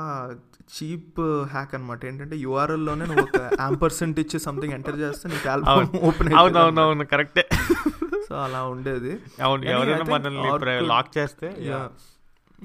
చీప్ 0.68 1.20
హ్యాక్ 1.50 1.74
అనమాట 1.74 2.00
ఏంటంటే 2.04 2.36
యూఆర్ఎల్లోనే 2.36 3.04
నువ్వు 3.06 3.24
ఒక 3.24 3.38
యాంపర్సెంట్ 3.60 4.18
ఇచ్చి 4.20 4.38
సంథింగ్ 4.38 4.72
ఎంటర్ 4.72 4.98
చేస్తే 4.98 5.28
నీకు 5.28 5.48
ఆల్బమ్ 5.48 5.92
ఓపెన్ 6.02 6.30
అవునవునవును 6.34 7.06
కరెక్టే. 7.06 7.44
సో 8.28 8.34
అలా 8.36 8.62
ఉండేది. 8.64 9.12
అవును 9.42 9.62
ఎవరైనా 9.66 10.06
మనల్ని 10.10 10.74
లాక్ 10.86 11.10
చేస్తే 11.18 11.48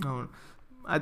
అవును. 0.08 0.28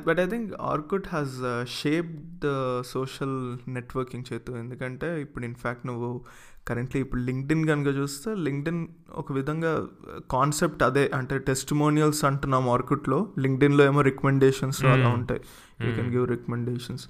But 0.05 0.19
I 0.19 0.25
think 0.25 0.49
Orkut 0.63 1.07
has 1.07 1.37
shape 1.75 2.11
the 2.39 2.49
social 2.91 3.37
networking 3.67 4.25
Chetu. 4.31 4.51
ఎందుకంటే 4.57 5.21
ఇప్పుడు 5.21 5.45
ఇన్ఫ్యాక్ట్ 5.45 5.85
నువ్వు 5.85 6.09
కరెంట్లీ 6.67 7.01
ఇప్పుడు 7.01 7.21
లింక్డ్ఇన్ 7.21 7.67
కనుక 7.67 7.87
చూస్తే 7.95 8.35
లింక్డ్ఇన్ 8.47 8.81
ఒక 9.13 9.33
విధంగా 9.33 9.71
కాన్సెప్ట్ 10.31 10.83
అదే. 10.83 11.05
అంటే 11.13 11.37
టెస్టిమోనియల్స్ 11.47 12.25
అంటున్నాం 12.25 12.69
ఆర్కుట్లో 12.69 13.19
లింక్డ్ఇన్లో 13.39 13.83
ఏమో 13.83 14.01
రికమెండేషన్స్ 14.09 14.81
అలా 14.85 15.07
Hmm. 15.07 15.17
ఉంటాయి. 15.19 15.41
యూ 15.85 15.95
కెన్ 15.95 16.11
గివ్ 16.11 16.27
రికమెండేషన్స్ 16.27 17.09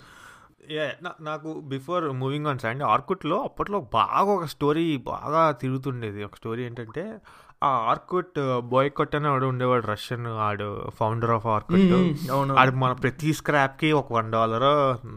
నాకు 1.21 1.59
బిఫోర్ 1.59 2.05
మూవింగ్ 2.11 2.47
ఆన్ 2.47 2.65
అండి 2.65 2.83
ఆర్కుట్లో 2.83 3.43
అప్పట్లో 3.43 3.87
బాగా 3.93 4.23
ఒక 4.23 4.45
స్టోరీ 4.45 4.97
బాగా 4.97 5.51
తిరుగుతుండేది. 5.51 6.23
ఒక 6.23 6.35
స్టోరీ 6.35 6.63
ఏంటంటే 6.63 7.19
ఆ 7.63 7.67
ఆర్కుట్ 7.67 8.59
బాయ్ 8.59 8.91
కొట్ 8.91 9.15
అని 9.15 9.27
ఆడు 9.27 9.45
ఉండేవాడు 9.45 9.87
రష్యన్ 9.87 10.27
ఆడు 10.27 10.89
ఫౌండర్ 10.95 11.31
ఆఫ్ 11.31 11.45
ఆర్కుట్. 11.45 12.29
అవును. 12.31 12.55
ఆడు 12.55 12.71
మన 12.71 12.91
ప్రతి 12.91 13.33
స్క్రాప్కి 13.33 13.91
ఒక 13.91 14.13
వన్ 14.13 14.31
డాలర్ 14.31 14.65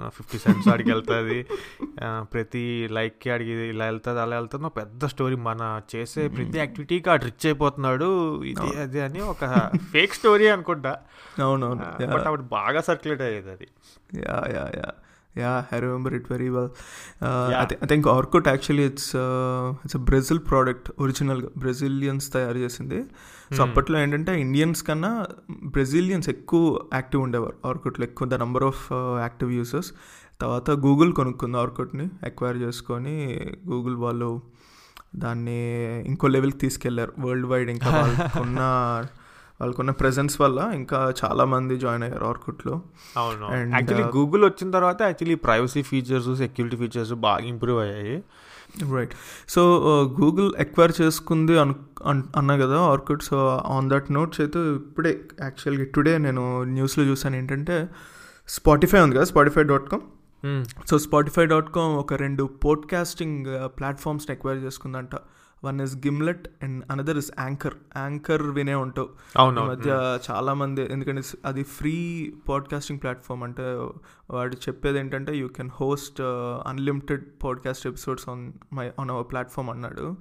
ఫిఫ్టీ 0.08 0.38
సెంట్స్ 0.38 0.68
ఆడికి 0.68 0.92
వెళ్తుంది. 0.92 1.46
ప్రతి 2.20 2.88
లైక్కి 2.90 3.30
ఆడికి 3.30 3.50
ఇలా 3.50 3.84
వెళ్తుంది 3.84 4.20
అలా 4.20 4.36
వెళ్తుంది. 4.36 4.68
పెద్ద 4.68 5.04
స్టోరీ 5.04 5.36
మన 5.36 5.80
చేసే 5.96 6.28
ప్రతి 6.28 6.58
యాక్టివిటీకి 6.58 7.10
ఆడు 7.10 7.24
రిచ్ 7.24 7.46
అయిపోతున్నాడు. 7.46 8.42
ఇది 8.42 8.80
అది 8.80 9.00
అని 9.00 9.20
ఒక 9.20 9.70
ఫేక్ 9.92 10.14
స్టోరీ 10.14 10.48
అనుకుంటా. 10.48 10.96
అవునవును. 11.42 12.06
బట్ 12.06 12.26
అప్పుడు 12.26 12.42
బాగా 12.42 12.80
సర్క్యులేట్ 12.80 13.22
అయ్యేది 13.22 13.50
అది. 13.50 13.68
yeah 14.14 14.44
yeah 14.56 14.68
yeah 14.78 14.92
yeah 15.34 15.58
i 15.70 15.78
remember 15.78 16.10
it 16.14 16.26
very 16.26 16.48
well 16.50 16.68
uh, 17.22 17.26
I, 17.26 17.50
Yeah. 17.50 17.64
th- 17.64 17.80
I 17.82 17.86
think 17.86 18.04
orkut 18.12 18.46
actually 18.46 18.84
it's 18.84 19.06
uh, 19.16 19.64
it's 19.84 19.94
a 19.94 20.02
brazil 20.10 20.38
product 20.50 20.84
ఒరిజినల్గా 21.04 21.48
బ్రెజిలియన్స్ 21.58 22.26
తయారు 22.34 22.58
చేసింది 22.64 22.98
సో 23.48 23.58
Hmm. 23.58 23.64
అప్పట్లో 23.66 23.96
ఏంటంటే 24.02 24.32
ఇండియన్స్ 24.40 24.82
కన్నా 24.88 25.10
బ్రెజిలియన్స్ 25.74 26.28
ఎక్కువ 26.34 26.62
యాక్టివ్ 26.94 27.22
ఉండేవారు 27.22 27.56
ఆర్కుట్లో 27.70 28.04
ఎక్కువ 28.04 28.28
the 28.28 28.38
number 28.44 28.66
of 28.70 28.84
active 29.24 29.52
users 29.58 29.90
తర్వాత 30.40 30.70
గూగుల్ 30.86 31.12
కొనుక్కుంది 31.18 31.58
ఆర్కుట్ని 31.58 32.06
ఎక్వైర్ 32.30 32.58
చేసుకొని 32.64 33.16
గూగుల్ 33.68 33.98
వాళ్ళు 34.04 34.30
దాన్ని 35.24 35.58
ఇంకో 36.10 36.26
లెవెల్కి 36.36 36.58
తీసుకెళ్ళారు 36.58 37.12
వరల్డ్ 37.26 37.48
వైడ్ 37.52 37.70
ఇంకా 37.74 37.90
వాళ్ళకున్న 37.98 38.60
వాళ్ళకున్న 39.61 39.90
ప్రెజెన్స్ 39.90 40.40
వల్ల 40.40 40.70
ఇంకా 40.75 41.14
చాలా 41.25 41.44
మంది 41.44 41.76
జాయిన్ 41.76 42.02
అయ్యారు 42.02 42.25
ఆర్కుట్లో. 42.25 42.82
అవును. 43.16 43.46
యాక్చువల్లీ 43.75 44.08
uh, 44.08 44.16
గూగుల్ 44.16 44.44
వచ్చిన 44.44 44.70
తర్వాత 44.70 45.02
actually 45.02 45.34
privacy 45.34 45.82
features 45.82 46.34
security 46.38 46.76
features 46.76 47.12
బాగా 47.12 47.44
ఇంప్రూవ్ 47.44 47.80
అయ్యాయి. 47.80 48.23
రైట్ 48.94 49.14
సో 49.49 49.62
గూగుల్ 50.20 50.54
ఎక్వైర్ 50.58 50.92
చేసుకుంది 51.00 51.58
అను 51.58 51.75
అన్- 52.06 52.25
అన్నా 52.37 52.56
కదా 52.56 52.80
Orkut 52.80 53.23
so 53.23 53.46
on 53.66 53.90
that 53.90 54.12
notes 54.12 54.40
అయితే 54.40 54.58
ఇప్పుడే 54.75 55.20
యాక్చువల్గా 55.40 55.84
టుడే 55.94 56.18
నేను 56.18 56.62
న్యూస్లో 56.62 57.04
చూసాను 57.04 57.37
ఏంటంటే 57.37 57.88
స్పాటిఫై 58.49 59.00
ఉంది 59.00 59.16
కదా 59.16 59.25
Spotify 59.25 59.62
dot 59.62 59.88
com 59.88 60.04
so 60.87 60.99
Spotify 60.99 61.46
dot 61.46 61.70
com 61.70 61.96
ఒక 61.96 62.14
రెండు 62.14 62.44
పోడ్కాస్టింగ్ 62.64 63.46
ప్లాట్ఫామ్స్ని 63.78 64.37
acquire 64.37 64.58
చేసుకుందంట. 64.58 65.14
One 65.64 65.80
is 65.80 65.97
Gimlet 65.97 66.49
and 66.62 66.85
another 66.90 67.16
is 67.16 67.30
Anchor. 67.40 67.75
Anchor 67.97 68.42
వినే 68.42 68.75
ఉంటావు. 68.75 69.09
అవును 69.38 69.61
ఈ 69.61 69.68
మధ్య 69.68 70.18
చాలా 70.30 70.54
మంది 70.54 70.92
ఎందుకంటే 70.92 71.23
అది 71.44 71.62
ఫ్రీ 71.62 71.94
పాడ్కాస్టింగ్ 72.49 73.00
ప్లాట్ఫామ్ 73.02 73.42
అంటే 73.42 73.66
వాడు 74.30 74.54
చెప్పేది 74.54 74.99
ఏంటంటే 74.99 75.37
you 75.37 75.49
can 75.49 75.71
host 75.80 76.21
unlimited 76.73 77.25
podcast 77.44 77.87
episodes 77.87 78.28
on 78.28 78.52
my 78.73 78.90
on 79.00 79.11
our 79.11 79.30
platform 79.30 79.71
అన్నాడు. 79.71 80.16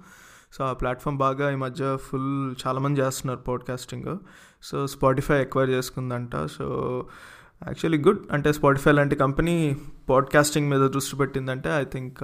సో 0.53 0.63
ఆ 0.63 0.73
ప్లాట్ఫామ్ 0.73 1.17
బాగా 1.17 1.51
ఈ 1.51 1.55
మధ్య 1.55 1.97
ఫుల్ 2.01 2.55
చాలామంది 2.67 3.01
చేస్తున్నారు 3.01 3.39
పాడ్కాస్టింగ్ 3.39 4.17
సో 4.63 4.87
స్పాటిఫై 4.87 5.41
ఎక్వైర్ 5.41 5.69
చేసుకుందంట. 5.69 6.35
సో 6.45 6.65
యాక్చువల్లీ 7.67 7.97
గుడ్ 7.97 8.21
అంటే 8.31 8.53
స్పాటిఫై 8.53 8.91
లాంటి 8.91 9.15
కంపెనీ 9.15 9.55
పాడ్కాస్టింగ్ 10.09 10.69
మీద 10.69 10.83
దృష్టి 10.89 11.15
పెట్టిందంటే 11.17 11.69
I 11.77 11.83
think 11.83 12.19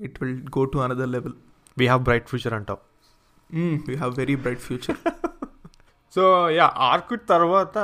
it 0.00 0.18
will 0.22 0.42
go 0.58 0.64
to 0.64 0.78
another 0.78 1.08
level 1.08 1.32
we 1.78 1.86
have 1.86 2.02
bright 2.08 2.28
future 2.32 2.54
అంటావు. 2.58 2.80
We 3.88 3.94
have 4.02 4.14
very 4.22 4.36
bright 4.44 4.62
future 4.68 4.98
so 6.14 6.22
yeah 6.56 6.64
Orkut 6.86 7.22
తర్వాత 7.28 7.76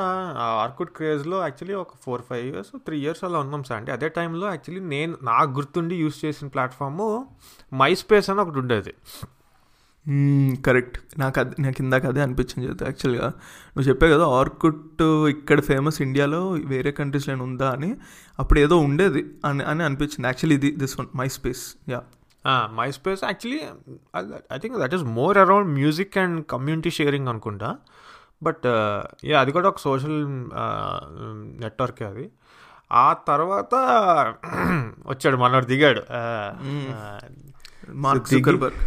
ఆ 0.45 0.47
ఆర్కుడ్ 0.63 0.91
క్రేజ్లో 0.97 1.37
actually 1.45 1.77
ఒక 1.83 1.95
four 2.05 2.23
five 2.29 2.45
years 2.49 2.73
three 2.87 2.97
years 3.05 3.23
అలా 3.29 3.39
ఉన్నాం 3.45 3.63
సార్. 3.69 3.79
అంటే 3.81 3.93
అదే 3.93 4.09
టైంలో 4.19 4.47
యాక్చువల్లీ 4.49 4.83
నేను 4.95 5.15
నాకు 5.23 5.51
గుర్తుండి 5.59 5.97
యూస్ 6.03 6.19
చేసిన 6.25 6.49
ప్లాట్ఫామ్ 6.57 7.01
మై 7.83 7.91
స్పేస్ 8.03 8.29
అని 8.31 8.43
ఒకటి 8.45 8.59
ఉండేది. 8.65 8.93
కరెక్ట్ 10.67 10.99
నాకు 11.21 11.39
అది 11.41 11.55
నాకు 11.63 11.81
ఇందాక 11.85 12.05
అదే 12.13 12.21
అనిపించింది 12.27 12.67
యాక్చువల్గా 12.89 13.27
నువ్వు 13.73 13.87
చెప్పే 13.89 14.07
కదా 14.15 14.27
ఆర్కుట్ 14.41 15.03
ఇక్కడ 15.35 15.59
ఫేమస్ 15.71 15.99
ఇండియాలో 16.03 16.41
వేరే 16.73 16.93
కంట్రీస్లో 17.01 17.35
ఉందా 17.49 17.71
అని. 17.77 17.91
అప్పుడు 18.39 18.61
ఏదో 18.67 18.77
ఉండేది 18.89 19.23
అని 19.45 19.65
అని 19.73 19.83
అనిపించింది. 19.89 20.27
యాక్చువల్లీ 20.31 20.57
ఇది 20.61 20.71
this 20.83 20.97
one 21.01 21.11
MySpace 21.39 21.65
yeah 21.89 22.01
MySpace 22.91 23.25
actually 23.25 23.63
I 24.55 24.59
think 24.59 24.79
that 24.79 24.95
is 24.95 25.03
more 25.03 25.39
around 25.39 25.71
music 25.75 26.19
and 26.19 26.47
community 26.47 26.91
sharing 26.91 27.29
అనుకుంటా. 27.29 27.77
బట్ 28.43 28.67
యా 29.25 29.41
అది 29.41 29.53
కూడా 29.53 29.69
ఒక 29.69 29.79
సోషల్ 29.79 30.19
నెట్వర్క్ 31.63 32.03
అది. 32.03 32.31
ఆ 32.93 33.13
తర్వాత 33.13 33.75
వచ్చాడు 35.09 35.37
మనోడు 35.37 35.67
దిగాడు. 35.67 36.03
మార్క్ 37.91 38.29
జుకర్బర్గ్ 38.29 38.81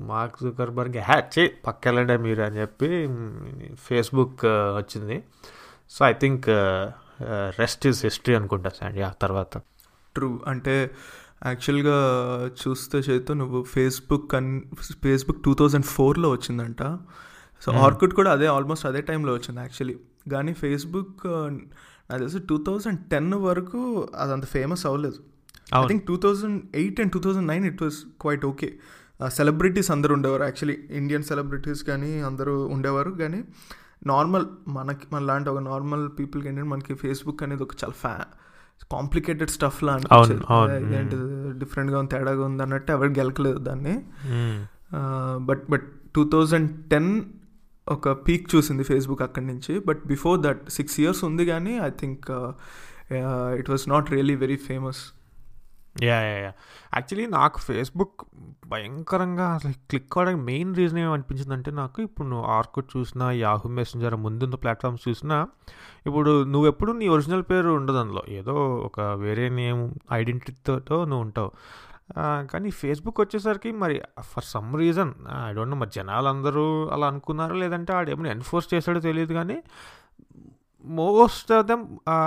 మార్క్ 0.00 0.42
జుకర్బర్గ్ 0.42 0.98
హ్యాట్ 0.98 1.38
చే 1.38 1.54
పక్కెళ్ళండి 1.66 2.16
మీరు 2.16 2.42
అని 2.42 2.56
చెప్పి 2.60 3.08
ఫేస్బుక్ 3.74 4.44
వచ్చింది. 4.46 5.22
So 5.90 6.04
I 6.04 6.12
think 6.12 6.46
rest 7.60 7.86
is 7.86 8.04
history 8.04 8.34
అనుకుంటా 8.34 8.70
సార్ 8.80 8.96
యా 8.96 9.14
తర్వాత. 9.22 9.58
ట్రూ 10.14 10.40
అంటే 10.46 10.90
యాక్చువల్గా 11.46 11.96
చూస్తే 12.46 12.98
చేతు 12.98 13.32
నువ్వు 13.32 13.62
ఫేస్బుక్ 13.62 14.34
అన్ 14.34 14.60
ఫేస్బుక్ 15.04 15.42
టూ 15.42 15.54
థౌజండ్ 15.54 15.84
ఫోర్లో 15.84 16.30
వచ్చిందంట. 16.30 16.82
So 17.62 17.72
Hmm. 17.72 17.80
ఆర్కుడ్ 17.80 18.14
కూడా 18.14 18.32
అదే 18.32 18.46
ఆల్మోస్ట్ 18.46 18.86
అదే 18.86 19.00
టైంలో 19.00 19.32
వచ్చింది 19.32 19.60
యాక్చువల్లీ. 19.60 19.96
కానీ 20.32 20.52
ఫేస్బుక్ 20.52 21.26
నాకు 21.26 22.18
తెలిసి 22.18 22.38
టూ 22.38 22.64
థౌజండ్ 22.66 23.00
టెన్ 23.10 23.34
వరకు 23.34 24.08
అదంత 24.18 24.44
ఫేమస్ 24.46 24.86
అవ్వలేదు. 24.86 25.14
I. 25.74 25.88
Think 25.88 26.06
two 26.06 26.16
thousand 26.16 26.62
eight 26.74 27.00
and 27.00 27.12
two 27.12 27.20
thousand 27.20 27.48
nine 27.48 27.64
it 27.64 27.82
was 27.82 27.96
quite 28.20 28.46
okay. 28.46 28.78
Celebrities 29.28 29.90
అందరూ 29.90 30.14
ఉండేవారు 30.14 30.42
యాక్చువల్లీ. 30.42 30.96
ఇండియన్ 30.96 31.22
సెలబ్రిటీస్ 31.22 31.84
కానీ 31.84 32.20
అందరూ 32.20 32.66
ఉండేవారు. 32.66 33.10
కానీ 33.10 33.44
నార్మల్ 34.06 34.46
మనకి 34.68 35.06
మన 35.12 35.22
లాంటి 35.22 35.50
ఒక 35.50 35.58
నార్మల్ 35.58 36.08
పీపుల్కి 36.18 36.48
ఏంటంటే 36.48 36.68
మనకి 36.68 36.94
ఫేస్బుక్ 36.94 37.42
అనేది 37.42 37.62
ఒక 37.62 37.72
చాలా 37.84 37.92
ఫ్యా 37.92 38.24
కాంప్లికేటెడ్ 38.92 39.50
స్టఫ్ 39.50 39.84
లా. 39.84 39.94
ఇదేంటి 40.78 41.16
డిఫరెంట్గా 41.58 41.98
ఉంది 41.98 42.10
తేడాగా 42.10 42.44
ఉంది 42.44 42.62
అన్నట్టు 42.62 42.92
ఎవరు 42.92 43.08
గెలకలేదు 43.08 43.58
దాన్ని. 43.58 43.94
But 45.48 45.64
but 45.70 45.86
two 46.14 46.22
thousand 46.30 46.70
ten 46.90 47.22
ఒక 47.88 48.08
పీక్ 48.26 48.44
చూసింది 48.54 48.84
ఫేస్బుక్ 48.84 49.22
అక్కడి 49.22 49.46
నుంచి. 49.46 49.78
But 49.78 50.02
before 50.06 50.40
that 50.40 50.70
six 50.70 51.00
years 51.00 51.24
ఉంది 51.24 51.46
కానీ 51.46 51.74
I 51.78 51.90
think 52.00 52.26
it 53.60 53.70
was 53.70 53.88
not 53.88 54.10
really 54.10 54.34
very 54.34 54.56
famous. 54.56 55.02
Yeah 56.02 56.20
yeah 56.20 56.36
yeah 56.36 56.52
actually 56.94 57.26
నాకు 57.30 57.60
ఫేస్బుక్ 57.60 58.24
భయంకరంగా 58.66 59.46
అసలు 59.48 59.72
క్లిక్ 59.72 60.18
అవ్వడానికి 60.18 60.44
మెయిన్ 60.44 60.76
రీజన్ 60.76 60.98
ఏమనిపించిందంటే 60.98 61.70
నాకు 61.70 62.02
ఇప్పుడు 62.02 62.28
నువ్వు 62.28 62.46
ఆర్కుట్ 62.46 62.96
చూసినా 62.96 63.30
యాహూ 63.30 63.68
మెసెంజర్ 63.68 64.16
ముందున్న 64.16 64.54
ప్లాట్ఫామ్స్ 64.54 65.08
చూసినా 65.08 65.46
ఇప్పుడు 66.06 66.44
నువ్వు 66.44 66.66
ఎప్పుడు 66.66 66.92
నీ 66.92 67.08
ఒరిజినల్ 67.08 67.42
పేరు 67.50 67.68
ఉండదు 67.68 67.96
అందులో. 67.96 68.24
ఏదో 68.28 68.54
ఒక 68.86 69.00
వేరే 69.00 69.48
నేమ్ 69.48 69.82
ఐడెంటిటీతో 70.12 71.04
నువ్వు 71.04 71.20
ఉంటావు. 71.20 71.50
కానీ 72.46 72.70
ఫేస్బుక్ 72.70 73.20
వచ్చేసరికి 73.20 73.72
మరి 73.72 74.02
for 74.20 74.44
some 74.44 74.76
reason 74.78 75.12
I 75.48 75.52
don't 75.52 75.70
know 75.70 75.76
మరి 75.76 75.90
జనాలు 75.94 76.28
అందరూ 76.28 76.88
అలా 76.88 77.06
అనుకున్నారో? 77.06 77.54
లేదంటే 77.54 77.92
ఆడేమో 77.92 78.26
ఎన్ఫోర్స్ 78.26 78.74
చేశాడో 78.74 79.00
తెలియదు 79.00 79.32
కానీ 79.32 79.62
most 80.84 81.52
of 81.52 81.66
them 81.66 81.84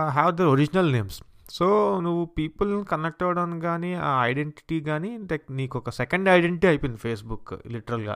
have 0.09 0.31
the 0.35 0.41
original 0.41 0.91
names 0.91 1.19
so 1.49 1.67
నువ్వు 2.01 2.25
పీపుల్ 2.37 2.85
కనెక్ట్ 2.85 3.23
అవ్వడం 3.23 3.59
కానీ 3.59 3.93
ఆ 3.95 4.23
ఐడెంటిటీ 4.23 4.79
కానీ 4.81 5.17
లైక్ 5.31 5.51
నీకు 5.51 5.77
ఒక 5.77 5.89
సెకండ్ 5.89 6.29
ఐడెంటిటీ 6.29 6.67
అయిపోయింది 6.67 6.97
ఫేస్బుక్ 6.97 7.53
లిటరల్గా 7.71 8.15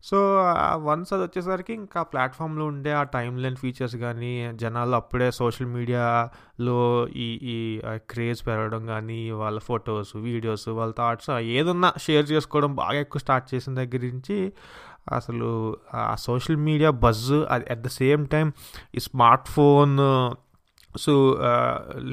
సో 0.00 0.18
వన్స్ 0.76 1.12
అది 1.12 1.22
వచ్చేసరికి 1.22 1.72
ఇంకా 1.72 2.02
ప్లాట్ఫామ్లో 2.02 2.66
ఉండే 2.66 2.92
ఆ 2.92 3.02
టైం 3.02 3.36
లైన్ 3.36 3.56
ఫీచర్స్ 3.56 3.96
కానీ 3.96 4.52
జనాలు 4.56 4.96
అప్పుడే 4.96 5.30
సోషల్ 5.30 5.66
మీడియాలో 5.66 7.06
ఈ 7.16 7.28
ఈ 7.44 7.56
క్రేజ్ 8.10 8.46
పెరగడం 8.46 8.86
కానీ 8.86 9.30
వాళ్ళ 9.30 9.58
ఫొటోస్ 9.58 10.16
వీడియోస్ 10.16 10.68
వాళ్ళ 10.68 10.92
థాట్స్ 10.98 11.30
ఏదన్నా 11.30 11.92
షేర్ 11.96 12.26
చేసుకోవడం 12.32 12.76
బాగా 12.76 12.98
ఎక్కువ 12.98 13.20
స్టార్ట్ 13.20 13.54
చేసిన 13.54 13.74
దగ్గర 13.74 14.00
నుంచి 14.00 14.52
అసలు 15.12 15.78
ఆ 15.94 16.14
social 16.14 16.56
media 16.56 16.90
buzz 16.90 17.26
at 17.70 17.82
the 17.82 17.86
same 17.86 18.26
time 18.26 18.52
ఈ 18.94 18.98
స్మార్ట్ 19.00 19.48
ఫోన్ 19.48 19.94
సో 21.04 21.12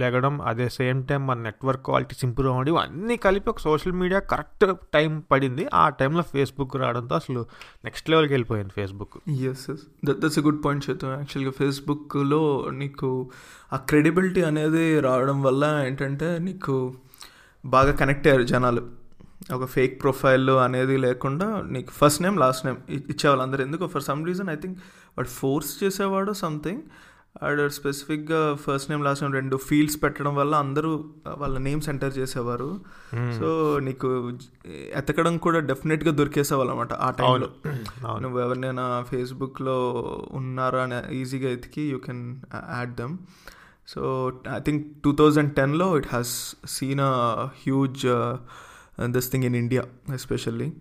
లెగడం 0.02 0.42
అదే 0.42 0.70
సేమ్ 0.70 1.00
టైం 1.08 1.22
మన 1.28 1.38
నెట్వర్క్ 1.38 1.84
క్వాలిటీస్ 1.86 2.26
ఇంప్రూవ్ 2.26 2.52
అవ్వడం 2.54 2.78
అన్నీ 2.78 3.18
కలిపి 3.18 3.50
ఒక 3.50 3.60
సోషల్ 3.60 3.94
మీడియా 4.02 4.20
కరెక్ట్ 4.20 4.66
టైం 4.94 5.12
పడింది. 5.32 5.68
ఆ 5.74 5.90
టైంలో 5.90 6.24
ఫేస్బుక్ 6.34 6.76
రావడంతో 6.78 7.16
అసలు 7.16 7.46
నెక్స్ట్ 7.86 8.10
లెవెల్కి 8.10 8.34
వెళ్ళిపోయింది 8.34 8.74
Facebook. 8.76 9.16
Yes 9.52 9.70
yes 9.70 9.84
that 10.06 10.20
that's 10.20 10.40
a 10.40 10.42
good 10.42 10.66
point 10.66 10.90
చేద్దాం 10.90 11.12
యాక్చువల్గా 11.12 11.52
ఫేస్బుక్లో 11.52 12.44
నీకు 12.72 13.30
ఆ 13.74 13.78
క్రెడిబిలిటీ 13.92 14.42
అనేది 14.42 15.00
రావడం 15.00 15.42
వల్ల 15.44 15.64
ఏంటంటే 15.88 16.38
నీకు 16.40 16.94
బాగా 17.66 17.92
కనెక్ట్ 17.92 18.28
అయ్యారు 18.28 18.44
జనాలు. 18.44 18.84
ఒక 19.54 19.66
ఫేక్ 19.66 20.02
ప్రొఫైల్ 20.02 20.50
అనేది 20.50 20.98
లేకుండా 20.98 21.48
నీకు 21.62 21.92
ఫస్ట్ 21.92 22.22
నేమ్ 22.22 22.38
లాస్ట్ 22.40 22.66
నేమ్ 22.66 22.78
ఇచ్చేవాళ్ళు 22.90 23.44
అందరు. 23.44 23.62
ఎందుకు 23.62 23.88
for 23.88 24.04
some 24.04 24.22
reason 24.26 24.50
I 24.50 24.56
think 24.56 24.78
వాడు 25.18 25.28
ఫోర్స్ 25.28 25.84
చేసేవాడు 25.84 26.32
సంథింగ్ 26.34 26.84
ఆడ 27.42 27.66
స్పెసిఫిక్గా 27.68 28.40
ఫస్ట్ 28.64 28.90
నేమ్ 28.92 29.04
లాస్ట్ 29.06 29.24
నేమ్ 29.24 29.34
రెండు 29.34 29.56
ఫీల్డ్స్ 29.58 30.04
పెట్టడం 30.04 30.36
వల్ల 30.36 30.56
అందరూ 30.56 31.06
వాళ్ళ 31.38 31.58
నేమ్స్ 31.58 31.90
ఎంటర్ 31.90 32.14
చేసేవారు. 32.18 32.82
సో 33.40 33.80
నీకు 33.80 34.10
ఎతకడం 34.96 35.38
కూడా 35.38 35.60
డెఫినెట్గా 35.60 36.12
దొరికేసేవాళ్ళు 36.12 36.74
అనమాట 36.74 36.94
ఆ 36.94 37.10
టైంలో. 37.12 37.50
నువ్వు 38.20 38.40
ఎవరినైనా 38.40 38.86
ఫేస్బుక్లో 39.10 39.78
ఉన్నారా 40.32 40.84
అని 40.84 41.18
ఈజీగా 41.18 41.50
ఎతికి 41.50 41.82
you 41.82 41.98
can 41.98 42.38
add 42.56 42.96
them. 42.96 43.18
So 43.88 44.02
I 44.56 44.60
think 44.60 44.84
two 45.04 45.16
thousand 45.16 45.54
టెన్లో 45.56 45.98
it 45.98 46.08
has 46.08 46.56
seen 46.66 47.00
a 47.00 47.14
huge 47.66 48.06
this 49.18 49.32
thing 49.32 49.44
in 49.44 49.56
India 49.56 49.84
especially. 50.14 50.74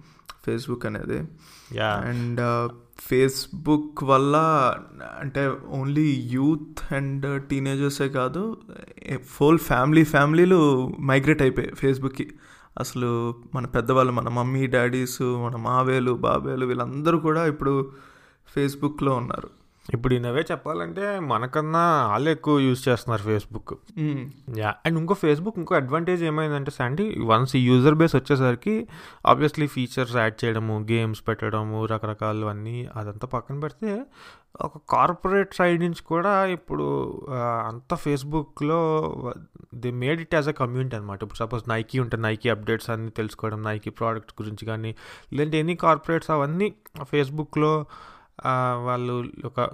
Facebook 0.47 0.87
అనేది. 0.87 1.19
అండ్ 1.81 2.71
ఫేస్బుక్ 3.01 4.05
వల్ల 4.05 4.37
అంటే 5.21 5.53
ఓన్లీ 5.69 6.29
యూత్ 6.31 6.95
అండ్ 6.95 7.45
టీనేజర్సే 7.45 8.09
కాదు 8.09 8.57
ఫుల్ 9.27 9.59
ఫ్యామిలీ 9.59 10.05
ఫ్యామిలీలు 10.05 10.61
మైగ్రేట్ 11.01 11.43
అయిపోయాయి 11.43 11.75
ఫేస్బుక్కి. 11.75 12.31
అసలు 12.81 13.35
మన 13.55 13.67
పెద్దవాళ్ళు 13.67 14.13
మన 14.13 14.29
మమ్మీ 14.29 14.67
డాడీస్ 14.67 15.23
మన 15.23 15.57
మావేలు 15.57 16.13
బాబేలు 16.13 16.67
వీళ్ళందరూ 16.67 17.19
కూడా 17.19 17.47
ఇప్పుడు 17.47 17.93
ఫేస్బుక్లో 18.55 19.13
ఉన్నారు. 19.13 19.62
ఇప్పుడు 19.89 20.15
ఇన్నవే 20.15 20.43
చెప్పాలంటే 20.51 21.05
మనకన్నా 21.21 21.83
వాళ్ళు 22.07 22.31
ఎక్కువ 22.31 22.59
యూజ్ 22.59 22.89
చేస్తున్నారు 22.89 23.23
ఫేస్బుక్ 23.23 23.73
యా 24.59 24.71
అండ్ 24.87 24.99
ఇంకో 24.99 25.15
ఫేస్బుక్ 25.15 25.59
ఇంకో 25.59 25.75
అడ్వాంటేజ్ 25.75 26.23
ఏమైందంటే 26.25 26.71
శాండీ 26.71 27.07
వన్స్ 27.25 27.57
ఈ 27.57 27.63
యూజర్ 27.67 27.95
బేస్ 27.95 28.15
వచ్చేసరికి 28.17 28.75
ఆబ్వియస్లీ 29.27 29.67
ఫీచర్స్ 29.67 30.15
యాడ్ 30.17 30.37
చేయడము 30.45 30.87
గేమ్స్ 30.91 31.23
పెట్టడము 31.29 31.81
రకరకాలు 31.87 32.47
అన్నీ 32.47 32.89
అదంతా 32.95 33.27
పక్కన 33.27 33.59
పెడితే 33.61 33.91
ఒక 34.61 34.79
కార్పొరేట్ 34.91 35.53
సైడ్ 35.55 35.81
నుంచి 35.81 36.03
కూడా 36.03 36.47
ఇప్పుడు 36.47 36.87
అంత 37.65 37.95
ఫేస్బుక్లో 37.95 38.81
the 39.75 39.91
made 39.91 40.21
it 40.21 40.35
as 40.35 40.49
a 40.49 40.53
community 40.53 40.97
అనమాట 40.97 41.19
ఇప్పుడు 41.23 41.39
సపోజ్ 41.39 41.63
నైకీ 41.69 41.99
ఉంటే 42.01 42.17
నైకీ 42.17 42.49
అప్డేట్స్ 42.49 42.91
అన్నీ 42.91 43.11
తెలుసుకోవడం 43.11 43.63
నైకీ 43.63 43.91
ప్రోడక్ట్స్ 43.91 44.43
గురించి 44.43 44.67
కానీ 44.67 44.91
లేదంటే 45.33 45.59
ఎనీ 45.59 45.75
కార్పొరేట్స్ 45.75 46.31
అవన్నీ 46.31 46.69
ఫేస్బుక్లో 47.05 47.73
వాళ్ళు 48.85 49.25
ఒక 49.45 49.71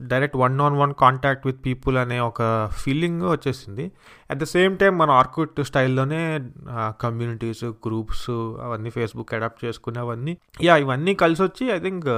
direct 0.00 0.36
one 0.36 0.60
on 0.60 0.76
one 0.78 0.94
contact 0.94 1.46
with 1.46 1.60
people 1.66 1.96
అనే 1.96 2.20
ఒక 2.20 2.68
ఫీలింగ్ 2.72 3.22
వచ్చేసింది. 3.22 3.92
అట్ 4.30 4.38
ద 4.38 4.44
సేమ్ 4.44 4.78
టైం 4.78 4.98
మన 4.98 5.10
ఆర్కుట్ 5.10 5.62
స్టైల్లోనే 5.62 6.50
కమ్యూనిటీస్ 7.00 7.64
గ్రూప్స్ 7.64 8.30
అవన్నీ 8.30 8.90
ఫేస్బుక్ 8.90 9.34
అడాప్ట్ 9.34 9.64
చేసుకుని 9.64 9.98
అవన్నీ. 9.98 10.38
యా 10.62 10.76
ఇవన్నీ 10.76 11.14
కలిసి 11.14 11.42
వచ్చి 11.42 11.70
I 11.70 11.78
think 11.78 12.08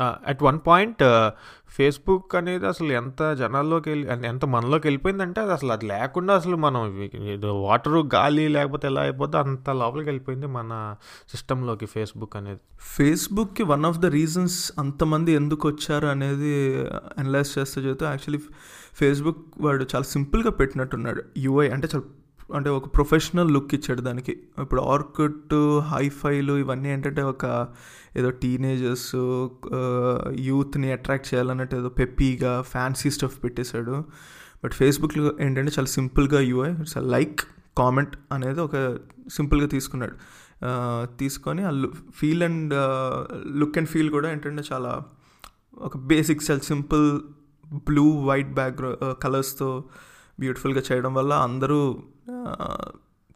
at 0.00 0.42
one 0.42 0.58
point 0.66 1.30
Facebook 1.68 2.36
అనేది 2.36 2.66
అసలు 2.66 2.92
ఎంత 2.92 3.32
జనాల్లోకి 3.32 3.90
వెళ్ళి 3.90 4.26
ఎంత 4.26 4.44
మనలోకి 4.44 4.86
వెళ్ళిపోయిందంటే 4.86 5.40
అది 5.40 5.52
అసలు 5.52 5.72
అది 5.72 5.86
లేకుండా 5.86 6.34
అసలు 6.34 6.56
మనం 6.56 7.08
వాటరు 7.44 8.10
గాలి 8.14 8.48
లేకపోతే 8.48 8.88
ఎలా 8.88 9.00
అయిపోతే 9.00 9.38
అంత 9.38 9.70
లోపలికి 9.70 10.08
వెళ్ళిపోయింది 10.08 10.46
మన 10.46 10.96
సిస్టంలోకి 11.28 11.86
ఫేస్బుక్ 11.86 12.36
అనేది. 12.36 12.60
ఫేస్బుక్కి 12.80 13.62
వన్ 13.62 13.84
ఆఫ్ 13.84 13.98
ద 13.98 14.06
రీజన్స్ 14.06 14.72
అంతమంది 14.78 15.32
ఎందుకు 15.32 15.68
వచ్చారు 15.68 16.06
అనేది 16.06 16.82
అనలైజ్ 17.18 17.58
చేస్తే 17.58 17.80
చెబితే 17.80 18.04
యాక్చువల్లీ 18.04 18.46
ఫేస్బుక్ 18.94 19.46
వాడు 19.60 19.84
చాలా 19.94 20.02
సింపుల్గా 20.02 20.50
పెట్టినట్టున్నాడు. 20.50 21.22
యూఐ 21.36 21.68
అంటే 21.68 21.88
చాలా 21.94 22.04
అంటే 22.54 22.70
ఒక 22.70 22.94
ప్రొఫెషనల్ 22.94 23.50
లుక్ 23.50 23.74
ఇచ్చాడు 23.74 24.00
దానికి. 24.00 24.40
ఇప్పుడు 24.58 24.80
ఆర్కుట్ 24.80 25.80
హైఫైలు 25.80 26.52
ఇవన్నీ 26.52 26.92
ఏంటంటే 26.92 27.22
ఒక 27.22 27.68
ఏదో 28.16 28.30
టీనేజర్స్ 28.30 29.16
యూత్ని 30.40 30.92
అట్రాక్ట్ 30.92 31.34
చేయాలన్నట్టు 31.34 31.76
ఏదో 31.76 31.88
పెప్పీగా 31.88 32.62
ఫ్యాన్సీ 32.62 33.10
స్టఫ్ 33.10 33.44
పెట్టేశాడు. 33.44 34.04
బట్ 34.64 34.72
ఫేస్బుక్లో 34.72 35.32
ఏంటంటే 35.40 35.72
చాలా 35.78 35.86
సింపుల్గా 35.86 36.40
యూఐ 36.40 36.70
ఇట్స్ 36.72 36.98
లైక్ 36.98 37.40
కామెంట్ 37.78 38.16
అనేది 38.32 38.60
ఒక 38.60 38.76
సింపుల్గా 39.30 39.66
తీసుకున్నాడు. 39.66 40.16
తీసుకొని 41.18 41.62
ఆ 41.62 41.70
feel 42.14 42.42
and 42.42 42.74
look 43.58 43.78
and 43.78 43.88
feel 43.88 44.10
కూడా 44.10 44.30
ఏంటంటే 44.32 44.62
చాలా 44.72 45.02
ఒక 45.78 45.96
బేసిక్ 45.96 46.50
చాలా 46.50 46.60
సింపుల్ 46.60 47.20
బ్లూ 47.88 48.06
వైట్ 48.26 48.52
బ్యాక్గ్రౌండ్ 48.54 49.14
కలర్స్తో 49.22 49.84
బ్యూటిఫుల్గా 50.40 50.82
చేయడం 50.92 51.14
వల్ల 51.14 51.32
అందరూ 51.32 52.02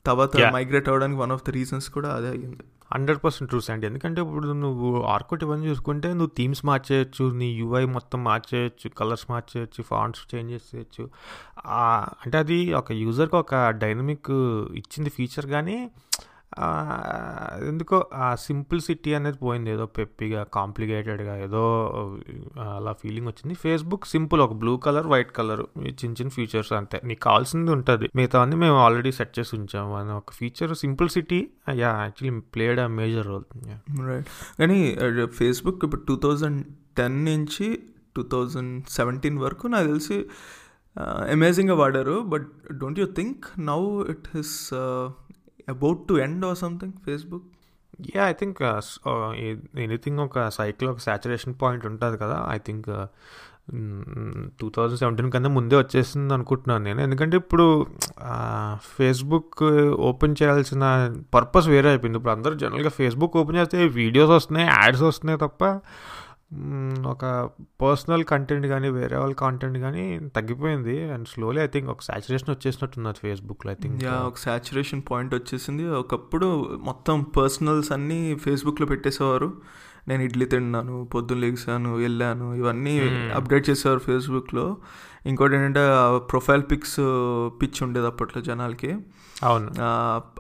తర్వాత 0.07 0.37
మైగ్రేట్ 0.53 0.89
అవ్వడానికి 0.89 1.21
వన్ 1.21 1.33
ఆఫ్ 1.33 1.43
ద 1.47 1.51
రీజన్స్ 1.51 1.91
కూడా 1.91 2.09
అదే 2.09 2.29
అయ్యింది. 2.29 2.65
హండ్రెడ్ 2.95 3.21
పర్సెంట్ 3.25 3.49
ట్రూస్ 3.51 3.71
అండి. 3.71 3.87
ఎందుకంటే 3.87 4.21
ఇప్పుడు 4.21 4.53
నువ్వు 4.53 5.03
ఆర్కోట్ 5.03 5.43
ఇవన్నీ 5.45 5.67
చూసుకుంటే 5.67 6.09
నువ్వు 6.09 6.31
థీమ్స్ 6.37 6.67
మార్చేయచ్చు 6.67 7.25
నీ 7.33 7.49
యూఐ 7.53 7.85
మొత్తం 7.85 8.25
మార్చేయచ్చు 8.25 8.89
కలర్స్ 8.89 9.27
మార్చేయచ్చు 9.31 9.83
ఫాంట్స్ 9.83 10.23
చేంజ్ 10.35 10.53
చేసేయచ్చు. 10.53 11.05
అంటే 12.25 12.39
అది 12.39 12.73
ఒక 12.73 12.93
యూజర్కి 12.93 13.37
ఒక 13.37 13.55
డైనమిక్ 13.71 14.31
ఇచ్చింది 14.81 15.11
ఫీచర్ 15.11 15.47
కానీ 15.47 15.79
ఎందుకో 17.69 18.07
ఆ 18.15 18.35
సింప్లిసిటీ 18.35 19.15
అనేది 19.15 19.37
పోయింది. 19.37 19.71
ఏదో 19.71 19.87
పెప్పిగా 19.87 20.43
కాంప్లికేటెడ్గా 20.43 21.37
ఏదో 21.37 21.63
అలా 22.77 22.93
ఫీలింగ్ 22.93 23.27
వచ్చింది. 23.27 23.55
ఫేస్బుక్ 23.55 24.07
సింపుల్ 24.07 24.41
ఒక 24.41 24.53
బ్లూ 24.53 24.77
కలర్ 24.77 25.07
వైట్ 25.07 25.33
కలర్ 25.33 25.61
చిన్న 25.87 26.11
చిన్న 26.11 26.29
ఫీచర్స్ 26.29 26.73
అంతే. 26.73 27.01
నీకు 27.05 27.21
కావాల్సింది 27.21 27.71
ఉంటుంది. 27.71 28.09
మిగతా 28.17 28.43
అన్ని 28.43 28.57
మేము 28.57 28.77
ఆల్రెడీ 28.77 29.13
సెట్ 29.13 29.39
చేసి 29.39 29.57
ఉంచాము. 29.57 29.97
అని 29.97 30.13
ఒక 30.13 30.33
feature 30.33 30.77
simplicity 30.77 31.49
yeah 31.69 31.89
actually 31.89 32.41
played 32.41 32.81
a 32.81 32.87
major 32.87 33.27
role 33.27 33.45
right 34.01 34.27
కానీ 34.59 34.99
ఫేస్బుక్ 35.27 35.85
ఇప్పుడు 35.85 36.01
టూ 36.01 36.17
థౌజండ్ 36.17 36.67
టెన్ 36.97 37.25
నుంచి 37.25 37.83
టూ 38.17 38.23
థౌజండ్ 38.23 38.85
సెవెంటీన్ 38.89 39.39
వరకు 39.39 39.67
నాకు 39.67 39.87
తెలిసి 39.87 40.25
అమేజింగ్గా 41.31 41.77
వాడారు. 41.77 42.21
But 42.21 42.49
don't 42.73 43.01
you 43.01 43.07
think 43.07 43.45
now 43.59 44.05
it 44.09 44.37
is 44.37 44.75
about 45.75 46.01
to 46.09 46.15
end 46.27 46.45
or 46.47 46.59
something 46.65 46.97
Facebook 47.07 47.47
yeah 48.17 48.23
I 48.29 48.33
think 48.33 48.59
anything 49.85 50.21
ఒక 50.27 50.49
cycle 50.59 50.89
ఒక 50.91 50.99
సాచురేషన్ 50.99 51.55
పాయింట్ 51.63 51.87
ఉంటుంది 51.87 52.19
కదా 52.25 52.39
I 52.51 52.59
think 52.67 52.91
two 54.61 54.67
thousand 54.77 54.99
seventeen 54.99 55.31
కన్నా 55.33 55.49
ముందే 55.57 55.77
వచ్చేసింది 55.77 56.35
అనుకుంటున్నాను 56.35 56.83
నేను. 56.85 57.01
ఎందుకంటే 57.01 57.37
ఇప్పుడు 57.37 57.67
ఫేస్బుక్ 58.97 59.63
ఓపెన్ 60.11 60.37
చేయాల్సిన 60.43 60.85
పర్పస్ 61.35 61.67
వేరే 61.69 61.89
అయిపోయింది. 61.89 62.19
ఇప్పుడు 62.19 62.35
అందరూ 62.37 62.55
జనరల్గా 62.55 62.93
ఫేస్బుక్ 62.99 63.37
ఓపెన్ 63.37 63.59
చేస్తే 63.59 63.87
వీడియోస్ 64.01 64.31
వస్తున్నాయి 64.31 64.69
యాడ్స్ 64.69 65.03
వస్తున్నాయి 65.03 65.39
తప్ప 65.39 65.63
ఒక 67.07 67.51
పర్సనల్ 67.83 68.25
కంటెంట్ 68.25 68.67
కానీ 68.67 68.89
వేరే 68.89 69.17
వాళ్ళ 69.17 69.35
కంటెంట్ 69.35 69.79
కానీ 69.79 70.19
తగ్గిపోయింది. 70.37 71.11
అండ్ 71.13 71.29
స్లోలీ 71.29 71.61
ఐ 71.61 71.67
థింక్ 71.67 71.91
ఒక 71.91 72.01
సాచురేషన్ 72.01 72.51
వచ్చేసినట్టున్నది 72.51 73.15
ఫేస్బుక్లో 73.23 73.73
ఐ 73.73 73.75
థింక్. 73.75 74.05
ఒక 74.05 74.37
సాచురేషన్ 74.37 75.03
పాయింట్ 75.11 75.35
వచ్చేసింది. 75.35 75.89
ఒకప్పుడు 75.89 76.79
మొత్తం 76.83 77.23
పర్సనల్స్ 77.23 77.93
అన్నీ 77.93 78.35
ఫేస్బుక్లో 78.35 78.87
పెట్టేసేవారు. 78.87 79.53
నేను 80.09 80.23
ఇడ్లీ 80.23 80.47
తిన్నాను 80.47 81.09
పొద్దున్న 81.15 81.43
లేచాను 81.43 81.97
వెళ్ళాను 81.97 82.55
ఇవన్నీ 82.55 82.99
అప్డేట్ 83.35 83.71
చేసేవారు 83.71 84.01
ఫేస్బుక్లో. 84.01 84.77
ఇంకోటి 85.27 85.55
ఏంటంటే 85.55 85.81
ప్రొఫైల్ 86.19 86.63
పిక్స్ 86.71 87.01
పిచ్ 87.63 87.83
ఉండేది 87.83 88.07
అప్పట్లో 88.07 88.43
జనాలకి. 88.43 88.97
అవును. 89.43 89.69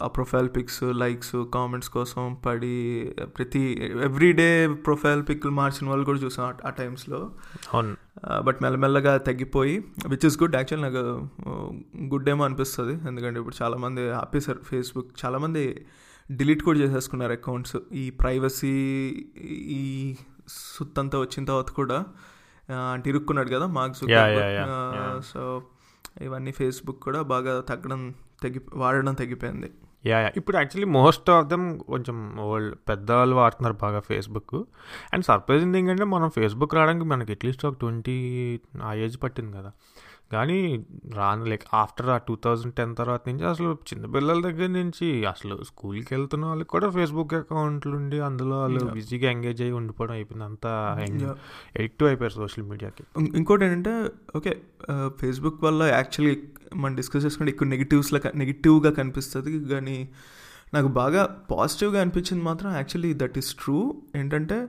ఆ 0.02 0.06
ప్రొఫైల్ 0.06 0.48
పిక్స్ 0.56 0.82
లైక్స్ 0.82 1.36
కామెంట్స్ 1.54 1.88
కోసం 1.88 2.34
పడి 2.46 3.14
ప్రతి 3.36 3.62
ఎవ్రీడే 4.04 4.66
ప్రొఫైల్ 4.66 5.22
పిక్లు 5.28 5.50
మార్చిన 5.50 5.88
వాళ్ళు 5.88 6.04
కూడా 6.04 6.18
చూసాం 6.18 6.54
ఆ 6.66 6.70
టైమ్స్లో 6.70 7.30
అవును. 7.74 7.96
బట్ 8.42 8.62
మెల్లమెల్లగా 8.62 9.16
తగ్గిపోయి 9.16 9.78
విచ్ 10.06 10.26
ఇస్ 10.26 10.42
గుడ్ 10.42 10.56
యాక్చువల్ 10.56 10.82
నాకు 10.82 11.04
గుడ్ 12.14 12.28
ఏమో 12.28 12.44
అనిపిస్తుంది. 12.44 13.08
ఎందుకంటే 13.08 13.40
ఇప్పుడు 13.40 13.62
చాలామంది 13.62 14.10
ఆపేశారు 14.10 14.58
ఫేస్బుక్ 14.58 15.24
చాలామంది 15.24 15.86
డిలీట్ 16.32 16.62
కూడా 16.62 16.78
చేసేసుకున్నారు 16.78 17.32
అకౌంట్స్ 17.32 17.76
ఈ 17.92 18.10
ప్రైవసీ 18.10 18.76
ఈ 19.78 20.16
సుత్తంతా 20.48 21.18
వచ్చిన 21.18 21.44
తర్వాత 21.44 21.70
కూడా 21.70 22.06
అంటే 22.92 23.10
ఇరుక్కున్నాడు 23.10 23.50
కదా 23.50 23.66
Mark 23.66 23.96
Yeah, 24.04 24.28
yeah, 24.28 24.50
yeah, 24.50 24.66
yeah. 24.96 25.20
So 25.20 25.62
ఇవన్నీ 26.22 26.52
ఫేస్బుక్ 26.52 27.00
కూడా 27.00 27.22
బాగా 27.22 27.60
తగ్గడం 27.60 28.14
తగ్గి 28.42 28.60
వాడడం 28.74 29.14
తగ్గిపోయింది 29.14 29.70
యా 30.06 30.20
యా. 30.20 30.30
ఇప్పుడు 30.36 30.56
యాక్చువల్లీ 30.56 30.92
మోస్ట్ 30.92 31.30
ఆఫ్ 31.30 31.46
దెమ్ 31.46 31.80
కొంచెం 31.80 32.38
ఓల్డ్ 32.40 32.76
పెద్దవాళ్ళు 32.88 33.36
వాడుతున్నారు 33.36 33.74
బాగా 33.74 34.00
ఫేస్బుక్. 34.00 34.56
అండ్ 35.12 35.24
సర్ప్రైజింగ్ 35.24 35.76
ఏంటంటే 35.76 36.04
మనం 36.04 36.30
ఫేస్బుక్ 36.30 36.74
రావడానికి 36.74 37.06
మనకి 37.06 37.32
అట్లీస్ట్ 37.32 37.66
ఒక 37.66 37.74
ట్వంటీ 37.74 38.16
ఆ 38.82 38.94
ఏజ్ 38.94 39.22
పట్టింది 39.22 39.56
కదా. 39.56 39.72
కానీ 40.32 40.84
రాను 41.14 41.44
like 41.44 41.62
after 41.74 42.10
uh 42.10 42.16
two 42.16 42.36
thousand 42.36 42.74
ten 42.74 42.96
తర్వాత 42.96 43.28
నుంచి 43.28 43.44
అసలు 43.44 43.78
చిన్నపిల్లల 43.92 44.42
దగ్గర 44.42 44.66
నుంచి 44.66 45.26
అసలు 45.26 45.62
స్కూల్కి 45.64 46.14
వెళ్తున్న 46.14 46.46
వాళ్ళకి 46.46 46.68
కూడా 46.68 46.90
ఫేస్బుక్ 46.90 47.34
అకౌంట్లు 47.34 47.96
ఉండి 47.96 48.20
అందులో 48.20 48.56
వాళ్ళు. 48.60 48.84
బిజీగా 48.92 49.30
ఎంగేజ్ 49.30 49.62
అయ్యి 49.62 49.74
ఉండిపోవడం 49.74 50.12
అయిపోయింది 50.12 50.44
అంతా. 50.44 50.72
ఎడిక్టివ్ 51.76 52.08
అయిపోయారు 52.08 52.34
సోషల్ 52.34 52.64
మీడియాకి 52.64 53.04
ఇంకోటి 53.36 53.64
ఏంటంటే 53.64 54.10
ఓకే 54.36 54.62
ఫేస్బుక్ 55.20 55.64
వల్ల 55.64 55.82
యాక్చువల్లీ 55.82 56.36
మనం 56.74 56.94
డిస్కస్ 56.94 57.24
చేసుకుంటే 57.24 57.50
ఎక్కువ 57.50 57.68
నెగిటివ్స్లో 57.68 58.20
నెగిటివ్గా 58.34 58.90
కనిపిస్తుంది 58.90 59.68
కానీ 59.68 60.08
నాకు 60.74 60.88
బాగా 60.88 61.24
పాజిటివ్గా 61.50 62.00
అనిపించింది 62.00 62.44
మాత్రం 62.44 62.70
యాక్చువల్లీ 62.74 63.14
దట్ 63.14 63.38
ఈస్ 63.38 63.54
ట్రూ 63.54 63.94
ఏంటంటే 64.16 64.68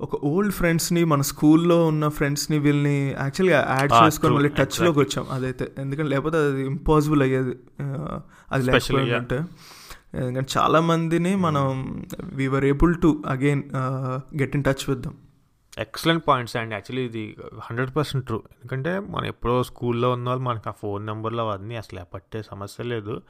ఒక 0.00 0.24
ఓల్డ్ 0.24 0.52
ఫ్రెండ్స్ని 0.52 1.04
మన 1.04 1.20
స్కూల్లో 1.20 1.86
ఉన్న 1.86 2.08
ఫ్రెండ్స్ని 2.08 2.58
వీళ్ళని 2.58 3.14
యాక్చువల్గా 3.20 3.76
యాడ్ 3.78 3.92
Ah, 3.92 4.06
చేసుకొని 4.06 4.34
మళ్ళీ 4.34 4.48
టచ్లోకి. 4.48 4.98
వచ్చాం. 4.98 5.26
అదైతే. 5.30 5.72
ఎందుకంటే 5.78 6.10
లేకపోతే 6.10 6.36
అది 6.36 6.66
ఇంపాసిబుల్ 6.66 7.22
అయ్యేది. 7.22 7.54
అది. 8.52 8.64
లేకపోయిందంటే. 8.64 9.40
ఎందుకంటే 10.14 10.58
చాలా 10.58 10.80
మందిని 10.80 11.36
మనం 11.36 11.66
we are 12.22 12.64
able 12.64 12.94
to 13.02 13.22
again 13.26 13.62
get 14.36 14.56
in 14.56 14.64
touch 14.64 14.90
with 14.90 15.00
them 15.00 15.14
excellent 15.78 16.24
points 16.28 16.56
and. 16.56 16.72
Actually 16.72 17.06
ఇది 17.06 17.36
హండ్రెడ్ 17.62 17.96
పర్సెంట్ 17.96 18.26
ట్రూ 18.26 18.36
ఎందుకంటే 18.36 18.98
మనం 18.98 19.24
ఎప్పుడో 19.24 19.62
స్కూల్లో 19.62 20.12
ఉన్న 20.12 20.28
వాళ్ళు 20.28 20.44
మనకి 20.44 20.68
ఆ 20.68 20.72
ఫోన్ 20.72 21.06
నెంబర్లో 21.06 21.50
అవన్నీ 21.50 21.76
అసలు 21.76 22.00
పట్టే 22.14 22.42
సమస్య 22.42 22.84
లేదు. 22.84 23.22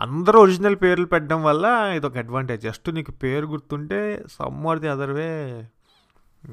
అందరూ 0.00 0.40
ఒరిజినల్ 0.40 0.76
పేర్లు 0.76 1.06
పెట్టడం 1.06 1.44
వల్ల 1.44 1.92
ఇది 1.96 2.06
ఒక 2.06 2.16
అడ్వాంటేజ్ 2.16 2.62
జస్ట్ 2.62 2.94
నీకు 2.94 3.12
పేరు 3.12 3.46
గుర్తుంటే 3.46 4.22
some 4.32 4.66
or 4.66 4.78
the 4.78 4.88
other 4.88 5.10
way 5.10 5.28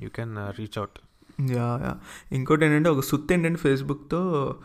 you 0.01 0.09
can 0.15 0.37
reach 0.57 0.77
out 0.77 0.99
yeah 1.51 1.79
yeah. 1.83 1.95
ఇంకోటి 2.31 2.65
ఏంటంటే 2.65 2.89
ఒక 2.89 3.09
సుత్తి 3.09 3.33
ఏంటంటే 3.33 3.59
ఫేస్బుక్తో 3.59 4.55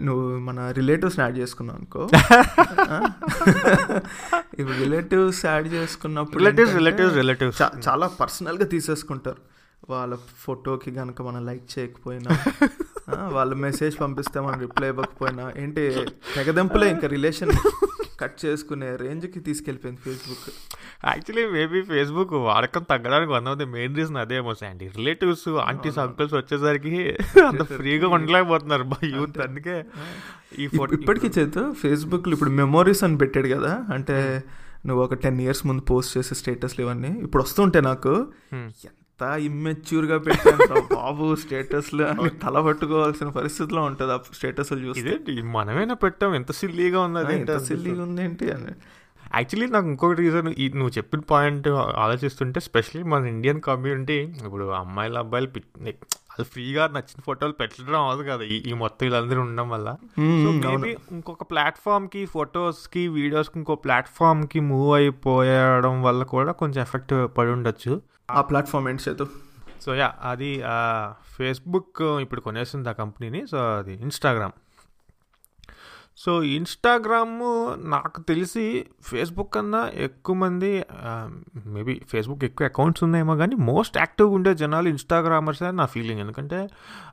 నువ్వు 0.00 0.40
మన 0.40 0.70
రిలేటివ్స్ని 0.70 1.24
యాడ్ 1.24 1.38
చేసుకున్నావు 1.38 1.78
అనుకో? 1.78 2.08
ఇప్పుడు 4.54 4.78
రిలేటివ్స్ 4.78 5.46
యాడ్ 5.46 5.72
చేసుకున్నప్పుడు 5.72 6.40
రిలేటివ్స్ 6.40 6.74
రిలేటివ్స్ 6.74 7.16
రిలేటివ్స్ 7.16 7.62
చాలా 7.86 8.10
పర్సనల్గా 8.20 8.70
తీసేసుకుంటారు. 8.70 9.40
వాళ్ళ 9.90 10.16
ఫోటోకి 10.44 10.92
కనుక 10.92 11.22
మనం 11.22 11.46
లైక్ 11.46 11.72
చేయకపోయినా 11.72 12.30
వాళ్ళు 13.36 13.54
మెసేజ్ 13.64 14.00
పంపిస్తే 14.00 14.40
మనం 14.40 14.60
రిప్లై 14.60 14.88
ఇవ్వకపోయినా 14.88 15.52
ఏంటి 15.56 16.06
తెగదెంపులే 16.36 16.94
ఇంకా 16.94 17.08
రిలేషన్ 17.08 17.52
కట్ 18.24 18.38
చేసుకునే 18.44 18.90
రేంజ్కి 18.96 19.40
తీసుకెళ్ళిపోయింది 19.40 20.00
ఫేస్బుక్ 20.00 20.44
యాక్చువల్లీ 21.04 21.44
మేబీ 21.50 21.80
ఫేస్బుక్ 21.82 22.32
వాడకం 22.44 22.82
తగ్గడానికి 22.82 23.32
one 23.32 23.48
of 23.48 23.58
the 23.58 23.64
main 23.72 23.96
reason 23.96 24.16
అదేమో 24.16 24.52
అండి 24.64 24.88
రిలేటివ్స్ 24.88 25.48
ఆంటీస్ 25.64 25.98
అంకుల్స్ 25.98 26.34
వచ్చేసరికి 26.34 26.94
అంత 27.44 27.62
ఫ్రీగా 27.74 28.08
ఉండలేకపోతున్నారు 28.08 28.82
బా 28.84 28.98
యూత్ 29.10 29.38
అందుకే 29.38 29.76
ఈ 30.58 30.66
ఫోటో 30.68 30.94
ఇప్పటికీ 30.94 31.30
చేత 31.38 31.58
ఫేస్బుక్లో 31.80 32.32
ఇప్పుడు 32.32 32.50
మెమోరీస్ 32.54 33.04
అని 33.04 33.18
పెట్టాడు 33.18 33.48
కదా 33.48 33.72
అంటే 33.94 34.18
నువ్వు 34.86 35.04
ఒక 35.04 35.14
టెన్ 35.20 35.40
ఇయర్స్ 35.40 35.66
ముందు 35.66 35.82
పోస్ట్ 35.82 36.18
చేసే 36.18 36.34
స్టేటస్లు 36.34 36.82
ఇవన్నీ 36.82 37.12
ఇప్పుడు 37.22 37.42
వస్తుంటాయి 37.42 37.84
నాకు. 37.84 38.12
ఎంత 38.52 39.03
ఇమ్మెచ్యూర్గా 39.20 40.18
పెట్టాను 40.18 40.64
బాబు 40.94 41.34
స్టేటస్లు 41.34 42.02
అని 42.02 42.30
తల 42.44 42.60
పట్టుకోవాల్సిన 42.60 43.28
పరిస్థితిలో 43.28 43.82
ఉంటుంది 43.82 44.12
ఆ 44.12 44.18
స్టేటస్లు 44.32 44.78
చూస్తే. 44.78 45.00
ఇదేంటి? 45.00 45.42
మనమేనా 45.42 45.94
పెట్టాం? 45.94 46.34
ఎంత 46.34 46.52
సిల్లీగా 46.52 47.00
ఉన్నది 47.00 47.32
ఎంత 47.34 47.56
సిల్లీగా 47.58 48.02
ఉంది 48.02 48.22
ఏంటి 48.22 48.50
అని. 48.50 48.72
యాక్చువల్లీ 49.34 49.72
నాకు 49.72 49.86
ఇంకొక 49.86 50.12
రీజన్ 50.14 50.54
ఈ 50.58 50.68
నువ్వు 50.70 50.98
చెప్పిన 50.98 51.20
పాయింట్ 51.30 51.68
ఆలోచిస్తుంటే 51.96 52.60
స్పెషల్లీ 52.60 53.02
మన 53.04 53.26
ఇండియన్ 53.26 53.60
కమ్యూనిటీ 53.60 54.18
ఇప్పుడు 54.40 54.64
అమ్మాయిలు 54.74 55.18
అబ్బాయిలు 55.18 55.48
వాళ్ళు 55.50 56.44
ఫ్రీగా 56.44 56.86
నచ్చిన 56.86 57.22
ఫోటోలు 57.26 57.52
పెట్టడం 57.52 58.00
అవ్వదు 58.00 58.30
కదా 58.30 58.44
ఈ- 58.44 58.62
ఈ 58.66 58.72
మొత్తం 58.72 59.06
వీళ్ళందరూ 59.06 59.40
ఉండడం 59.40 59.68
వల్ల. 59.68 59.88
ఇంకొక 61.10 61.42
ప్లాట్ఫామ్కి 61.42 62.26
ఫొటోస్కి 62.26 63.08
వీడియోస్కి 63.08 63.58
ఇంకో 63.58 63.74
ప్లాట్ఫామ్కి 63.74 64.60
మూవ్ 64.60 64.94
అయిపోయడం 64.94 66.02
వల్ల 66.02 66.22
కూడా 66.24 66.52
కొంచెం 66.52 66.82
ఎఫెక్ట్ 66.82 67.14
పడి 67.38 67.50
ఉండొచ్చు. 67.50 67.94
ఆ 68.30 68.40
ప్లాట్ఫామ్ 68.40 68.88
ఏంటి 68.88 69.10
చేతు 69.10 69.28
సో 69.80 69.94
యా 69.94 70.14
అది 70.22 70.62
ఫేస్బుక్ 71.36 72.02
ఇప్పుడు 72.02 72.40
కొనేసింది 72.40 72.88
ఆ 72.88 72.92
కంపెనీని. 72.92 73.46
సో 73.46 73.58
అది 73.76 73.94
ఇన్స్టాగ్రామ్. 73.94 74.52
సో 76.18 76.32
ఇన్స్టాగ్రామ్ 76.56 77.32
నాకు 77.92 78.18
తెలిసి 78.20 78.64
ఫేస్బుక్ 79.02 79.54
కన్నా 79.54 79.80
ఎక్కువ 79.94 80.34
మంది 80.36 80.70
మేబీ 81.66 81.94
ఫేస్బుక్ 82.10 82.44
ఎక్కువ 82.44 82.66
అకౌంట్స్ 82.66 83.02
ఉన్నాయేమో 83.04 83.34
కానీ 83.36 83.54
మోస్ట్ 83.54 83.98
యాక్టివ్గా 83.98 84.34
ఉండే 84.34 84.54
జనాలు 84.54 84.88
ఇన్స్టాగ్రామర్స్ 84.88 85.62
అని 85.62 85.76
నా 85.76 85.86
ఫీలింగ్. 85.86 86.20
ఎందుకంటే 86.20 86.68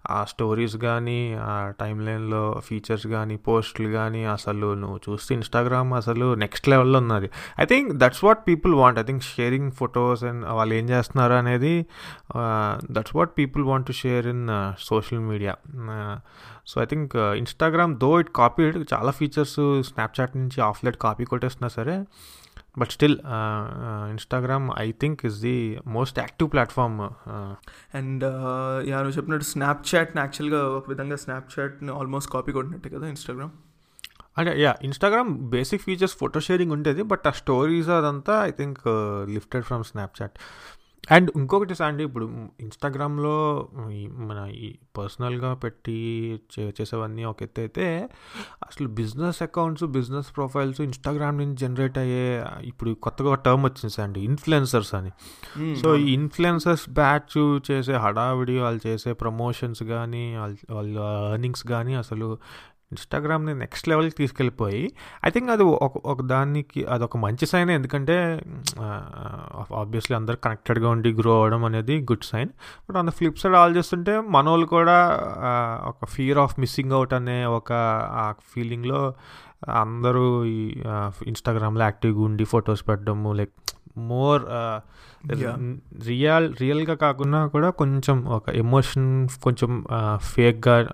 ఆ 0.09 0.19
స్టోరీస్ 0.23 0.75
కానీ 0.77 1.33
ఆ 1.33 1.55
టైం 1.79 1.97
లైన్లో 1.99 2.43
ఫీచర్స్ 2.67 3.07
కానీ 3.07 3.35
పోస్టులు 3.47 3.89
కానీ 3.89 4.25
అసలు 4.25 4.69
నువ్వు 4.73 4.99
చూస్తే 5.09 5.35
ఇన్స్టాగ్రామ్ 5.35 5.93
అసలు 5.93 6.27
నెక్స్ట్ 6.35 6.69
లెవెల్లో 6.69 6.99
ఉన్నది. 6.99 7.29
I 7.59 7.65
think 7.65 7.91
that's 8.03 8.23
what 8.25 8.47
people 8.47 8.73
want. 8.73 8.99
I 8.99 9.03
think 9.03 9.23
sharing 9.23 9.71
photos 9.71 10.23
and 10.23 10.45
వాళ్ళు 10.59 10.75
ఏం 10.75 10.85
చేస్తున్నారు 10.89 11.33
అనేది 11.33 11.73
that's 12.91 13.15
what 13.15 13.33
people 13.37 13.63
want 13.63 13.87
to 13.87 13.91
share 14.03 14.27
in 14.27 14.47
social 14.79 15.19
media. 15.19 15.55
So 16.67 16.81
I 16.81 16.85
think 16.85 17.13
Instagram 17.37 17.93
though 17.99 18.19
it 18.19 18.31
copied 18.35 18.77
చాలా 18.93 19.11
ఫీచర్స్ 19.11 19.57
స్నాప్చాట్ 19.81 20.35
నుంచి 20.35 20.61
ఆఫ్లైట్ 20.61 20.97
copy 20.97 21.25
కొట్టేస్తున్నా 21.25 21.69
సరే 21.69 21.95
but 22.77 22.91
still 22.91 23.17
Instagram 24.09 24.67
I 24.79 24.91
think 24.91 25.25
is 25.25 25.39
the 25.39 25.55
most 25.87 26.19
active 26.19 26.49
platform 26.51 26.99
and 27.95 28.23
yeah 28.89 28.97
నువ్వు 28.97 29.17
చెప్పినట్టు 29.17 29.45
స్నాప్చాట్ని 29.45 30.21
యాక్చువల్గా 30.21 30.61
ఒక 30.69 30.85
విధంగా 30.89 31.15
స్నాప్చాట్ని 31.15 31.91
almost 31.91 32.31
copy 32.31 32.51
కొట్టినట్టే 32.51 32.89
కదా 32.89 33.07
ఇన్స్టాగ్రామ్ 33.07 33.51
అంటే 34.37 34.51
yeah 34.59 34.71
Instagram 34.81 35.49
basic 35.49 35.81
features 35.81 36.15
photo 36.17 36.39
sharing 36.39 36.71
ఉండేది 36.71 37.01
బట్ 37.03 37.25
ఆ 37.27 37.31
స్టోరీస్ 37.31 37.89
అదంతా 37.89 38.45
I 38.45 38.51
think 38.51 38.79
lifted 39.29 39.65
from 39.65 39.83
Snapchat 39.83 40.35
and 41.11 41.31
ఇంకొకటి 41.35 41.83
అండి 41.83 42.03
ఇప్పుడు 42.03 42.25
ఇన్స్టాగ్రామ్లో 42.59 43.67
మన 44.09 44.51
ఈ 44.51 44.75
పర్సనల్గా 44.97 45.53
పెట్టి 45.53 46.39
చేసేవన్నీ 46.59 47.23
ఒక 47.23 47.43
ఎత్తు 47.43 47.61
అయితే 47.61 48.09
అసలు 48.63 48.87
business 48.87 49.41
accounts 49.41 49.83
business 49.83 50.35
profiles 50.35 50.81
Instagram 50.81 51.37
నుంచి 51.37 51.55
జనరేట్ 51.55 51.97
అయ్యే 51.97 52.45
ఇప్పుడు 52.61 52.91
కొత్తగా 52.91 53.35
టర్మ్ 53.35 53.63
వచ్చింది 53.63 54.01
అండి 54.01 54.19
ఇన్ఫ్లుయెన్సర్స్ 54.19 54.95
అని. 54.95 55.09
సో 55.75 55.95
ఈ 55.95 56.13
ఇన్ఫ్లుయెన్సర్స్ 56.13 56.89
బ్యాచ్ 56.89 57.61
చేసే 57.71 57.93
హడావిడి 57.93 58.59
వాళ్ళు 58.59 58.87
చేసే 58.87 59.13
ప్రమోషన్స్ 59.13 59.83
కానీ 59.83 60.35
వాళ్ళ 60.37 60.57
వాళ్ళ 60.71 60.99
ఎర్నింగ్స్ 61.33 61.67
కానీ 61.67 61.93
అసలు 61.93 62.37
ఇన్స్టాగ్రామ్ని 62.91 63.53
నెక్స్ట్ 63.53 63.89
లెవెల్కి 63.89 64.15
తీసుకెళ్ళిపోయి 64.15 64.81
ఐ 65.25 65.29
థింక్ 65.29 65.49
అది 65.51 65.63
ఒక 65.63 65.93
ఒక 66.05 66.21
దానికి 66.25 66.81
అది 66.85 67.03
ఒక 67.03 67.17
మంచి 67.17 67.45
సైన్ 67.45 67.69
ఎందుకంటే 67.69 68.17
ఆబ్వియస్లీ 69.73 70.15
అందరు 70.15 70.35
కనెక్టెడ్గా 70.35 70.89
ఉండి 70.89 71.11
గ్రో 71.13 71.33
అవ్వడం 71.35 71.65
అనేది 71.65 71.97
good 72.11 72.23
sign 72.23 72.51
but 72.87 72.97
on 72.97 73.07
the 73.07 73.09
flip 73.11 73.39
side 73.39 73.55
ఆలోచిస్తుంటే 73.55 74.15
మన 74.29 74.45
వాళ్ళు 74.49 74.67
కూడా 74.67 74.97
ఒక 75.85 76.09
ఫియర్ 76.09 76.37
ఆఫ్ 76.37 76.55
మిస్సింగ్ 76.59 76.91
అవుట్ 76.91 77.13
అనే 77.13 77.45
ఒక 77.45 77.71
ఆ 78.15 78.25
ఫీలింగ్లో 78.53 79.01
అందరూ 79.75 80.25
ఈ 80.45 80.61
ఇన్స్టాగ్రామ్లో 81.27 81.83
యాక్టివ్గా 81.83 82.21
ఉండి 82.21 82.45
ఫొటోస్ 82.45 82.83
పెట్టడము 82.87 83.31
లైక్ 83.33 83.53
మోర్. 83.97 84.41
రియల్ 86.07 86.53
రియల్గా 86.61 86.93
కాకుండా 86.93 87.47
కూడా 87.47 87.69
కొంచెం 87.69 88.25
ఒక 88.25 88.49
ఎమోషన్ 88.49 89.27
కొంచెం 89.43 89.85
ఫేక్గా 90.15 90.87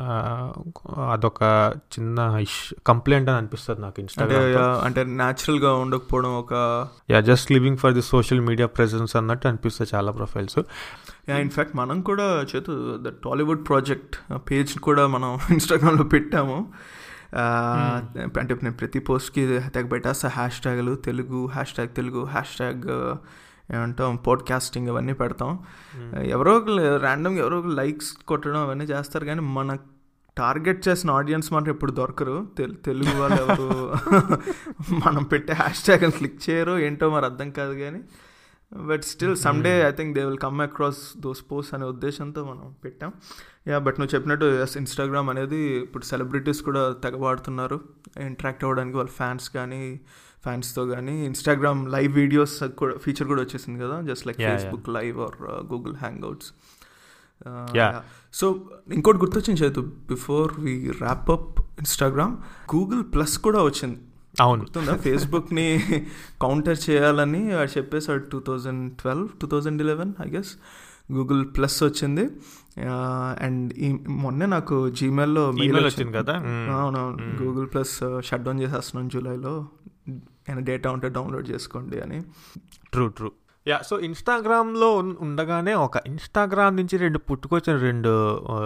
అదొక 1.12 1.44
చిన్న 1.78 2.44
కంప్లైంట్ 2.88 3.30
అని 3.30 3.38
అనిపిస్తుంది 3.38 3.82
నాకు 3.82 4.00
ఇన్స్టాగ్రామ్ 4.00 4.86
అంటే 4.86 5.04
న్యాచురల్గా 5.04 5.74
ఉండకపోవడం 5.74 6.30
ఒక 6.30 6.88
yeah 7.10 7.20
just 7.20 7.52
living 7.52 7.78
for 7.78 7.94
the 7.94 8.02
social 8.02 8.42
media 8.42 8.68
presence 8.68 9.16
అన్నట్టు 9.16 9.48
అనిపిస్తుంది 9.48 9.96
చాలా 9.96 10.12
ప్రొఫైల్స్ 10.12 10.60
ఇన్ఫ్యాక్ట్ 11.30 11.76
మనం 11.76 12.02
కూడా 12.02 12.46
Chetu 12.56 12.98
the 13.02 13.08
Tollywood 13.26 13.68
project 13.68 14.16
page 14.52 14.80
కూడా 14.80 15.08
మనం 15.08 15.40
ఇన్స్టాగ్రామ్లో 15.52 16.04
పెట్టాము. 16.04 16.68
అంటే 17.36 18.56
నేను 18.56 18.74
ప్రతి 18.74 19.00
పోస్ట్కి 19.00 19.60
తెగ 19.60 19.88
పెట్టేస్తా 19.88 20.30
హ్యాష్ 20.30 20.60
ట్యాగ్లు 20.60 20.96
Telugu 20.96 21.46
hash 21.46 21.74
tag 21.74 21.90
Telugu 21.90 22.24
hash 22.24 22.50
tag 22.50 23.16
ఏమంటాం 23.76 24.16
పాడ్కాస్టింగ్ 24.16 24.88
అవన్నీ 24.88 25.14
పెడతాం. 25.14 25.60
ఎవరో 26.24 26.58
ఒకరు 26.58 26.98
ర్యాండమ్గా 26.98 27.40
ఎవరో 27.40 27.60
ఒకరు 27.60 27.70
లైక్స్ 27.70 28.14
కొట్టడం 28.14 28.58
అవన్నీ 28.58 28.86
చేస్తారు 28.86 29.26
కానీ 29.26 29.40
మన 29.40 29.78
టార్గెట్ 30.38 30.88
చేసిన 30.88 31.12
ఆడియన్స్ 31.12 31.54
మాత్రం 31.54 31.74
ఎప్పుడు 31.74 31.92
దొరకరు. 31.92 32.48
తెలు- 32.58 32.76
తెలుగు 32.76 33.22
వాళ్ళు 33.22 33.42
ఎవరు 33.42 33.94
మనం 35.08 35.24
పెట్టే 35.24 35.54
హ్యాష్ 35.54 35.84
ట్యాగ్ 35.84 36.12
క్లిక్ 36.12 36.50
చేయరు 36.50 36.78
ఏంటో 36.78 37.10
మరి 37.10 37.26
అర్థం 37.26 37.52
కాదు 37.52 37.74
కానీ. 37.74 38.00
But 38.72 39.04
still 39.04 39.36
some 39.36 39.64
day 39.64 39.82
I 39.88 39.92
think 39.92 40.16
they 40.18 40.26
will 40.26 40.38
come 40.38 40.62
across 40.62 41.18
those 41.18 41.42
post 41.52 41.74
అనే 41.74 41.86
ఉద్దేశంతో 41.86 42.46
మనం 42.46 42.76
పెట్టాం. 42.84 43.14
యా 43.68 43.80
బట్ 43.80 44.00
నువ్వు 44.00 44.16
చెప్పినట్టు 44.16 44.46
ఎస్ 44.46 44.78
ఇన్స్టాగ్రామ్ 44.78 45.30
అనేది 45.30 45.60
ఇప్పుడు 45.78 46.06
సెలబ్రిటీస్ 46.06 46.62
కూడా 46.62 46.96
తెగ 47.04 47.16
వాడుతున్నారు 47.16 47.80
ఇంటరాక్ట్ 48.20 48.64
అవ్వడానికి 48.64 48.98
వాళ్ళ 48.98 49.10
ఫ్యాన్స్ 49.10 49.50
కానీ 49.50 50.00
ఫ్యాన్స్తో 50.44 50.86
కానీ. 50.86 51.26
ఇన్స్టాగ్రామ్ 51.26 51.90
లైవ్ 51.92 52.14
వీడియోస్ 52.14 52.64
కూడా 52.64 52.98
ఫీచర్ 52.98 53.28
కూడా 53.28 53.42
వచ్చేసింది 53.42 53.80
కదా. 53.86 54.02
Just 54.02 54.28
like. 54.28 54.38
Facebook 54.38 54.90
live 54.90 55.20
or 55.20 55.38
Google 55.44 55.96
hangouts. 56.24 56.52
So 58.34 58.70
ఇంకోటి 58.94 59.18
గుర్తొచ్చింది 59.18 59.62
Chetu 59.62 59.82
before 59.82 60.60
we 60.60 60.92
wrap 61.02 61.30
up 61.32 61.60
Instagram 61.80 62.38
Google 62.76 63.04
plus 63.14 63.38
కూడా 63.38 63.64
వచ్చింది. 63.64 64.00
అవును. 64.42 64.62
గుర్తుందా? 64.62 64.98
ఫేస్బుక్ని 64.98 65.84
కౌంటర్ 66.42 66.78
చేయాలని 66.90 67.56
వాడు 67.56 67.78
చెప్పేసాడు 67.78 68.20
two 68.20 68.40
thousand 68.40 68.98
twelve 68.98 69.30
two 69.42 69.48
thousand 69.48 69.82
eleven 69.82 70.14
I 70.28 70.30
guess 70.30 70.56
Google 71.12 71.46
plus 71.58 71.84
వచ్చింది. 71.84 72.30
అండ్ 73.42 73.74
ఈ 73.74 73.98
మొన్నే 74.10 74.46
నాకు 74.46 74.90
జీమెయిల్లో 74.90 75.50
ఈమెయిల్ 75.50 75.86
వచ్చింది. 75.86 76.18
కదా. 76.18 76.34
అవునవును. 76.74 77.44
గూగుల్ 77.44 77.68
ప్లస్ 77.74 78.00
షట్ 78.20 78.44
డౌన్ 78.44 78.62
చేసేస్తున్నాం 78.62 79.08
జూలైలో. 79.08 79.68
డేటా 80.58 80.92
ఉంటే 80.92 81.10
డౌన్లోడ్ 81.10 81.50
చేసుకోండి 81.50 82.00
అని. 82.00 82.22
ట్రూ 82.92 83.08
ట్రూ 83.08 83.32
యా 83.68 83.82
సో 83.88 84.00
ఇన్స్టాగ్రామ్లో 84.00 84.96
ఉండగానే 84.98 85.74
ఒక 85.74 85.98
ఇన్స్టాగ్రామ్ 85.98 86.76
నుంచి 86.76 86.98
రెండు 86.98 87.18
పుట్టుకొచ్చిన 87.18 87.78
రెండు 87.78 88.10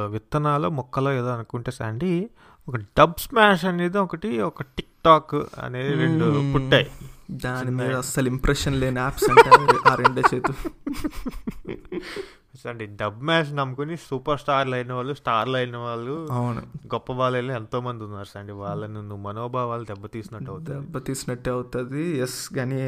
విత్తనాలు 0.06 0.70
మొక్కలు 0.70 1.10
ఏదో 1.10 1.30
అనుకుంటే 1.30 1.72
శాండీ 1.72 2.30
ఒక 2.70 2.76
డబ్ 2.76 3.20
స్మాష్ 3.20 3.66
అనేది 3.66 3.98
ఒకటి 3.98 4.42
ఒక 4.42 4.62
టిక్ 4.62 4.91
టాక్ 5.06 5.36
అనేది 5.66 5.94
రెండు. 6.04 6.26
పుట్టాయి. 6.54 6.88
దాని 7.44 7.72
మీద 7.78 7.94
అస్సలు 8.04 8.28
ఇంప్రెషన్ 8.34 8.76
లేని 8.82 9.00
యాప్స్ 9.04 9.28
అంటే 9.34 9.50
ఆ 9.90 9.94
రెండే 10.02 10.24
చేతు 10.32 10.54
అంటే 12.72 12.86
డబ్ 13.02 13.20
మ్యాచ్ 13.28 13.52
నమ్ముకుని 13.60 13.96
సూపర్ 14.08 14.40
స్టార్లు 14.42 14.74
అయిన 14.78 14.92
వాళ్ళు 14.98 15.14
స్టార్లు 15.20 15.56
అయిన 15.60 15.78
వాళ్ళు 15.86 16.16
అవును. 16.38 16.62
గొప్ప 16.94 17.12
వాళ్ళు 17.20 17.54
ఎంతో 17.60 17.78
మంది 17.86 18.02
ఉన్నారు 18.08 18.30
సండి 18.34 18.54
వాళ్ళని 18.64 19.00
నువ్వు 19.10 19.22
మనోభావాలు 19.28 19.86
దెబ్బతీసినట్టు 19.92 20.50
అవుతుంది 20.52 20.78
దెబ్బతీసినట్టే 20.80 21.50
అవుతుంది. 21.50 22.04
ఎస్ 22.26 22.38
కానీ 22.58 22.80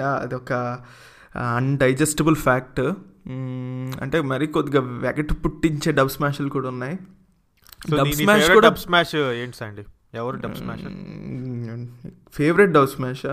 యా 0.00 0.10
అదొక 0.24 0.52
అన్డైజెస్టబుల్ 1.56 2.38
ఫ్యాక్ట్ 2.46 2.82
అంటే 4.04 4.20
మరి 4.32 4.46
కొద్దిగా 4.56 4.80
వెగటు 5.06 5.34
పుట్టించే 5.44 5.92
డబ్ 5.92 6.12
స్మాష్లు 6.16 6.50
కూడా 6.56 6.68
ఉన్నాయి. 6.68 6.96
డబ్ 7.96 8.14
స్మాష్ 8.20 8.50
కూడా 8.50 8.68
డబ్ 8.68 8.82
స్మాష్ 8.86 9.14
ఏంటి 9.42 9.56
సండి 9.56 9.84
ఎవరు 10.14 10.36
Dubsmash 10.56 10.82
favourite 12.32 12.72
Dubsmash? 12.88 13.26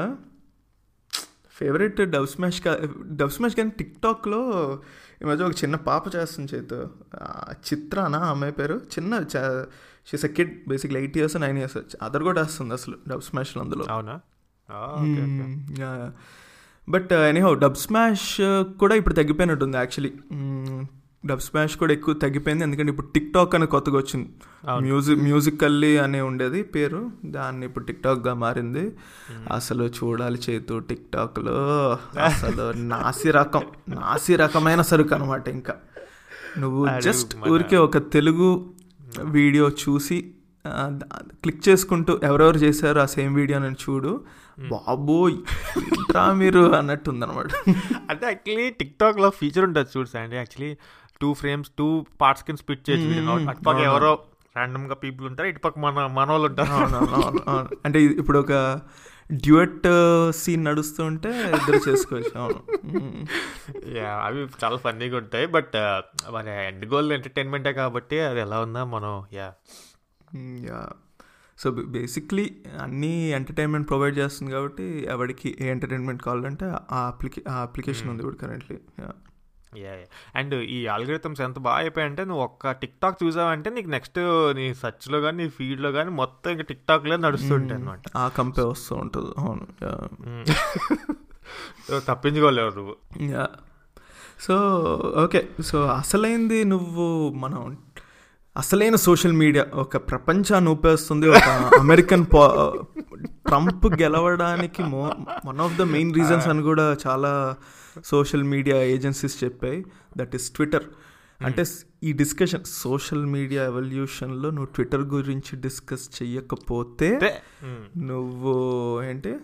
Favourite 1.49 2.01
Dubsmash 2.27 2.61
కా 2.61 2.79
డబ్ 3.11 3.29
స్మాష్ 3.29 3.55
కానీ 3.55 3.69
టిక్ 3.69 4.01
టాక్లో 4.01 4.41
ఈ 5.21 5.25
మధ్య 5.25 5.43
ఒక 5.43 5.51
చిన్న 5.51 5.75
పాప 5.75 6.15
చేస్తుంది 6.15 6.55
చేతు. 6.55 6.89
చిత్రానా? 7.51 8.19
అమ్మాయి 8.19 8.53
పేరు? 8.53 8.75
చిన్న 8.75 9.23
she's 10.11 10.25
a 10.25 10.27
kid 10.27 10.69
basically 10.69 10.99
eight 10.99 11.17
years 11.17 11.37
nine 11.37 11.57
years 11.57 11.77
other 12.01 12.23
కూడా 12.23 12.41
వేస్తుంది 12.41 12.73
అసలు 12.73 12.97
డబ్ 13.07 13.21
స్మాష్లు 13.21 13.61
అందులో. 13.61 13.85
అవునా. 13.89 14.19
బట్ 16.89 17.13
ఎనీహౌ 17.13 17.53
డబ్ 17.53 17.75
స్మాష్ 17.75 18.37
కూడా 18.79 18.95
ఇప్పుడు 18.95 19.13
తగ్గిపోయినట్టుంది 19.13 19.77
యాక్చువల్లీ 19.77 20.13
డబ్ 21.25 21.39
స్మాష్ 21.39 21.77
కూడా 21.77 21.93
ఎక్కువ 21.93 22.13
తగ్గిపోయింది. 22.13 22.63
ఎందుకంటే 22.63 22.89
ఇప్పుడు 22.89 23.07
టిక్ 23.07 23.33
టాక్ 23.33 23.55
అని 23.55 23.67
కొత్తగా 23.67 23.97
వచ్చింది. 23.97 24.29
మ్యూజిక్ 24.81 25.21
మ్యూజికల్లీ 25.21 25.97
అనే 25.97 26.21
ఉండేది 26.21 26.63
పేరు. 26.63 27.11
దాన్ని 27.25 27.65
ఇప్పుడు 27.65 27.85
టిక్ 27.85 28.03
టాక్గా 28.03 28.33
మారింది 28.33 28.91
అసలు 29.51 29.83
చూడాలి 29.83 30.39
చేతు 30.49 30.79
టిక్ 30.79 31.11
టాక్లో 31.13 31.57
అసలు 32.21 32.71
నాసి 32.71 33.31
రకం 33.31 33.61
నాసి 33.89 34.35
రకమైన 34.35 34.81
సరుకు 34.81 35.15
అనమాట 35.15 35.47
ఇంకా. 35.47 35.75
నువ్వు 36.57 36.87
జస్ట్ 36.99 37.35
ఊరికే 37.47 37.77
ఒక 37.77 37.97
తెలుగు 37.97 38.73
వీడియో 39.23 39.69
చూసి 39.69 40.33
క్లిక్ 41.43 41.69
చేసుకుంటూ 41.69 42.19
ఎవరెవరు 42.23 42.57
చేశారు 42.57 42.99
ఆ 42.99 43.05
సేమ్ 43.05 43.35
వీడియో 43.35 43.59
అని 43.59 43.75
చూడు. 43.89 44.25
బాబోయ్ 44.69 45.33
ఏంట్రా 45.77 46.33
మీరు 46.33 46.73
అన్నట్టు 46.73 47.09
ఉందన్నమాట. 47.09 47.47
అంటే 48.09 48.25
యాక్చువల్లీ 48.25 48.69
టిక్ 48.69 48.99
టాక్లో 48.99 49.29
ఫీచర్ 49.29 49.65
ఉంటుంది 49.65 49.89
చూడు 49.97 50.17
అండి 50.17 50.35
actually 50.35 50.77
two 51.21 51.29
frames 51.33 51.69
two 51.77 51.87
parts 52.21 52.43
కింద 52.43 52.57
స్పిట్ 52.57 52.83
చేసి 52.89 53.07
అటుపక్క. 53.49 53.79
ఎవరో 53.89 54.11
ర్యాండమ్గా 54.57 54.95
పీపుల్ 54.95 55.25
ఉంటారు 55.27 55.47
ఇటుపక్క 55.47 55.79
మన 55.79 56.05
మన 56.17 56.27
వాళ్ళు 56.31 56.47
ఉంటారు. 56.47 56.75
అంటే 57.85 57.99
ఇప్పుడు 58.21 58.39
ఒక 58.39 58.53
డ్యూయట్ 59.43 59.83
సీన్ 60.31 60.63
నడుస్తుంటే 60.65 61.31
ఇద్దరు 61.57 61.79
చేసుకోవచ్చు. 61.89 62.31
అవును. 62.43 62.61
యా 63.97 64.13
అవి 64.25 64.39
చాలా 64.63 64.77
ఫన్నీగా 64.77 65.17
ఉంటాయి 65.17 65.45
బట్ 65.47 65.75
మన 66.31 66.47
ఎండ్ 66.69 66.85
గోల్ 66.85 67.13
ఎంటర్టైన్మెంటే 67.13 67.73
కాబట్టి 67.73 68.19
అది 68.21 68.39
ఎలా 68.39 68.59
ఉందా 68.61 68.83
మనం 68.95 69.13
యా 69.33 69.49
యా 70.69 70.79
సో 71.57 71.69
బేసిక్లీ 71.95 72.43
అన్నీ 72.81 73.13
ఎంటర్టైన్మెంట్ 73.37 73.87
ప్రొవైడ్ 73.87 74.17
చేస్తుంది 74.17 74.51
కాబట్టి 74.51 74.85
ఎవరికి 75.07 75.49
ఏ 75.61 75.69
ఎంటర్టైన్మెంట్ 75.69 76.21
కావాలంటే 76.23 76.67
ఆ 76.91 77.01
అప్లికే 77.07 77.41
ఆ 77.49 77.55
అప్లికేషన్ 77.61 78.09
ఉంది 78.09 78.21
ఇప్పుడు 78.23 78.35
కరెంట్లీ 78.35 78.77
యా 79.77 79.91
అండ్ 80.35 80.55
ఈ 80.55 80.87
ఆల్గరిథమ్స్ 80.87 81.41
ఎంత 81.41 81.59
బాగా 81.59 81.77
అయిపోయాయంటే 81.77 82.25
నువ్వు 82.25 82.43
ఒక్క 82.43 82.71
టిక్ 82.71 83.01
టాక్ 83.03 83.23
చూసావంటే 83.23 83.69
నీకు 83.69 83.89
నెక్స్ట్ 83.89 84.19
నీ 84.55 84.73
సర్చ్లో 84.73 85.21
కానీ 85.21 85.43
నీ 85.43 85.49
ఫీడ్లో 85.49 85.91
కానీ 85.91 86.09
మొత్తం 86.09 86.51
ఇంకా 86.51 86.63
టిక్ 86.63 86.87
టాక్లే 86.89 87.17
నడుస్తుంటాయి 87.17 87.81
అనమాట 87.81 88.01
ఆ 88.15 88.27
కంపే 88.27 88.61
వస్తూ 88.61 88.95
ఉంటుంది. 88.95 89.31
అవును. 89.37 89.67
తప్పించుకోలేవు 92.07 92.69
నువ్వు. 92.69 92.95
So 94.41 94.55
okay. 95.23 95.47
సో 95.65 95.85
అసలైంది 95.85 96.65
నువ్వు 96.65 97.29
మనం 97.29 97.77
అసలైన 98.57 98.95
సోషల్ 98.95 99.33
మీడియా 99.33 99.65
ఒక 99.73 99.97
ప్రపంచాన్ని 99.97 100.71
ఊపేస్తుంది 100.71 101.29
ఒక 101.29 101.49
అమెరికన్ 101.79 102.25
ట్రంప్ 103.47 104.01
గెలవడానికి 104.01 104.83
మో 104.83 105.11
one 105.45 105.59
of 105.59 105.77
the 105.77 105.81
main 105.81 106.15
reasons 106.15 106.47
అని 106.47 106.61
కూడా 106.61 106.97
చాలా 107.07 107.55
సోషల్ 108.05 108.43
మీడియా 108.43 108.83
ఏజెన్సీస్ 108.83 109.43
చెప్పాయి. 109.43 109.85
That 110.17 110.35
is 110.35 110.51
Twitter. 110.51 110.83
అంటే 111.41 111.63
ఈ 112.03 112.13
డిస్కషన్ 112.13 112.63
సోషల్ 112.63 113.25
మీడియా 113.25 113.63
ఎవల్యూషన్లో 113.63 114.49
నువ్వు 114.49 114.65
ట్విట్టర్ 114.65 115.01
గురించి 115.01 115.61
డిస్కస్ 115.61 116.09
చెయ్యకపోతే. 116.21 117.41
నువ్వు 117.97 119.03
ఏంటి? 119.03 119.37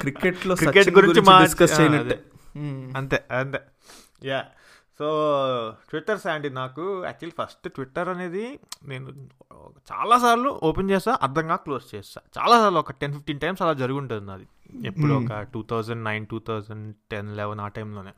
క్రికెట్లో 0.00 0.56
సచిన్ 0.56 0.96
గురించి 0.96 1.20
డిస్కస్ 1.20 1.80
చేయనట్టే. 1.80 2.22
అంతే 2.96 3.24
అంతే. 3.38 3.60
యా. 4.24 4.44
సో 4.98 5.06
ట్విట్టర్ 5.90 6.20
శాండీ 6.20 6.48
నాకు 6.48 6.82
యాక్చువల్లీ 7.04 7.34
ఫస్ట్ 7.40 7.68
ట్విట్టర్ 7.68 8.08
అనేది 8.08 8.60
నేను 8.84 9.08
చాలాసార్లు 9.92 10.60
ఓపెన్ 10.62 10.90
చేస్తా 10.90 11.18
అర్థంగా 11.22 11.56
క్లోజ్ 11.56 11.94
చేస్తా. 11.94 12.20
చాలాసార్లు 12.38 12.78
ఒక 12.78 12.92
టెన్ 12.92 13.12
ఫిఫ్టీన్ 13.12 13.40
టైమ్స్ 13.40 13.62
అలా 13.62 13.72
జరిగి 13.72 13.98
ఉంటుంది 13.98 14.26
నాది. 14.26 14.48
ఎప్పుడు 14.88 15.12
ఒక 15.12 15.40
two 15.40 15.62
thousand 15.70 16.04
nine 16.04 16.26
two 16.26 16.38
thousand 16.38 16.96
ten 17.10 17.36
eleven 17.36 17.60
ఆ 17.60 17.68
టైంలోనే. 17.68 18.12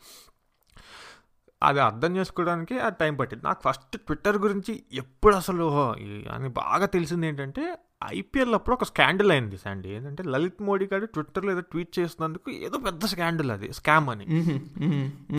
అది 1.62 1.80
అర్థం 1.80 2.16
చేసుకోవడానికి 2.16 2.78
ఆ 2.78 2.88
టైం 2.88 3.16
పట్టింది. 3.16 3.44
నాకు 3.46 3.60
ఫస్ట్ 3.68 3.98
ట్విట్టర్ 3.98 4.38
గురించి 4.38 4.84
ఎప్పుడు 4.92 5.36
అసలు 5.36 5.92
అని 6.34 6.48
బాగా 6.48 6.86
తెలిసింది 6.86 7.26
ఏంటంటే 7.26 7.64
ఐపీఎల్ 8.02 8.54
అప్పుడు 8.54 8.74
ఒక 8.74 8.84
స్కాండల్ 8.84 9.32
అయింది 9.32 9.58
సండి 9.58 9.88
ఏంటంటే 9.88 10.22
లలిత్ 10.22 10.62
మోడీ 10.62 10.88
గారు 10.92 11.06
ట్విట్టర్లో 11.06 11.52
ఏదో 11.52 11.60
ట్వీట్ 11.60 11.98
చేసినందుకు 11.98 12.50
ఏదో 12.50 12.78
పెద్ద 12.78 13.04
స్కాండల్ 13.04 13.50
అది 13.50 13.72
స్కామ్ 13.72 14.10
అని. 14.10 14.24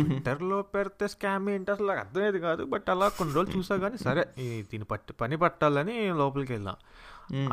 ట్విట్టర్లో 0.04 0.62
పెడితే 0.62 1.08
స్కామ్ 1.08 1.50
ఏంటి 1.50 1.72
అసలు 1.72 1.88
నాకు 1.88 2.00
అర్థమయ్యేది 2.00 2.40
కాదు 2.40 2.66
బట్ 2.66 2.90
అలా 2.90 3.08
కొన్ని 3.10 3.36
రోజులు 3.36 3.58
చూసా 3.58 3.76
కానీ 3.76 3.98
సరే 3.98 4.24
దీని 4.62 4.84
పట్టి 4.84 5.14
పని 5.14 5.38
పట్టాలని 5.38 6.08
లోపలికి 6.14 6.54
వెళ్ళాం. 6.54 6.76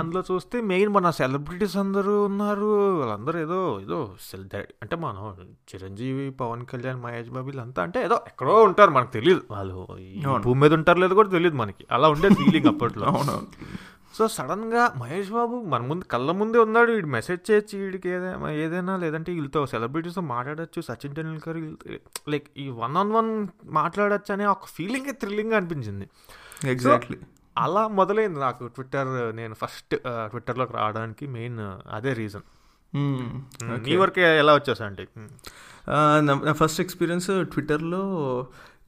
అందులో 0.01 0.23
చూస్తే 0.31 0.61
మెయిన్ 0.61 0.93
మన 0.93 1.11
సెలబ్రిటీస్ 1.11 1.77
అందరూ 1.77 2.25
ఉన్నారు 2.25 2.67
వాళ్ళందరూ 2.99 3.39
ఏదో 3.39 3.81
ఏదో 3.83 4.15
సెల్ 4.31 4.45
అంటే 4.83 4.97
మనం 4.97 5.23
చిరంజీవి 5.75 6.31
పవన్ 6.31 6.67
కళ్యాణ్ 6.67 7.03
మహేష్ 7.03 7.29
బాబు 7.29 7.47
వీళ్ళంతా 7.47 7.83
అంటే 7.83 8.05
ఏదో 8.05 8.25
ఎక్కడో 8.27 8.63
ఉంటారు 8.63 8.91
మనకు 8.91 9.13
తెలియదు 9.13 9.43
వాళ్ళు. 9.51 9.87
భూమి 10.43 10.61
మీద 10.61 10.73
ఉంటారు 10.73 10.99
లేదో 10.99 11.15
కూడా 11.15 11.29
తెలియదు 11.29 11.57
మనకి. 11.57 11.87
అలా 11.91 12.09
ఉండే 12.09 12.29
ఫీలింగ్ 12.29 12.67
అప్పట్లో. 12.67 13.07
సో 14.17 14.23
సడన్గా 14.29 14.83
మహేష్ 14.97 15.31
బాబు 15.31 15.57
మన 15.73 15.81
ముందు 15.91 16.05
కళ్ళ 16.05 16.31
ముందే 16.41 16.59
ఉన్నాడు. 16.59 16.91
వీడు 16.93 17.07
మెసేజ్ 17.07 17.43
చేయొచ్చు 17.51 17.75
వీడికి 17.79 18.09
ఏదైనా 18.09 18.51
ఏదైనా 18.65 18.95
లేదంటే 18.97 19.31
వీళ్ళతో 19.33 19.61
సెలబ్రిటీస్తో 19.67 20.23
మాట్లాడొచ్చు. 20.33 20.81
సచిన్ 20.81 21.15
టెండూల్కర్ 21.15 21.61
లైక్ 22.33 22.49
ఈ 22.57 22.67
వన్ 22.83 22.97
ఆన్ 22.97 23.13
వన్ 23.13 23.31
మాట్లాడొచ్చు 23.81 24.33
అనే 24.33 24.47
ఒక 24.47 24.67
ఫీలింగ్ 24.77 25.13
థ్రిల్లింగ్ 25.23 25.53
అనిపించింది. 25.53 26.09
ఎగ్జాక్ట్లీ 26.75 27.19
అలా 27.59 27.85
మొదలైంది 27.89 28.41
నాకు 28.41 28.65
ట్విట్టర్. 28.67 29.37
నేను 29.37 29.55
ఫస్ట్ 29.55 29.95
ట్విట్టర్లోకి 30.33 30.73
రావడానికి 30.73 31.27
మెయిన్ 31.27 31.59
అదే 31.91 32.13
రీజన్. 32.13 32.47
నీ 33.87 33.95
వరకే 33.97 34.25
ఎలా 34.39 34.53
వచ్చేసా 34.55 34.85
అంటే 34.87 35.05
నా 36.27 36.53
ఫస్ట్ 36.53 36.81
ఎక్స్పీరియన్స్ 36.81 37.29
ట్విట్టర్లో 37.53 38.03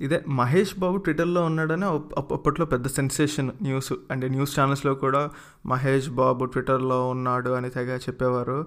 ఇదే 0.00 0.24
మహేష్ 0.28 0.78
బాబు 0.78 0.96
ట్విట్టర్లో 0.96 1.42
ఉన్నాడని 1.42 1.84
అప్- 1.84 2.14
అప్- 2.18 2.34
అప్పట్లో 2.34 2.66
పెద్ద 2.66 2.86
సెన్సేషన్ 2.86 3.50
న్యూస్ 3.62 3.92
అంటే 4.10 4.28
న్యూస్ 4.28 4.60
ఛానల్స్లో 4.60 4.94
కూడా 4.94 5.30
మహేష్ 5.66 6.10
బాబు 6.10 6.44
ట్విట్టర్లో 6.44 7.08
ఉన్నాడు 7.08 7.50
అని 7.50 7.70
తెగ 7.70 7.96
చెప్పేవారు. 7.96 8.66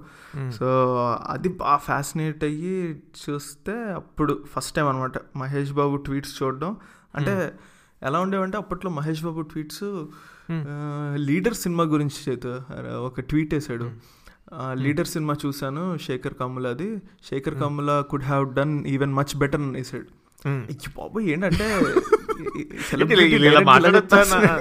సో 0.52 0.96
అది 1.28 1.50
బాగా 1.50 1.78
ఫ్యాసినేట్ 1.78 2.44
అయ్యి 2.44 3.04
చూస్తే 3.30 3.72
అప్పుడు 3.72 4.44
ఫస్ట్ 4.56 4.76
టైం 4.76 4.88
అనమాట 4.88 5.12
మహేష్ 5.38 5.72
బాబు 5.72 5.96
ట్వీట్స్ 5.96 6.44
చూడడం. 6.44 6.78
అంటే 7.16 7.52
ఎలా 8.04 8.20
ఉండేవంటే 8.20 8.58
అప్పట్లో 8.58 8.92
మహేష్ 8.92 9.24
బాబు 9.24 9.42
ట్వీట్స్. 9.42 10.06
లీడర్ 11.16 11.54
సినిమా 11.54 11.84
గురించి 11.84 12.32
చేతు 12.32 12.60
ఒక 12.98 13.20
ట్వీట్ 13.20 13.54
వేసాడు. 13.54 13.92
లీడర్ 14.74 15.08
సినిమా 15.08 15.36
చూశాను 15.46 15.98
శేఖర్ 15.98 16.34
కమ్ముల 16.34 16.68
అది 16.68 16.98
Sekhar 16.98 17.56
Kammula 17.62 18.04
could 18.10 18.24
have 18.24 18.54
done 18.54 18.86
even 18.88 19.14
much 19.14 19.38
better 19.38 19.62
అని 19.62 19.72
వేసాడు. 19.72 20.27
బాబు 20.98 21.20
ఏంటంటే 21.20 21.68
ఇలా- 23.36 23.66
మాట్లాడొచ్చా 23.66 24.26
నా? 24.32 24.60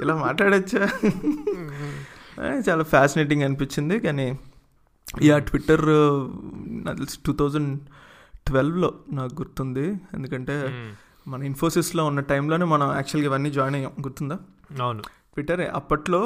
ఇలా 0.00 0.14
మాట్లాడచ్చా? 0.16 0.88
చాలా 2.70 2.82
ఫ్యాసినేటింగ్ 2.82 3.42
అనిపించింది 3.42 4.00
కానీ 4.00 4.38
యా 5.22 5.38
ట్విట్టర్ 5.38 5.84
నాకు 6.84 6.96
తెలిసి 6.96 7.18
టూ 7.26 7.32
థౌజండ్ 7.32 7.80
ట్వెల్వ్లో 8.46 8.94
నాకు 9.12 9.34
గుర్తుంది. 9.34 10.00
ఎందుకంటే. 10.14 10.54
మన 11.28 11.42
ఇన్ఫోసిస్లో 11.42 12.04
ఉన్న 12.04 12.20
టైంలోనే 12.20 12.64
మనం 12.64 12.94
యాక్చువల్గా 12.94 13.28
ఇవన్నీ 13.28 13.50
జాయిన్ 13.50 13.76
అయ్యాం. 13.76 13.92
గుర్తుందా? 14.04 14.38
అవును. 14.82 15.02
ట్విట్టర్ 15.02 15.60
అప్పట్లో 15.74 16.22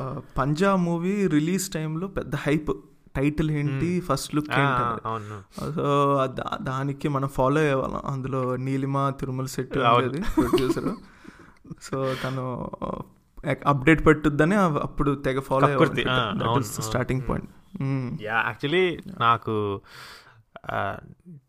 ఆ, 0.00 0.20
పంజా 0.38 0.76
మూవీ 0.76 1.26
రిలీజ్ 1.26 1.70
టైంలో 1.70 2.06
పెద్ద 2.06 2.36
హైప్ 2.36 2.70
టైటిల్ 3.16 3.50
ఏంటి? 3.50 4.00
ఫస్ట్ 4.00 4.34
లుక్ 4.34 4.50
ఏంటి 4.50 4.82
అనేది. 4.82 5.74
సో 5.74 5.84
దానికి 6.62 7.08
మనం 7.08 7.28
ఫాలో 7.28 7.60
అయ్యేవాళ్ళం. 7.60 8.02
అందులో 8.04 8.56
నీలిమ 8.56 9.10
తిరుమల 9.20 9.46
సెట్ 9.46 9.78
అవును. 9.78 10.06
ఉండేది 10.06 10.24
ప్రొడ్యూసర్. 10.36 10.90
సో 11.82 12.14
తను 12.24 12.44
అప్డేట్ 13.66 14.06
పెట్టుద్దని 14.06 14.54
అప్పుడు 14.54 15.14
తెగ 15.14 15.40
follow. 15.40 15.84
Starting 16.60 17.22
point 17.28 17.50
yeah 18.22 18.36
actually 18.46 18.98
నాకు 19.20 19.80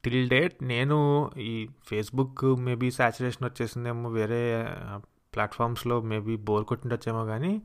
టిల్ 0.03 0.30
డేట్ 0.30 0.63
నేను 0.63 0.97
ఈ 1.38 1.68
ఫేస్బుక్ 1.88 2.45
మేబీ 2.59 2.91
సాచురేషన్ 2.91 3.45
వచ్చేసిందేమో 3.45 4.09
వేరే 4.09 4.68
ప్లాట్ఫామ్స్లో 5.34 6.01
మేబీ 6.01 6.36
బోర్ 6.36 6.65
కొట్టిండొచ్చేమో 6.65 7.26
కానీ 7.26 7.61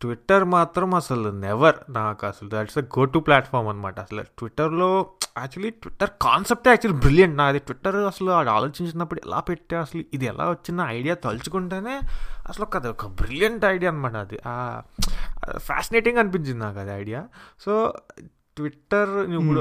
ట్విట్టర్ 0.00 0.44
మాత్రం 0.50 0.94
అసలు 0.94 1.28
నెవర్ 1.40 1.78
నాకు 1.90 2.26
అసలు 2.26 2.48
that's 2.48 2.78
a 2.78 2.84
go 2.94 3.04
to 3.06 3.18
platform 3.18 3.68
అనమాట 3.68 3.98
అసలు 4.00 4.22
ట్విట్టర్లో 4.38 4.90
యాక్చువల్లీ 5.38 5.70
ట్విట్టర్ 5.80 6.10
కాన్సెప్టే 6.22 6.70
యాక్చువల్లీ 6.70 7.00
బ్రిలియంట్ 7.00 7.36
నాది 7.36 7.60
ట్విట్టర్ 7.60 7.98
అసలు 8.04 8.30
ఆడు 8.32 8.50
ఆలోచించినప్పుడు 8.50 9.20
ఎలా 9.26 9.40
పెట్టా 9.48 9.80
అసలు 9.80 10.02
ఇది 10.12 10.26
ఎలా 10.26 10.46
వచ్చిన 10.50 10.86
ఐడియా 10.90 11.14
తలుచుకుంటేనే 11.24 11.96
అసలు 12.48 12.64
ఒక 12.64 12.76
అది 12.76 12.88
ఒక 12.88 13.06
బ్రిలియంట్ 13.18 13.64
ఐడియా 13.66 13.90
అనమాట 13.90 14.16
అది. 14.16 14.38
ఫ్యాసినేటింగ్ 15.60 16.18
అనిపించింది 16.18 16.60
నాకు 16.60 16.78
అది 16.78 16.92
ఐడియా 16.96 17.22
సో 17.64 17.72
ట్విట్టర్ 18.56 19.10
ఇప్పుడు 19.34 19.60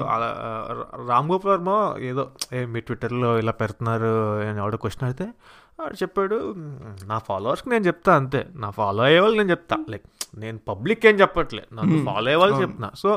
రామ్ 1.09 1.27
గోపాల్ 1.31 1.51
వర్మ 1.51 1.71
ఏదో 2.03 2.23
ఏ 2.53 2.65
మీ 2.65 2.79
ట్విట్టర్లో 2.81 3.37
ఇలా 3.39 3.51
పెడుతున్నారు 3.53 4.11
అని 4.43 4.59
ఆవిడ 4.59 4.75
క్వశ్చన్ 4.75 5.03
అడిగితే 5.03 5.27
వాడు 5.79 5.95
చెప్పాడు 5.95 6.37
"మ్, 6.59 6.71
నా 7.05 7.17
ఫాలోవర్స్కి 7.25 7.69
నేను 7.69 7.85
చెప్తా 7.85 8.11
అంతే 8.15 8.39
నా 8.55 8.69
ఫాలో 8.71 9.03
అయ్యే 9.03 9.19
వాళ్ళు 9.19 9.37
నేను 9.37 9.51
చెప్తా 9.51 9.75
లైక్ 9.89 10.07
నేను 10.37 10.57
పబ్లిక్ 10.67 11.05
ఏం 11.05 11.15
చెప్పట్లేదు 11.19 11.69
నన్ను. 11.75 11.97
ఫాలో 12.05 12.25
అయ్యే 12.25 12.39
వాళ్ళు. 12.41 12.57
చెప్తున్నా 12.61 12.89
సో 12.95 13.09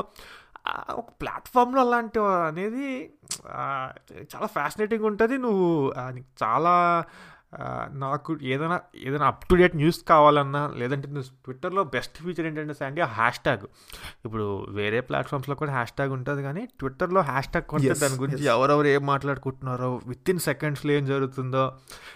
ఒక 0.93 1.07
ప్లాట్ఫామ్లో 1.21 1.81
అలాంటి 1.81 2.19
అనేది 2.43 2.87
చాలా 4.31 4.47
ఫ్యాసినేటింగ్ 4.47 5.05
ఉంటుంది 5.05 5.37
నువ్వు 5.37 5.67
చాలా 6.37 6.73
నాకు 8.01 8.31
ఏదైనా 8.49 8.75
ఏదైనా 9.01 9.25
అప్ 9.27 9.41
టు 9.47 9.55
డేట్ 9.55 9.75
న్యూస్ 9.75 9.97
కావాలన్నా 10.09 10.61
లేదంటే 10.77 11.07
ట్విట్టర్లో 11.45 11.81
బెస్ట్ 11.91 12.17
ఫీచర్ 12.21 12.45
ఏంటంటే 12.47 12.75
సండి 12.77 13.01
ఆ 13.01 13.09
హ్యాష్ 13.15 13.39
ట్యాగ్ 13.39 13.65
ఇప్పుడు 14.25 14.45
వేరే 14.77 14.99
ప్లాట్ఫామ్స్లో 15.07 15.55
కూడా 15.59 15.71
హ్యాష్ 15.71 15.93
ట్యాగ్ 15.93 16.13
ఉంటుంది 16.17 16.41
కానీ 16.43 16.61
ట్విట్టర్లో 16.79 17.21
హ్యాష్ 17.27 17.49
ట్యాగ్ 17.49 17.67
కొంటే 17.71 17.95
దాని 18.01 18.17
గురించి. 18.21 18.45
ఎవరెవరు 18.53 18.87
ఏం 18.87 19.03
మాట్లాడుకుంటున్నారో 19.05 19.89
విత్ 20.07 20.29
ఇన్ 20.29 20.41
సెకండ్స్లో 20.45 20.93
ఏం 20.93 21.05
జరుగుతుందో. 21.05 21.63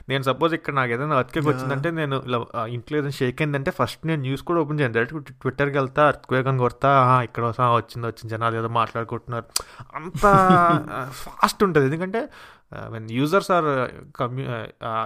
నేను 0.10 0.24
సపోజ్ 0.24 0.54
ఇక్కడ 0.54 0.74
నాకు 0.74 0.94
ఏదైనా 0.94 1.18
అర్త్క్వేక్. 1.18 1.50
వచ్చిందంటే 1.52 1.92
నేను 1.94 2.16
ఇలా 2.26 2.40
ఇంట్లో 2.74 2.96
ఏదైనా 2.98 3.16
షేక్ 3.16 3.42
అయిందంటే 3.42 3.74
ఫస్ట్ 3.78 4.02
నేను 4.06 4.22
న్యూస్ 4.22 4.44
కూడా 4.44 4.62
ఓపెన్ 4.62 4.80
చేయను 4.80 4.94
డైరెక్ట్ 4.94 5.14
ట్విట్టర్కి 5.42 5.78
వెళ్తా 5.78 6.02
అర్త్క్వేక్ 6.08 6.48
అని 6.48 6.60
కొడతా 6.60 6.90
"ఆహా, 7.02 7.18
ఇక్కడ 7.24 7.44
వస్తా 7.46 7.68
వచ్చింది 7.76 8.08
వచ్చింది 8.08 8.32
జనాలు 8.32 8.58
ఏదో 8.58 8.72
మాట్లాడుకుంటున్నారు. 8.76 9.48
అంత 9.96 10.24
ఫాస్ట్ 11.22 11.62
ఉంటుంది. 11.68 11.86
ఎందుకంటే 11.86 12.22
వెన్ 12.74 13.12
యూజర్స్ 13.12 13.52
ఆర్ 13.52 13.92
కమ్యూ 14.16 14.46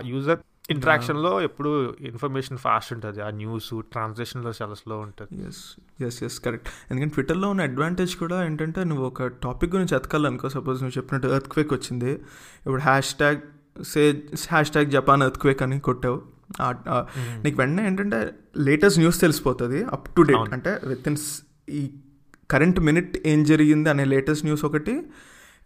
యూజర్ 0.05 0.39
ఇంటరాక్షన్లో 0.69 1.41
ఎప్పుడు 1.41 1.95
ఇన్ఫర్మేషన్ 2.01 2.57
ఫాస్ట్ 2.57 2.93
ఉంటుంది. 2.93 3.21
ఆ 3.21 3.29
న్యూస్ 3.29 3.69
ట్రాన్సాక్షన్లో 3.79 4.51
చాలా 4.61 4.73
స్లో 4.73 4.99
ఉంటుంది. 4.99 5.47
ఎస్ 5.47 5.75
ఎస్ 6.03 6.23
ఎస్ 6.23 6.39
కరెక్ట్ 6.39 6.69
ఎందుకంటే 6.91 7.13
ట్విట్టర్లో 7.13 7.49
ఉన్న 7.49 7.61
అడ్వాంటేజ్ 7.61 8.15
కూడా 8.15 8.45
ఏంటంటే 8.45 8.83
నువ్వు 8.83 9.05
ఒక 9.05 9.23
టాపిక్ 9.23 9.75
గురించి 9.75 9.95
ఎతకాలనుకో 9.95 10.49
సపోజ్ 10.49 10.83
నువ్వు 10.83 10.97
చెప్పినట్టు 10.97 11.27
ఎర్త్ 11.27 11.47
క్వేక్ 11.47 11.73
వచ్చింది. 11.73 12.11
ఇప్పుడు 12.11 12.81
hashtag 13.15 13.37
say 13.83 14.23
hashtag 14.71 14.87
Japan 14.87 15.23
earthquake 15.37 15.63
అని 15.63 15.79
కొట్టావు. 15.79 16.21
ఆ- 16.61 17.05
నీకు 17.43 17.57
వెంటనే 17.57 17.87
ఏంటంటే 17.87 18.29
లేటెస్ట్ 18.57 18.99
న్యూస్ 18.99 19.21
తెలిసిపోతుంది 19.21 19.83
అప్ 19.83 20.15
టు 20.15 20.21
డేట్. 20.21 20.53
అంటే 20.53 20.79
విత్ 20.83 21.07
ఇన్ 21.07 21.17
ఈ 21.69 21.91
కరెంట్ 22.51 22.79
మినిట్ 22.79 23.27
ఏం 23.27 23.43
జరిగింది 23.43 23.89
అనే 23.89 24.05
లేటెస్ట్ 24.05 24.45
న్యూస్ 24.45 24.65
ఒకటి. 24.65 25.01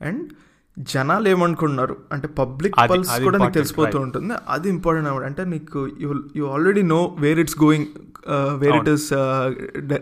అండ్ 0.01 0.33
జనాలు 0.77 1.29
ఏమనుకుంటున్నారు 1.29 1.97
అంటే 2.11 2.27
పబ్లిక్ 2.27 2.75
పల్స్ 2.89 3.19
కూడా 3.23 3.37
నీకు 3.37 3.51
తెలిసిపోతూ. 3.51 3.99
ఉంటుంది. 3.99 4.33
అది 4.47 4.69
ఇంపార్టెంట్ 4.69 5.07
అన్నమాట 5.07 5.25
అంటే 5.25 5.45
నీకు 5.45 5.89
you 5.99 6.15
you 6.35 6.45
already 6.45 6.81
know 6.81 7.15
where 7.19 7.39
it's 7.39 7.63
going 7.63 7.85
where 8.53 8.75
it. 8.75 8.89
Is 8.89 9.09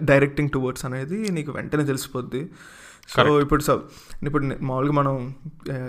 directing 0.03 0.49
towards 0.49 0.85
అనేది 0.85 1.31
నీకు 1.31 1.51
వెంటనే 1.51 1.83
తెలిసిపోద్ది. 1.83 2.49
సో. 3.09 3.39
ఇప్పుడు 3.39 3.63
సో 3.63 3.81
ఇప్పుడు 4.23 4.43
మామూలుగా 4.45 4.91
మనం 4.91 5.33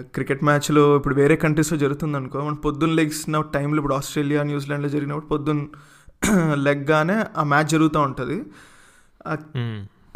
క్రికెట్ 0.00 0.44
మ్యాచ్లో 0.44 0.96
ఇప్పుడు 0.96 1.14
వేరే 1.14 1.36
కంట్రీస్లో 1.36 1.78
జరుగుతుంది 1.78 2.16
అనుకో 2.16 2.40
మనం 2.40 2.54
పొద్దున్న 2.54 2.94
లెగ్సిన 2.94 3.40
టైంలో 3.40 3.76
ఇప్పుడు 3.76 3.94
ఆస్ట్రేలియా 3.94 4.42
న్యూజిలాండ్లో 4.42 4.88
జరిగినప్పుడు 4.88 5.26
పొద్దున్న 5.26 5.66
లెగ్గానే 6.54 7.24
ఆ 7.38 7.42
మ్యాచ్ 7.44 7.66
జరుగుతూ 7.66 8.00
ఉంటుంది. 8.00 8.42
ఆ 9.26 9.36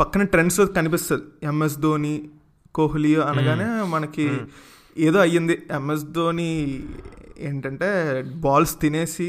పక్కన 0.00 0.22
ట్రెండ్స్ 0.22 0.60
కనిపిస్తుంది. 0.60 1.22
ఎంఎస్ 1.42 1.78
ధోని 1.78 2.30
కోహ్లీ 2.78 3.12
అనగానే 3.30 3.68
మనకి. 3.94 4.26
ఏదో 5.06 5.18
అయ్యింది. 5.18 5.54
ఎంఎస్ 5.70 6.04
ధోని 6.16 6.50
ఏంటంటే 7.46 7.88
బాల్స్ 8.44 8.74
తినేసి 8.80 9.28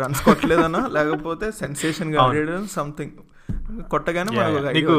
రన్స్ 0.00 0.22
కొట్టలేదనా 0.24 0.80
లేకపోతే 0.96 1.46
సెన్సేషన్గా. 1.58 2.18
ఆడాడు 2.22 2.54
సంథింగ్. 2.72 3.16
కొట్టగానే 3.90 4.30
మనకు 4.36 4.94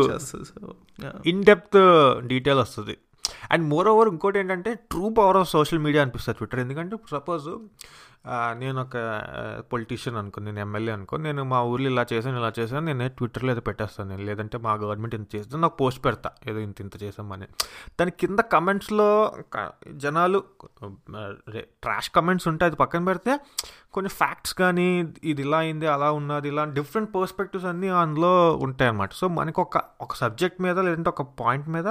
ఇన్ 1.26 1.44
డెప్త్ 1.44 1.80
డీటెయిల్ 2.28 2.60
వస్తుంది. 2.60 2.96
అండ్ 3.52 3.64
మోర్ 3.70 3.88
ఓవర్ 3.88 4.10
ఇంకోటి 4.10 4.38
ఏంటంటే 4.40 4.72
true 4.92 5.06
power 5.18 5.38
of 5.38 5.50
social 5.50 5.82
media 5.86 6.02
అనిపిస్తుంది 6.04 6.38
ట్విట్టర్ 6.38 6.60
ఎందుకంటే 6.60 6.96
సపోజ్ 7.12 7.48
నేను 8.60 8.82
ఒక 8.82 8.98
పొలిటీషియన్ 9.72 10.18
అనుకో 10.18 10.42
నేను 10.42 10.60
ఎమ్మెల్యే 10.60 10.94
అనుకో 10.94 11.18
నేను 11.18 11.44
మా 11.44 11.64
ఊర్లో 11.64 11.90
ఇలా 11.90 12.06
చేశాను 12.14 12.38
ఇలా 12.38 12.52
చేశాను 12.60 12.86
నేను 12.86 13.08
ట్విట్టర్లో 13.10 13.52
ఏదో 13.52 13.62
పెట్టేస్తాను 13.62 14.10
నేను. 14.10 14.24
లేదంటే 14.24 14.58
మా 14.58 14.74
గవర్నమెంట్ 14.74 15.16
ఇంత 15.16 15.30
చేస్తాను 15.36 15.62
నాకు 15.62 15.78
పోస్ట్ 15.78 16.06
పెడతా. 16.06 16.32
ఏదో 16.50 16.60
ఇంత 16.60 16.82
ఇంత 16.82 17.04
చేసామని 17.04 17.48
దాని 18.00 18.12
కింద 18.12 18.40
కమెంట్స్లో 18.40 19.34
జనాలు 20.04 20.44
ట్రాష్ 21.84 22.10
కమెంట్స్ 22.10 22.48
ఉంటాయి. 22.48 22.70
అది 22.72 22.76
పక్కన 22.76 23.06
పెడితే 23.06 23.40
కొన్ని 23.94 24.10
ఫ్యాక్ట్స్ 24.10 24.54
కానీ 24.54 24.88
ఇది 25.24 25.42
ఇలా 25.42 25.58
అయింది 25.58 25.88
అలా 25.88 26.12
ఉన్నది 26.12 26.48
ఇలా 26.48 26.64
డిఫరెంట్ 26.78 27.16
పర్స్పెక్టివ్స్ 27.16 27.68
అన్నీ 27.68 27.88
అందులో 27.88 28.34
ఉంటాయి 28.62 28.90
అన్నమాట 28.90 29.14
సో 29.14 29.28
మనకు 29.40 29.62
ఒక 29.62 29.78
ఒక 30.02 30.14
సబ్జెక్ట్ 30.16 30.62
మీద 30.62 30.80
లేదంటే 30.80 31.10
ఒక 31.10 31.22
పాయింట్ 31.22 31.70
మీద 31.70 31.88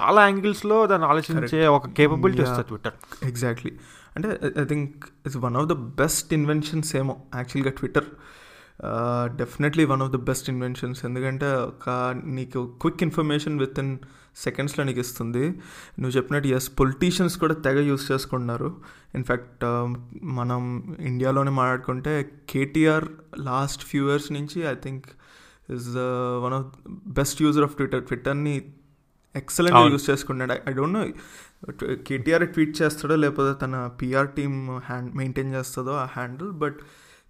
చాలా 0.00 0.20
యాంగిల్స్లో 0.28 0.86
దాన్ని 0.86 1.08
ఆలోచించే 1.08 1.66
ఒక 1.66 1.86
కేపబిలిటీ. 1.86 2.42
వస్తుంది 2.42 2.68
ట్విట్టర్ 2.68 2.96
ఎగ్జాక్ట్లీ 3.24 3.72
అంటే 4.16 4.28
I 4.60 4.64
think 4.64 5.04
it's 5.26 5.36
one 5.36 5.56
of 5.56 5.66
the 5.66 5.72
best 5.72 6.32
inventions 6.34 6.96
ఏమో 6.96 7.22
యాక్చువల్గా 7.34 7.70
Twitter 7.70 8.08
definitely 9.36 9.84
one 9.84 10.02
of 10.02 10.12
the 10.12 10.16
best 10.16 10.50
inventions 10.50 11.04
ఎందుకంటే 11.04 11.54
ఒక 11.54 11.88
నీకు 12.24 12.66
క్విక్ 12.80 13.02
ఇన్ఫర్మేషన్ 13.02 13.58
విత్ 13.58 13.78
ఇన్ 13.78 13.98
సెకండ్స్లో 14.36 14.84
నీకు 14.84 15.00
ఇస్తుంది 15.00 15.48
నువ్వు 16.00 16.10
చెప్పినట్టు 16.10 16.48
ఎస్ 16.48 16.68
పొలిటీషియన్స్ 16.80 17.38
కూడా 17.38 17.54
తెగ 17.54 17.80
యూస్ 17.80 18.12
చేసుకుంటున్నారు. 18.12 18.80
ఇన్ఫ్యాక్ట్ 19.14 19.64
మనం 20.24 20.62
ఇండియాలోనే 21.00 21.50
మాట్లాడుకుంటే 21.50 22.30
కేటీఆర్ 22.50 23.04
లాస్ట్ 23.38 23.82
ఫ్యూ 23.82 24.08
ఇయర్స్ 24.08 24.32
నుంచి 24.32 24.60
I 24.62 24.74
think 24.74 25.06
is 25.70 25.88
one 26.44 26.54
of 26.54 26.66
best 26.88 27.42
user 27.42 27.62
of 27.62 27.76
Twitter 27.76 28.04
ట్విట్టర్ని 28.04 28.56
excellent. 29.36 29.78
Use 29.92 30.10
చేసుకుంటాడు 30.10 30.70
I 30.70 30.72
don't 30.72 30.94
know 30.98 31.04
KTR 32.08 32.48
tweet 32.48 32.82
చేస్తాడో 32.82 33.16
లేకపోతే 33.16 33.52
తన 33.60 33.90
పిఆర్ 34.02 34.28
టీమ్ 34.28 34.56
హ్యాండ్ 34.70 35.14
మెయింటైన్ 35.14 35.54
చేస్తుందో 35.54 35.92
ఆ 35.92 36.04
హ్యాండిల్ 36.04 36.50
బట్ 36.50 36.78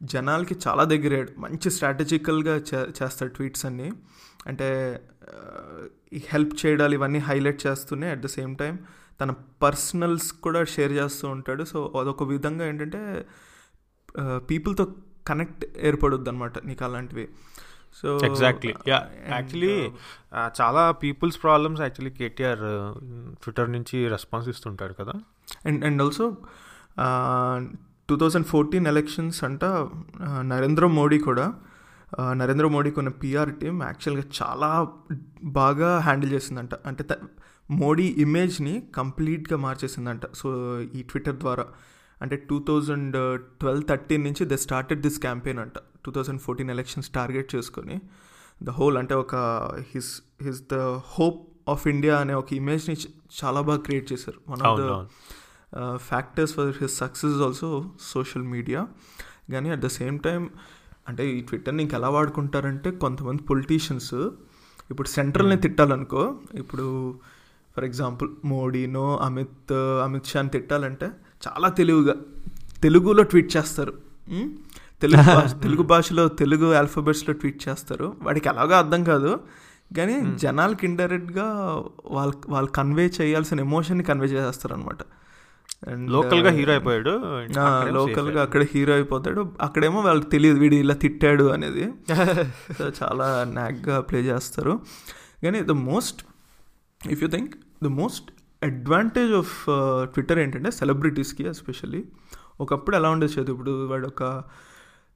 జనాలకి 0.02 0.54
చాలా 0.68 0.84
దగ్గరాడు 0.84 1.40
మంచి 1.40 1.70
స్ట్రాటజికల్గా 1.70 2.54
చే 2.56 2.78
చేస్తాడు 3.02 3.30
ట్వీట్స్ 3.30 3.66
అన్నీ. 3.66 3.92
అంటే 4.46 4.68
హెల్ప్ 6.12 6.66
చేయడాలు 6.66 6.94
ఇవన్నీ 6.94 7.18
హైలైట్ 7.18 7.66
చేస్తూనే 7.66 8.10
అట్ 8.10 8.20
ద 8.20 8.26
సేమ్ 8.26 8.56
టైం 8.56 8.78
తన 9.20 9.30
పర్సనల్స్ 9.62 10.32
కూడా 10.32 10.64
షేర్ 10.64 10.92
చేస్తూ 10.92 11.28
ఉంటాడు. 11.28 11.64
సో 11.64 11.92
అదొక 12.00 12.22
విధంగా 12.22 12.66
ఏంటంటే 12.66 13.26
పీపుల్తో 14.50 14.94
కనెక్ట్ 15.26 15.64
ఏర్పడుద్ది 15.78 16.30
అనమాట 16.30 16.66
నీకు 16.66 16.84
అలాంటివి. 16.84 17.28
సో 18.00 18.08
ఎగ్జాక్ట్లీ 18.28 18.74
యా 18.88 18.98
యాక్చువల్లీ 19.28 19.74
చాలా 20.60 20.82
peoples 21.02 21.42
problems 21.42 21.80
actually 21.80 22.12
KTR 22.20 22.64
Twitter 23.42 23.72
నుంచి 23.72 24.08
రెస్పాన్స్ 24.08 24.48
ఇస్తుంటాడు 24.48 24.94
కదా. 25.00 25.14
And 25.66 25.84
and 25.84 26.02
also 26.02 26.26
two 28.08 28.16
thousand 28.16 28.46
fourteen 28.46 28.86
elections 28.86 29.44
అంట 29.44 29.64
నరేంద్ర 30.52 30.86
మోడీ 30.86 31.18
కూడా 31.18 31.46
నరేంద్ర 32.40 32.66
మోడీకి 32.66 32.98
ఉన్న 32.98 33.10
పిఆర్ 33.22 33.52
టీమ్ 33.60 33.78
యాక్చువల్గా 33.82 34.24
చాలా 34.40 34.70
బాగా 35.58 35.98
హ్యాండిల్ 35.98 36.32
చేసిందంట. 36.32 36.74
అంటే 36.86 37.04
మోడీ 37.70 38.06
ఇమేజ్ని 38.24 38.74
కంప్లీట్గా 38.94 39.56
మార్చేసిందంట. 39.58 40.24
సో 40.34 40.48
ఈ 40.80 41.02
ట్విట్టర్ 41.02 41.38
ద్వారా. 41.44 41.66
అంటే 42.22 42.36
టూ 42.50 42.64
థౌజండ్ 42.68 43.16
ట్వెల్వ్ 43.60 43.84
థర్టీన్ 43.88 44.24
నుంచి 44.24 44.44
ద 44.52 44.58
స్టార్టెడ్ 44.66 45.00
దిస్ 45.00 45.18
క్యాంపెయిన్ 45.20 45.58
అంట. 45.58 45.78
Two 46.04 46.12
thousand 46.12 46.40
fourteen 46.40 46.70
elections 46.70 47.10
target 47.10 47.54
చేసుకొని 47.54 48.00
ద 48.62 48.70
హోల్ 48.70 48.98
అంటే 48.98 49.14
ఒక 49.14 49.34
his 49.94 50.22
his 50.42 50.62
the 50.72 50.74
hope 50.98 51.70
of 51.70 51.86
India 51.86 52.16
అనే 52.16 52.34
ఒక 52.34 52.52
ఇమేజ్ని 52.52 52.96
చాలా 53.44 53.60
బాగా 53.60 53.78
క్రియేట్ 53.78 54.12
చేశారు. 54.12 54.40
One 54.48 54.62
of 54.62 54.80
the 54.80 55.96
factors 55.96 56.54
for 56.54 56.74
his 56.80 56.96
success 56.98 57.42
also 57.42 57.90
social 58.00 58.42
media 58.42 58.86
కానీ 59.52 59.70
అట్ 59.70 59.80
ద 59.80 59.86
సేమ్ 59.86 60.18
టైం 60.20 60.50
అంటే 61.08 61.30
ఈ 61.30 61.40
ట్విట్టర్ని 61.40 61.82
ఇంక 61.82 61.94
ఎలా 61.94 62.08
వాడుకుంటారంటే 62.08 62.90
కొంతమంది 62.90 63.42
పొలిటీషియన్స్ 63.42 64.14
ఇప్పుడు 64.90 65.08
సెంట్రల్ని 65.08 65.56
తిట్టాలనుకో 65.56 66.38
ఇప్పుడు 66.54 67.14
ఫర్ 67.76 67.84
ఎగ్జాంపుల్ 67.84 68.30
మోడీనో 68.44 69.18
అమిత్ 69.18 69.72
అమిత్ 69.72 70.26
షాని 70.26 70.48
తిట్టాలంటే 70.48 71.06
చాలా 71.48 71.68
తెలివిగా 71.68 72.14
తెలుగులో 72.82 73.22
ట్వీట్ 73.22 73.56
చేస్తారు. 73.56 73.94
ఉం? 74.28 74.58
తెలుగు 75.02 75.22
తెలుగు 75.62 75.82
భాషలో 75.82 76.28
తెలుగు 76.28 76.74
ఆల్ఫాబెట్స్లో 76.74 77.34
ట్వీట్ 77.34 77.68
చేస్తారు. 77.68 78.16
వాడికి 78.22 78.48
ఎలాగో 78.48 78.74
అర్థం 78.74 79.04
కాదు. 79.04 79.40
కానీ 79.96 80.14
జనాలకి 80.34 80.86
ఇండైరెక్ట్గా 80.86 81.46
వాళ్ళు 82.04 82.34
వాళ్ళు 82.48 82.70
కన్వే 82.70 83.06
చేయాల్సిన 83.20 83.60
ఎమోషన్ని 83.60 84.04
కన్వే 84.04 84.26
చేస్తారు 84.26 84.74
అనమాట 84.74 85.02
లోకల్గా 86.14 86.50
హీరో 86.50 86.72
అయిపోయాడు. 86.72 87.10
లోకల్గా 87.90 88.42
అక్కడ 88.42 88.62
హీరో 88.74 88.94
అయిపోతాడు. 88.94 89.52
అక్కడేమో 89.60 90.00
వాళ్ళకి 90.00 90.30
తెలియదు 90.30 90.58
వీడు 90.58 90.74
ఇలా 90.74 90.94
తిట్టాడు 90.94 91.44
అనేది. 91.44 91.84
చాలా 93.02 93.28
నాగ్గా 93.54 94.00
ప్లే 94.00 94.20
చేస్తారు. 94.20 94.80
కానీ 95.42 95.60
the 95.60 95.70
most 95.70 96.20
if 97.10 97.22
you 97.22 97.28
think 97.28 97.54
the 97.84 97.86
most 97.86 98.28
advantage 98.62 99.32
of 99.32 99.56
Twitter 100.04 100.38
ఏంటంటే 100.38 100.70
సెలబ్రిటీస్కి 100.70 101.48
ఎస్పెషల్లీ. 101.48 102.04
ఒకప్పుడు 102.60 102.96
ఎలా 102.96 103.10
ఉండేది 103.10 103.40
ఇప్పుడు 103.40 103.86
వాడు 103.86 104.06
ఒక 104.06 104.22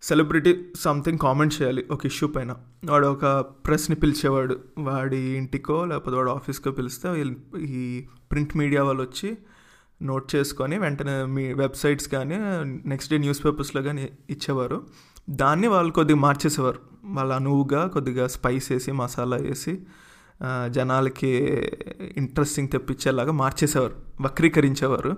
సెలబ్రిటీ 0.02 0.64
సంథింగ్ 0.80 1.18
కామెంట్ 1.18 1.62
చేయాలి 1.62 1.86
ఒక 1.90 2.06
ఇష్యూ 2.06 2.28
పైన. 2.28 2.54
వాడు 2.84 3.06
ఒక 3.06 3.26
ప్రెస్ని 3.40 3.96
పిలిచేవాడు. 3.96 4.60
వాడి 4.78 5.16
ఇంటికో 5.16 5.84
లేకపోతే 5.84 6.16
వాడు 6.16 6.30
ఆఫీస్కో 6.30 6.70
పిలిస్తే 6.70 7.24
ఈ 7.60 8.06
ప్రింట్ 8.30 8.56
మీడియా 8.56 8.84
వాళ్ళు 8.84 9.02
వచ్చి 9.02 9.38
నోట్ 10.02 10.34
చేసుకొని 10.34 10.78
వెంటనే 10.78 11.24
మీ 11.24 11.52
వెబ్సైట్స్ 11.52 12.08
కానీ 12.08 12.36
నెక్స్ట్ 12.88 13.12
డే 13.12 13.18
న్యూస్ 13.18 13.44
పేపర్స్లో 13.44 13.82
కానీ 13.82 14.08
ఇచ్చేవారు. 14.30 14.86
దాన్ని 15.30 15.68
వాళ్ళు 15.68 15.92
కొద్దిగా 15.92 16.18
మార్చేసేవారు. 16.18 16.78
వాళ్ళ 17.04 17.32
అనువుగా 17.32 17.86
కొద్దిగా 17.86 18.26
స్పైస్ 18.26 18.72
వేసి 18.72 18.92
మసాలా 18.92 19.36
వేసి 19.36 19.78
జనాలకి 20.68 21.28
ఇంట్రెస్టింగ్ 22.16 22.68
తెప్పించేలాగా 22.68 23.32
మార్చేసేవారు. 23.32 23.94
వక్రీకరించేవారు. 24.20 25.16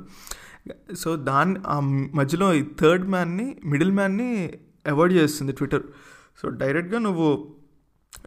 సో 0.99 1.17
దాన్ని 1.17 1.61
ఆ 1.67 1.81
మధ్యలో 2.15 2.55
ఈ 2.55 2.65
థర్డ్ 2.81 3.09
మ్యాన్ని 3.09 3.57
మిడిల్ 3.65 3.93
మ్యాన్ని 3.93 4.53
అవాయిడ్ 4.89 5.15
చేస్తుంది 5.15 5.53
ట్విట్టర్. 5.53 5.83
సో 6.43 6.49
డైరెక్ట్గా 6.49 6.99
నువ్వు 6.99 7.55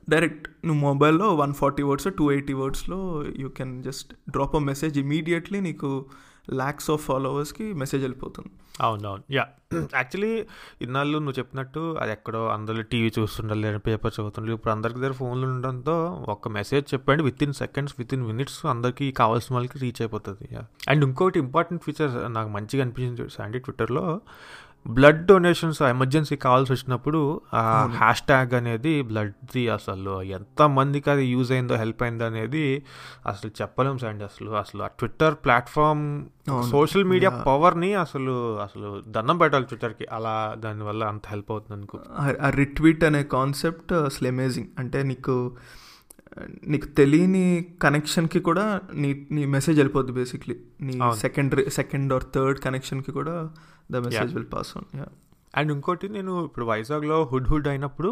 డైరెక్ట్ 0.10 0.68
నువ్వు 0.68 0.94
మొబైల్లో 0.94 1.36
one 1.36 1.54
forty 1.54 1.84
words 1.84 2.08
two 2.18 2.32
eighty 2.32 2.54
వర్డ్స్లో 2.54 3.24
you 3.40 3.50
can 3.50 3.84
just 3.84 4.14
drop 4.30 4.56
a 4.56 4.60
message 4.60 5.00
immediately 5.00 5.60
నీకు 5.60 6.06
ల్యాక్స్ 6.54 6.92
ఆఫ్ 6.92 7.02
ఫాలోవర్స్కి 7.02 7.74
మెసేజ్ 7.74 8.04
వెళ్ళిపోతుంది. 8.04 8.50
అవునవును. 8.82 9.24
యా. 9.32 9.48
యాక్చువల్లీ 9.74 10.46
ఇన్నాళ్ళు 10.82 11.18
నువ్వు 11.18 11.40
చెప్పినట్టు 11.40 11.98
అది 12.00 12.12
ఎక్కడో 12.12 12.48
అందరూ 12.48 12.82
టీవీ 12.82 13.12
చూస్తుండాలి 13.20 13.62
లేదా 13.62 13.78
పేపర్ 13.78 14.14
చదువుతుండాలి. 14.20 14.54
ఇప్పుడు 14.54 14.72
అందరికి 14.72 15.00
దగ్గర 15.00 15.12
ఫోన్లు 15.12 15.48
ఉండడంతో 15.48 16.26
ఒక 16.30 16.48
మెసేజ్ 16.48 16.94
చెప్పండి 16.94 17.24
with 17.24 17.44
in 17.44 17.54
seconds 17.54 17.96
with 18.00 18.14
in 18.14 18.24
minutes 18.28 18.66
అందరికీ 18.66 19.12
కావాల్సిన 19.12 19.56
వాళ్ళకి 19.56 19.80
రీచ్ 19.80 20.02
అయిపోతుంది. 20.02 20.50
యా. 20.52 20.62
అండ్ 20.90 21.06
ఇంకోటి 21.06 21.40
ఇంపార్టెంట్ 21.40 21.84
ఫీచర్ 21.84 22.34
నాకు 22.34 22.50
మంచిగా 22.50 22.84
అనిపించింది 22.84 23.30
శాండీ 23.30 23.60
ట్విట్టర్లో 23.60 24.22
బ్లడ్ 24.88 25.26
డొనేషన్స్ 25.26 25.82
ఎమర్జెన్సీ 25.82 26.36
కావాల్సి 26.36 26.74
వచ్చినప్పుడు 26.74 27.42
ఆ 27.54 27.86
హ్యాష్ 27.86 28.22
ట్యాగ్ 28.22 28.54
అనేది 28.54 29.02
బ్లడ్ది 29.02 29.70
అసలు 29.70 30.22
ఎంత 30.22 30.62
మందికి 30.62 31.10
అది 31.10 31.26
యూజ్ 31.26 31.52
అయిందో 31.52 31.76
హెల్ప్ 31.76 32.04
అయిందో 32.04 32.26
అనేది 32.26 32.86
అసలు 33.28 33.52
చెప్పలేం 33.62 33.98
సాండి 33.98 34.24
అసలు. 34.24 34.52
అసలు 34.52 34.84
ఆ 34.84 34.88
ట్విట్టర్ 34.88 35.36
ప్లాట్ఫామ్. 35.36 36.26
Social 36.72 37.04
media. 37.04 37.30
పవర్ని 37.30 37.94
అసలు 37.94 38.60
అసలు 38.60 39.04
దండం 39.08 39.38
పెట్టాలి 39.38 39.66
ట్విట్టర్కి 39.66 40.08
అలా 40.12 40.56
దానివల్ల 40.58 41.04
అంత 41.04 41.22
హెల్ప్ 41.28 41.52
అవుతుంది 41.52 41.78
అనుకో. 41.78 42.00
ఆ 42.42 42.50
రిట్వీట్ 42.50 43.04
అనే 43.04 43.24
కాన్సెప్ట్ 43.24 43.94
అసలు 43.94 44.28
అమేజింగ్ 44.28 44.68
అంటే 44.80 45.04
నీకు 45.04 45.52
నీకు 46.68 46.88
తెలియని 46.92 47.46
కనెక్షన్కి 47.82 48.40
కూడా 48.42 48.66
నీ 48.94 49.10
నీ 49.32 49.46
మెసేజ్ 49.46 49.80
వెళ్ళిపోద్ది 49.80 50.12
బేసిక్లీ 50.12 50.56
నీ. 50.82 50.94
సెకండ్ 51.18 51.56
సెకండ్ 51.72 52.14
ఆర్ 52.14 52.26
థర్డ్ 52.36 52.60
కనెక్షన్కి 52.60 53.12
కూడా 53.12 53.36
the 53.92 54.04
message 54.06 54.34
will 54.34 54.48
pass 54.54 54.72
on 54.78 54.88
and 55.54 55.72
ఇంకోటి 55.72 56.10
నేను 56.10 56.46
ఇప్పుడు 56.46 56.66
వైజాగ్లో 56.66 57.24
హుడ్ 57.24 57.48
హుడ్ 57.48 57.68
అయినప్పుడు 57.68 58.10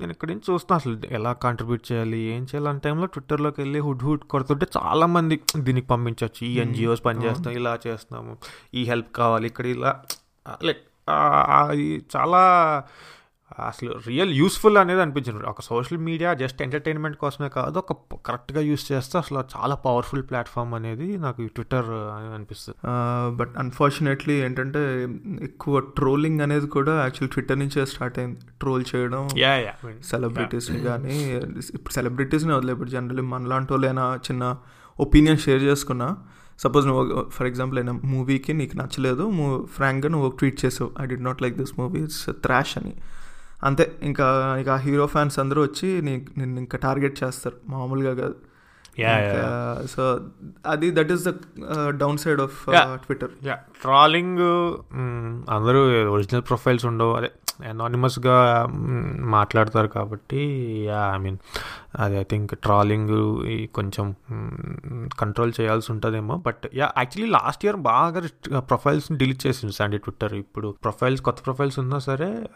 నేను 0.00 0.10
ఇక్కడ 0.10 0.28
నుంచి 0.28 0.46
చూస్తున్నా 0.52 0.76
అసలు 0.76 0.94
ఎలా 1.10 1.32
కాంట్రిబ్యూట్ 1.42 1.92
చేయాలి 1.92 2.18
ఏం 2.34 2.42
చేయాలి 2.44 2.68
అనే 2.68 2.78
టైంలో 2.78 3.06
ట్విట్టర్లోకి 3.06 3.60
వెళ్ళి 3.60 3.80
హుడ్ 3.80 4.04
హుడ్ 4.04 4.24
కొడుతుంటే 4.26 4.66
చాలా 4.76 5.06
మంది 5.06 5.36
దీనికి 5.60 5.86
పంపించవచ్చు 5.86 6.42
ఈ 6.46 6.54
ఎన్జిఓస్ 6.58 7.04
పనిచేస్తాం 7.04 7.52
ఇలా 7.52 7.78
చేస్తున్నాము 7.86 8.34
ఈ 8.74 8.84
హెల్ప్ 8.84 9.10
కావాలి 9.16 9.46
ఇక్కడ 9.46 9.66
ఇలా 9.66 9.92
లైక్ 10.62 10.84
చాలా 12.16 12.42
అసలు 13.68 13.92
రియల్ 14.06 14.32
యూస్ఫుల్ 14.38 14.78
అనేది 14.80 15.00
అనిపించింది. 15.04 15.42
ఒక 15.52 15.60
సోషల్ 15.68 16.00
మీడియా 16.08 16.30
జస్ట్ 16.42 16.58
ఎంటర్టైన్మెంట్ 16.64 17.16
కోసమే 17.22 17.48
కాదు 17.56 17.78
ఒక 17.82 17.92
కరెక్ట్గా 18.28 18.62
యూస్ 18.68 18.84
చేస్తే 18.90 19.14
అసలు 19.22 19.38
చాలా 19.54 19.74
పవర్ఫుల్ 19.86 20.24
ప్లాట్ఫామ్ 20.30 20.72
అనేది 20.78 21.08
నాకు 21.24 21.46
ట్విట్టర్ 21.56 21.90
అనిపిస్తుంది. 22.36 22.78
బట్ 23.40 23.54
అన్ఫార్చునేట్లీ 23.64 24.36
ఏంటంటే 24.46 24.82
ఎక్కువ 25.48 25.80
ట్రోలింగ్ 25.98 26.42
అనేది 26.46 26.68
కూడా 26.76 26.94
యాక్చువల్ 27.04 27.30
ట్విట్టర్ 27.34 27.60
నుంచే 27.64 27.86
స్టార్ట్ 27.92 28.18
అయింది. 28.22 28.40
ట్రోల్ 28.62 28.84
చేయడం 28.92 29.22
యా 29.44 29.52
యా 29.66 29.74
సెలబ్రిటీస్ని 30.12 30.80
కానీ 30.88 31.18
ఇప్పుడు 31.76 31.94
సెలబ్రిటీస్ని 31.98 32.54
వదిలే 32.58 32.72
ఇప్పుడు 32.76 32.92
జనరల్లీ 32.96 33.26
మనలాంటి 33.34 33.72
వాళ్ళు 33.74 33.88
ఏమైనా 33.92 34.06
చిన్న 34.28 34.44
ఒపీనియన్ 34.98 35.40
షేర్ 35.46 35.62
చేసుకున్నా 35.68 36.08
సపోజ్ 36.62 36.86
నువ్వు 36.86 37.02
ఫర్ 37.34 37.46
ఎగ్జాంపుల్ 37.46 37.78
అయినా 37.80 37.92
మూవీకి 38.12 38.52
నీకు 38.60 38.76
నచ్చలేదు 38.76 39.24
ఫ్రాంక్గా 39.76 40.08
నువ్వు 40.14 40.26
ఒక 40.28 40.36
ట్వీట్ 40.40 40.58
చేసావు 40.64 40.90
I 41.02 41.06
did 41.12 41.16
not 41.26 41.42
like 41.44 41.56
this 41.58 41.72
movie 41.80 42.00
it's 42.06 42.24
trash 42.46 42.72
అని. 42.80 42.94
అంతే 43.64 43.84
ఇంకా 44.02 44.26
ఇక 44.60 44.70
హీరో 44.70 45.06
ఫ్యాన్స్ 45.06 45.38
అందరూ 45.38 45.62
వచ్చి 45.62 46.02
నిన్ను 46.02 46.58
ఇంకా 46.60 46.78
టార్గెట్ 46.78 47.24
చేస్తారు 47.24 47.56
మామూలుగా 47.68 48.14
కాదు. 48.14 48.36
సో 49.86 50.20
అది 50.66 50.90
that 50.90 51.12
is 51.12 51.24
the 51.28 51.32
down 51.88 52.18
side 52.18 52.40
of. 52.40 52.58
Twitter 53.06 53.30
ya 53.46 53.58
trolling 53.82 54.40
అందరూ 55.50 56.10
ఒరిజినల్ 56.12 56.42
ప్రొఫైల్స్ 56.42 56.86
ఉండవు 56.86 57.14
అదే. 57.14 57.30
అనానిమస్గా 57.68 58.68
మాట్లాడతారు 59.20 59.86
కాబట్టి 59.86 60.40
యా 60.88 61.14
ఐ 61.14 61.18
మీన్ 61.18 61.38
అది 61.98 62.20
ఐ 62.20 62.22
థింక్ 62.22 62.58
ట్రాలింగ్ 62.58 63.14
కొంచెం 63.74 64.14
కంట్రోల్ 65.20 65.52
చేయాల్సి 65.60 65.92
ఉంటుందేమో. 65.92 66.36
But 66.36 66.66
ya 66.74 66.92
actually 66.98 67.32
last 67.32 67.64
year 67.64 67.76
బాగా 67.76 68.58
ప్రొఫైల్స్ని 68.58 69.18
డిలీట్ 69.18 69.46
చేసింది 69.46 69.74
సండి 69.74 69.98
ట్విట్టర్ 69.98 70.34
ఇప్పుడు 70.34 70.74
ప్రొఫైల్స్ 70.84 71.22
కొత్త 71.22 71.44
ప్రొఫైల్స్ 71.44 71.78
ఉన్నా 71.78 71.98
సరే 71.98 72.48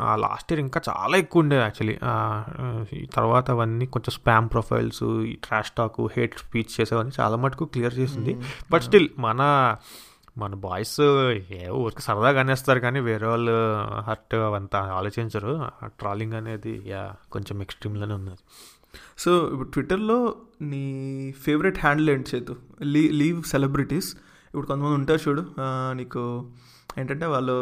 ఆ 0.00 0.16
లాస్ట్ 0.16 0.52
ఇయర్ 0.52 0.60
ఇంకా 0.60 0.80
చాలా 0.88 1.16
ఎక్కువ 1.16 1.42
ఉండేది 1.42 1.62
యాక్చువల్లీ 1.62 1.98
తర్వాత 3.14 3.50
అవన్నీ 3.50 3.86
కొంచెం 3.86 4.12
స్పామ్ 4.12 4.48
ప్రొఫైల్స్ 4.48 5.02
ఈ 5.04 5.36
ట్రాష్ 5.44 5.70
టాక్ 5.70 6.00
హేట్ 6.18 6.38
స్పీచ్ 6.38 6.80
చేసేవన్నీ 6.80 7.12
చాలా 7.20 7.36
మటుకు 7.36 7.64
క్లియర్ 7.64 7.94
చేసింది. 7.98 8.40
బట్ 8.72 8.82
స్టిల్ 8.82 9.08
మన 9.18 9.76
మన 10.38 10.54
బాయ్స్ 10.54 11.00
ఏ 11.50 11.68
ఊరికి 11.68 12.02
సరదాగా 12.02 12.40
అనేస్తారు 12.40 12.80
కానీ 12.80 13.00
వేరే 13.00 13.26
వాళ్ళు 13.26 13.54
హర్ట్ 14.00 14.34
అవంతా 14.34 14.78
ఆలోచించరు. 14.78 15.52
ట్రాలింగ్ 15.84 16.32
అనేది 16.32 16.82
యా 16.86 17.02
కొంచెం 17.32 17.62
ఎక్స్ట్రీమ్లోనే 17.62 18.14
ఉన్నది 18.14 18.36
సో 19.18 19.48
ఇప్పుడు 19.52 19.68
ట్విట్టర్లో 19.68 20.34
నీ 20.62 20.82
ఫేవరెట్ 21.42 21.78
హ్యాండిల్ 21.78 22.10
ఏంటి 22.10 22.36
చేతు? 22.36 22.56
లీ 22.82 23.08
లీవ్ 23.08 23.42
సెలబ్రిటీస్ 23.42 24.10
ఇప్పుడు 24.46 24.66
కొంతమంది 24.66 24.94
ఉంటారు 24.94 25.28
చూడు 25.28 25.42
నీకు 25.92 26.22
ఏంటంటే 26.98 27.26
వాళ్ళు 27.26 27.56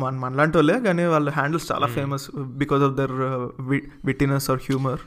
మన 0.00 0.14
మనలాంటి 0.16 0.56
వాళ్ళే 0.58 0.80
కానీ 0.80 1.04
వాళ్ళ 1.04 1.30
హ్యాండిల్స్ 1.30 1.72
చాలా 1.72 1.86
famous 1.86 2.30
because 2.36 2.82
of 2.82 2.94
their 2.94 3.12
wittiness 4.04 4.50
or 4.50 4.58
humour 4.58 5.00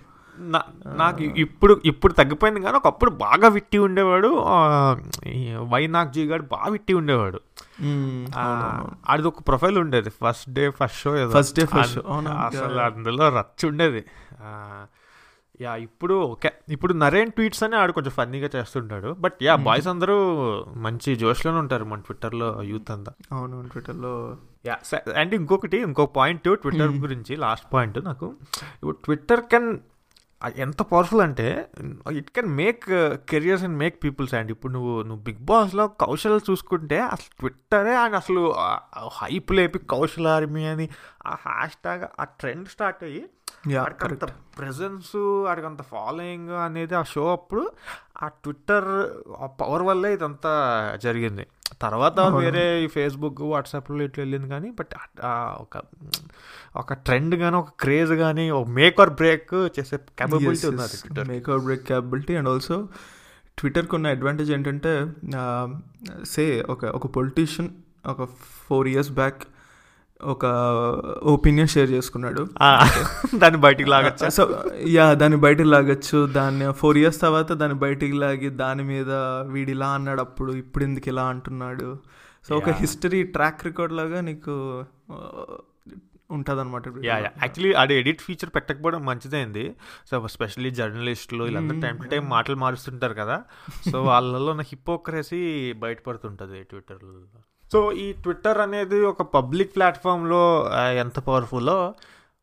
నాకు 0.86 1.23
ఇప్పుడు 1.23 1.82
ఇప్పుడు 1.86 2.13
తగ్గిపోయింది 2.13 2.61
కానీ 2.61 2.77
ఒకప్పుడు 2.77 3.11
బాగా 3.11 3.47
విట్టి 3.47 3.77
ఉండేవాడు 3.77 4.43
వైనాగ్ 5.61 6.13
జీ 6.13 6.25
గారు 6.25 6.41
బాగా 6.41 6.71
విట్టి 6.71 6.93
ఉండేవాడు. 6.93 7.41
ఆడిది 9.09 9.27
ఒక 9.27 9.47
ప్రొఫైల్ 9.47 9.77
ఉండేది 9.77 10.09
first 10.09 10.49
day 10.49 10.69
first 10.69 10.97
show 10.97 11.15
day, 11.15 11.65
first 11.65 11.95
show. 11.95 12.01
అవునా? 12.07 12.32
అసలు. 12.32 12.79
అందులో 12.79 13.29
రచ్చ 13.29 13.67
ఉండేది. 13.67 14.05
యా 15.61 15.75
ఇప్పుడు 15.75 16.13
ఓకే. 16.13 16.51
ఇప్పుడు 16.69 16.93
నరేన్ 16.93 17.32
ట్వీట్స్ 17.32 17.63
అని 17.63 17.75
ఆడు 17.75 17.91
కొంచెం 17.91 18.11
ఫన్నీగా 18.11 18.49
చేస్తుంటాడు. 18.55 19.15
బట్ 19.19 19.34
యా 19.41 19.55
బాయ్స్ 19.55 19.88
అందరూ 19.88 20.15
మంచి 20.75 21.15
జోష్లోనే 21.15 21.57
ఉంటారు 21.57 21.86
మన 21.86 21.99
ట్విట్టర్లో 21.99 22.63
యూత్ 22.63 22.91
అంతా. 22.91 23.11
అవును 23.32 23.69
ట్విట్టర్లో. 23.71 24.38
యా 24.65 24.77
అండ్ 25.17 25.36
ఇంకొకటి 25.36 25.77
ఇంకో 25.77 26.05
పాయింట్ 26.05 26.41
ట్విట్టర్ 26.41 26.91
గురించి 26.91 27.36
లాస్ట్ 27.36 27.73
పాయింట్ 27.73 28.05
నాకు. 28.05 28.25
ఇప్పుడు 28.55 28.97
ట్విట్టర్ 29.03 29.41
కెన్ 29.41 29.79
ఎంత 30.57 30.81
పవర్ఫుల్ 30.81 31.21
అంటే 31.21 31.67
it 32.11 32.31
can 32.31 32.55
make 32.55 32.85
careers 33.29 33.63
and 33.63 33.77
make 33.77 34.03
peoples 34.03 34.33
and 34.33 34.51
ఇప్పుడు 34.51 34.73
నువ్వు 34.73 35.01
నువ్వు 35.01 35.23
బిగ్ 35.23 35.39
బాస్లో 35.39 35.87
కౌశల్ 35.87 36.39
చూసుకుంటే 36.51 36.99
అసలు 36.99 37.29
ట్విట్టరే 37.39 37.95
అండ్ 37.95 38.15
అసలు 38.15 38.55
హైప్ 39.21 39.51
లేపి 39.51 39.79
కౌశల్ 39.79 40.27
ఆర్మీ 40.27 40.65
అని 40.65 40.89
ఆ 41.25 41.35
హ్యాష్ 41.35 41.77
ట్యాగ్ 41.77 42.03
ఆ 42.19 42.23
ట్రెండ్ 42.23 42.67
స్టార్ట్ 42.67 43.03
అయ్యి 43.03 43.23
కరెక్ట్ 43.73 44.25
ప్రెజెన్స్ 44.57 45.15
ఆడికంత 45.47 45.81
ఫాలోయింగ్ 45.81 46.49
అనేది 46.49 46.95
ఆ 46.95 47.03
షో 47.03 47.31
అప్పుడు 47.31 47.71
ఆ 48.23 48.27
ట్విట్టర్ 48.27 48.89
ఆ 49.39 49.45
పవర్ 49.45 49.81
వల్లే 49.81 50.13
ఇదంతా 50.13 50.51
జరిగింది. 51.03 51.47
తర్వాత 51.80 52.19
వేరే 52.19 52.84
ఈ 52.84 52.88
ఫేస్బుక్ 52.88 53.41
వాట్సాప్లో 53.41 54.03
ఇట్లా 54.03 54.22
వెళ్ళింది 54.24 54.49
కానీ 54.49 54.69
బట్ 54.72 54.93
ఒక 55.57 55.82
ఒక 56.76 56.93
ట్రెండ్ 56.93 57.36
కానీ 57.36 57.57
ఒక 57.57 57.69
క్రేజ్ 57.80 58.13
కానీ 58.13 58.49
ఒక 58.49 58.69
మేక్ 58.69 59.01
ఆర్ 59.01 59.09
బ్రేక్ 59.09 59.53
చేసే 59.80 59.97
క్యాపబిలిటీ 59.97 60.67
ఉంది 60.67 60.82
అది 60.82 60.97
Twitter 60.97 61.28
make 61.28 61.49
or 61.49 61.63
break 61.63 61.84
capability 61.84 62.36
and 62.36 62.49
also 62.49 62.78
ట్విట్టర్కి 63.57 63.95
ఉన్న 63.95 64.07
అడ్వాంటేజ్ 64.07 64.51
ఏంటంటే 64.51 64.93
సే 66.24 66.61
ఒక 66.69 66.86
ఒక 66.86 67.07
పొలిటీషియన్ 67.07 67.69
ఒక 68.05 68.24
ఫోర్ 68.67 68.88
ఇయర్స్ 68.88 69.11
బ్యాక్ 69.11 69.41
ఒక 70.24 70.45
ఒపీనియన్ 71.24 71.67
షేర్ 71.67 71.91
చేసుకున్నాడు. 71.91 72.47
దాన్ని 73.36 73.59
బయటికి 73.59 73.89
లాగచ్చా? 73.89 74.30
సో 74.30 74.63
యా 74.88 75.13
దాన్ని 75.13 75.38
బయటికి 75.38 75.69
లాగచ్చు. 75.69 76.26
దాన్ని 76.26 76.74
ఫోర్ 76.74 76.97
ఇయర్స్ 76.97 77.22
తర్వాత 77.22 77.51
దాన్ని 77.51 77.78
బయటికి 77.80 78.13
లాగి 78.13 78.49
దాని 78.49 78.84
మీద 78.84 79.11
వీడు 79.43 79.72
ఇలా 79.72 79.89
అన్నాడు 79.89 80.19
అప్పుడు 80.19 80.53
ఇప్పుడు 80.53 80.84
ఎందుకు 80.84 81.07
ఇలా 81.07 81.24
అంటున్నాడు? 81.24 81.97
సో 82.49 82.57
ఒక. 82.57 82.69
హిస్టరీ 82.69 83.24
ట్రాక్ 83.24 83.65
రికార్డ్ 83.65 83.93
లాగా 83.93 84.22
నీకు 84.22 84.84
ఉంటుంది 86.32 86.61
అనమాట 86.61 86.84
యా 86.88 87.17
యా 87.17 87.24
యాక్చువల్లీ 87.24 87.74
అది 87.74 87.99
ఎడిట్ 87.99 88.22
ఫీచర్ 88.22 88.55
పెట్టకపోవడం 88.55 89.05
మంచిదైంది. 89.05 89.76
సో 90.11 90.28
స్పెషల్లీ 90.28 90.72
జర్నలిస్టులు 90.72 91.43
వీళ్ళందరూ 91.43 91.82
టైం 91.82 91.95
టు 91.95 92.07
టైం 92.07 92.30
మాటలు 92.30 92.55
మారుస్తుంటారు 92.55 93.13
కదా. 93.13 93.43
సో 93.91 94.03
వాళ్ళలో 94.03 94.51
ఉన్న 94.51 94.61
హిపోక్రసీ 94.61 95.74
బయటపడుతుంటుంది 95.74 96.63
ట్విట్టర్లో 96.63 97.11
సో 97.72 97.80
ఈ 97.97 98.07
ట్విట్టర్ 98.24 98.57
అనేది 98.57 98.99
ఒక 99.05 99.22
పబ్లిక్ 99.36 99.76
ప్లాట్ఫామ్లో 99.76 100.41
ఎంత 100.97 101.19
పవర్ఫుల్లో 101.19 101.78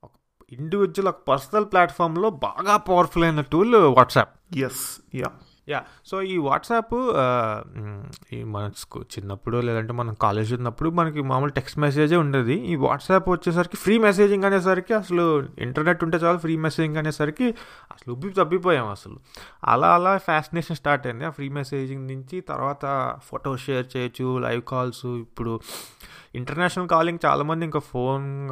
ఒక 0.03 0.13
ఇండివిజువల్ 0.53 1.09
ఒక 1.09 1.21
పర్సనల్ 1.29 1.67
ప్లాట్ఫామ్లో 1.73 2.31
బాగా 2.45 2.77
పవర్ఫుల్ 2.89 3.25
అయిన 3.25 3.43
tool 3.53 3.77
WhatsApp 3.99 4.33
yes 4.67 4.83
yeah 5.15 5.31
yeah 5.69 5.85
so 6.07 6.23
ఈ 6.23 6.37
వాట్సాప్ 6.39 6.95
uh, 6.95 7.79
mm, 7.79 7.99
ఈ 8.33 8.45
మన 8.45 8.71
చిన్నప్పుడు 9.17 9.57
లేదంటే 9.57 9.93
మనం 9.93 10.15
కాలేజ్ 10.15 10.55
ఉన్నప్పుడు 10.55 10.91
మనకి 10.91 11.21
మామూలు 11.21 11.51
టెక్స్ట్ 11.51 11.79
మెసేజే 11.79 12.17
ఉండేది. 12.17 12.53
ఈ 12.53 12.77
వాట్సాప్ 12.77 13.29
వచ్చేసరికి 13.29 13.77
ఫ్రీ 13.77 13.99
మెసేజింగ్ 13.99 14.45
అనేసరికి 14.45 14.95
అసలు 14.95 15.47
ఇంటర్నెట్ 15.59 16.05
ఉంటే 16.05 16.19
చాలు 16.19 16.39
ఫ్రీ 16.39 16.57
మెసేజింగ్ 16.57 16.97
అనేసరికి 16.97 17.49
అసలు 17.91 18.13
ఉబ్బి 18.13 18.31
తప్పిపోయాం 18.31 18.89
అసలు. 18.89 19.19
అలా 19.65 19.95
అలా 19.95 20.19
ఫ్యాసినేషన్ 20.19 20.77
స్టార్ట్ 20.77 21.07
అయింది. 21.07 21.25
ఆ 21.25 21.31
ఫ్రీ 21.31 21.49
మెసేజింగ్ 21.49 22.07
నుంచి 22.09 22.41
తర్వాత 22.41 23.17
ఫోటో 23.25 23.57
షేర్ 23.57 23.87
చేయొచ్చు 23.97 24.39
లైవ్ 24.39 24.63
కాల్స్ 24.63 25.07
ఇప్పుడు 25.07 25.61
ఇంటర్నేషనల్ 26.35 26.89
కాలింగ్ 26.89 27.19
చాలామంది 27.27 27.65
ఇంకా 27.65 27.81
ఫోన్ 27.81 28.51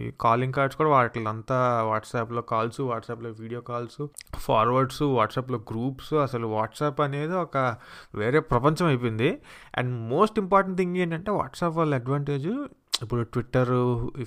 ఈ 0.00 0.10
కాలింగ్ 0.20 0.52
కార్డ్స్ 0.52 0.76
కూడా 0.76 0.90
వాడట్లేదు. 0.90 1.28
అంతా 1.28 1.82
వాట్సాప్లో 1.82 2.42
కాల్స్ 2.42 2.80
వాట్సాప్లో 2.80 3.30
వీడియో 3.30 3.60
కాల్స్ 3.60 4.06
ఫార్వర్డ్స్ 4.36 5.02
వాట్సాప్లో 5.02 5.58
గ్రూప్స్. 5.58 6.14
అసలు 6.14 6.46
వాట్సాప్ 6.46 7.00
అనేది 7.00 7.32
ఒక 7.32 7.76
వేరే 8.14 8.40
ప్రపంచం 8.40 8.86
అయిపోయింది. 8.86 9.38
అండ్ 9.74 10.08
మోస్ట్ 10.08 10.38
ఇంపార్టెంట్ 10.38 10.78
థింగ్ 10.78 10.96
ఏంటంటే 10.96 11.30
వాట్సాప్ 11.30 11.76
వాళ్ళ 11.76 11.94
అడ్వాంటేజ్ 11.94 12.64
ఇప్పుడు 13.02 13.22
ట్విట్టర్ 13.32 13.72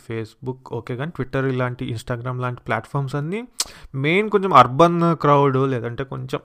ఫేస్బుక్ 0.06 0.68
ఓకే 0.78 0.94
కానీ 1.00 1.12
ట్విట్టర్ 1.18 1.46
ఇలాంటి 1.54 1.84
ఇన్స్టాగ్రామ్ 1.94 2.38
లాంటి 2.44 2.62
ప్లాట్ఫామ్స్ 2.68 3.16
అన్నీ 3.20 3.40
మెయిన్ 4.06 4.28
కొంచెం 4.34 4.54
అర్బన్ 4.62 5.00
క్రౌడ్ 5.24 5.58
లేదంటే 5.74 6.04
కొంచెం 6.14 6.42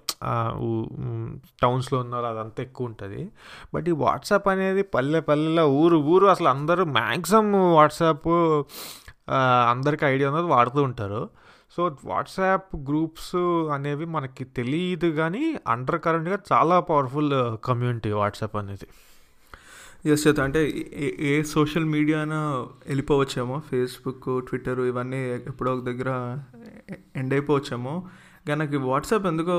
టౌన్స్లో 1.64 1.96
ఉన్నారు 2.04 2.26
అదంతా 2.32 2.60
ఎక్కువ 2.66 2.90
ఉంటుంది. 2.90 3.22
బట్ 3.74 3.88
ఈ 3.92 3.96
వాట్సాప్ 4.04 4.48
అనేది 4.54 4.84
పల్లె 4.96 5.20
పల్లెలో 5.30 5.66
ఊరు 5.82 5.98
ఊరు 6.14 6.28
అసలు 6.34 6.50
అందరూ 6.54 6.84
మ్యాక్సిమం 7.00 7.66
వాట్సాప్ 7.78 8.28
అందరికి 9.72 10.04
ఐడియా 10.12 10.28
ఉన్నది 10.30 10.48
వాడుతూ 10.56 10.80
ఉంటారు. 10.88 11.22
సో 11.74 11.82
వాట్సాప్ 12.10 12.70
గ్రూప్స్ 12.88 13.36
అనేవి 13.76 14.06
మనకి 14.16 14.44
తెలియదు 14.58 15.08
కానీ 15.20 15.44
అండర్ 15.74 15.98
కరెంట్గా 16.04 16.38
చాలా 16.52 16.76
పవర్ఫుల్ 16.90 17.32
కమ్యూనిటీ 17.68 18.10
వాట్సాప్ 18.20 18.56
అనేది. 18.62 18.86
ఎస్ 20.04 20.26
చేత 20.26 20.40
అంటే 20.40 20.60
ఏ- 20.96 21.26
ఏ 21.26 21.42
సోషల్ 21.42 21.84
మీడియానా 21.84 22.40
వెళ్ళిపోవచ్చేమో? 22.86 23.62
ఫేస్బుక్ 23.70 24.46
ట్విట్టర్ 24.48 24.80
ఇవన్నీ 24.80 25.20
ఎప్పుడో 25.46 25.74
ఒక 25.74 25.84
దగ్గర 25.84 26.10
ఎండ్ 27.16 27.34
అయిపోవచ్చేమో. 27.34 28.06
కానీ 28.48 28.64
నాకు 28.64 28.86
వాట్సాప్ 28.86 29.26
ఎందుకో 29.26 29.56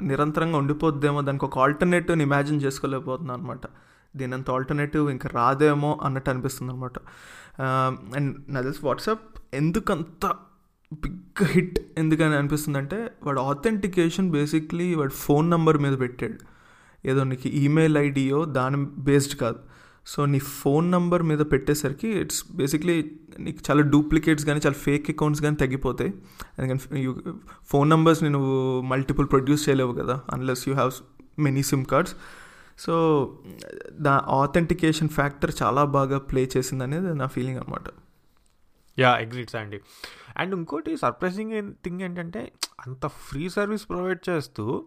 నిరంతరంగా 0.00 0.56
ఉండిపోద్దేమో 0.56 1.22
దానికి 1.22 1.44
ఒక 1.44 1.58
ఆల్టర్నేటివ్ని 1.58 2.24
ఇమాజిన్ 2.24 2.62
చేసుకోలేకపోతున్నాను 2.62 3.40
అనమాట 3.40 3.60
దీని 4.16 4.34
అంత 4.34 4.50
ఆల్టర్నేటివ్ 4.50 5.10
ఇంకా 5.10 5.30
రాదేమో 5.32 6.00
అన్నట్టు 6.02 6.30
అనిపిస్తుంది 6.30 6.72
అనమాట 6.72 6.98
అండ్ 8.16 8.36
నా 8.48 8.60
తెలిసి 8.60 8.86
వాట్సాప్ 8.86 9.24
ఎందుకంత 9.54 10.26
బిగ్ 10.92 11.44
హిట్ 11.44 11.78
ఎందుకని 11.98 12.34
అనిపిస్తుంది 12.34 12.78
అంటే 12.78 13.10
వాడు 13.22 13.40
ఆథెంటికేషన్ 13.40 14.30
బేసిక్లీ 14.30 14.94
వాడు 14.94 15.10
ఫోన్ 15.10 15.50
నెంబర్ 15.50 15.78
మీద 15.78 15.98
పెట్టాడు. 15.98 16.53
ఏదో 17.06 17.24
నీకు 17.24 17.48
ఈమెయిల్ 17.48 17.98
ఐడియో 17.98 18.44
దాని 18.44 18.76
బేస్డ్ 18.98 19.40
కాదు. 19.40 19.58
సో 20.06 20.24
నీ 20.24 20.38
ఫోన్ 20.38 20.92
నంబర్ 20.92 21.22
మీద 21.22 21.38
పెట్టేసరికి 21.38 22.08
ఇట్స్ 22.08 22.44
బేసిక్లీ 22.52 22.96
నీకు 23.38 23.60
చాలా 23.70 23.82
డూప్లికేట్స్ 23.82 24.46
కానీ 24.46 24.60
చాలా 24.66 24.74
ఫేక్ 24.74 25.10
అకౌంట్స్ 25.10 25.42
కానీ 25.42 25.56
తగ్గిపోతాయి 25.56 26.10
ఎందుకంటే 26.58 26.84
ఫోన్ 27.66 27.90
నెంబర్స్ని 27.90 28.30
నువ్వు 28.30 28.80
మల్టిపుల్ 28.82 29.28
ప్రొడ్యూస్ 29.28 29.68
చేయలేవు 29.68 29.92
కదా 29.92 30.20
unless 30.32 30.68
you 30.68 30.74
have 30.74 30.92
many 31.38 31.62
SIM 31.62 31.84
cards 31.84 32.14
so 32.78 32.94
the 34.00 34.24
authentication 34.42 35.08
factor 35.08 35.52
చాలా 35.62 35.84
బాగా 35.84 36.18
ప్లే 36.18 36.48
చేసింది 36.56 36.84
అనేది 36.84 37.14
నా 37.14 37.26
ఫీలింగ్ 37.26 37.58
అనమాట 37.58 37.88
యా 38.98 39.18
ఎగ్జిట్స్ 39.18 39.56
అండి 39.56 39.78
అండ్ 40.36 40.54
ఇంకోటి 40.54 40.96
సర్ప్రైజింగ్ 40.96 41.72
థింగ్ 41.84 42.00
ఏంటంటే 42.00 42.52
అంత 42.86 43.06
ఫ్రీ 43.06 43.48
సర్వీస్ 43.48 43.88
ప్రొవైడ్ 43.88 44.30
చేస్తూ 44.30 44.84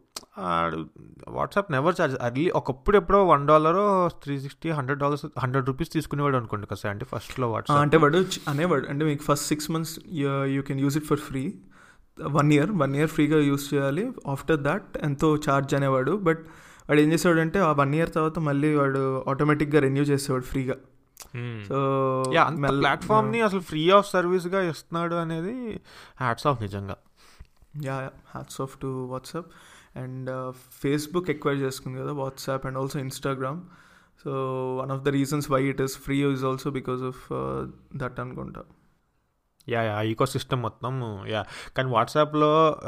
వాట్సాప్ 1.27 1.71
నెవర్ 1.71 1.95
చార్జ్ 2.01 2.17
అర్లీ 2.21 2.49
ఒకప్పుడు 2.49 2.97
ఎప్పుడో 2.97 3.25
one 3.25 3.47
dollar 3.47 4.09
three 4.23 4.39
sixty 4.39 4.69
hundred 4.69 4.99
dollars 4.99 5.25
hundred 5.39 5.67
rupees 5.67 5.93
తీసుకునేవాడు 5.93 6.37
అనుకోండి 6.37 6.67
కదా 6.67 6.89
అంటే 6.89 7.05
ఫస్ట్లో 7.05 7.51
వాట్సాప్ 7.51 7.79
అంటే 7.79 7.97
వాడు 7.97 8.25
అనేవాడు 8.47 8.87
అంటే 8.87 9.05
మీకు 9.05 9.23
first 9.23 9.45
six 9.45 9.71
months 9.71 9.99
you 10.47 10.61
can 10.61 10.79
use 10.79 10.97
it 10.97 11.05
for 11.05 11.19
free 11.19 11.53
one 12.21 12.53
year 12.53 12.71
one 12.71 12.95
year 12.95 13.09
ఫ్రీగా 13.09 13.39
యూస్ 13.39 13.73
చేయాలి. 13.73 14.11
ఆఫ్టర్ 14.27 14.59
దాట్ 14.59 14.97
ఎంతో 15.01 15.35
ఛార్జ్ 15.35 15.75
అనేవాడు. 15.75 16.11
బట్ 16.11 16.47
వాడు 16.89 17.01
ఏం 17.01 17.11
చేసేవాడు 17.11 17.39
అంటే 17.39 17.59
ఆ 17.59 17.71
వన్ 17.71 17.95
ఇయర్ 17.95 18.13
తర్వాత 18.13 18.39
మళ్ళీ 18.39 18.75
వాడు 18.75 19.25
ఆటోమేటిక్గా 19.27 19.79
రెన్యూ 19.81 20.03
చేసేవాడు 20.03 20.43
ఫ్రీగా 20.43 20.75
సో 21.67 21.77
ప్లాట్ఫామ్ని 22.79 23.41
అసలు 23.41 23.59
ఫ్రీ 23.59 23.89
ఆఫ్ 23.89 24.11
సర్వీస్గా 24.11 24.61
ఇస్తున్నాడు 24.61 25.15
అనేది 25.15 25.81
హ్యాట్స్ 26.19 26.47
ఆఫ్ 26.47 26.61
నిజంగా. 26.61 26.97
Yeah 27.83 28.11
hats 28.29 28.61
off 28.61 28.77
to 28.77 29.05
WhatsApp 29.05 29.49
and 29.97 30.53
Facebook 30.53 31.29
acquire 31.29 31.59
చేసుకుంది 31.59 32.01
కదా 32.01 32.13
WhatsApp 32.13 32.65
and 32.65 32.77
also 32.77 32.99
Instagram 32.99 33.61
so 34.23 34.31
one 34.81 34.91
of 34.91 35.01
the 35.01 35.09
reasons 35.09 35.51
why 35.51 35.63
it 35.63 35.81
is 35.81 35.97
free 35.97 36.31
is 36.31 36.45
also 36.45 36.69
because 36.69 37.01
of 37.01 37.23
that 37.95 38.19
అనుకుంటా. 38.19 38.63
Yeah 39.69 39.81
yeah 39.81 40.01
eco 40.01 40.25
system 40.25 40.61
మొత్తం 40.61 41.23
yeah 41.27 41.45
కానీ 41.77 41.89
వాట్సాప్లో 41.89 42.79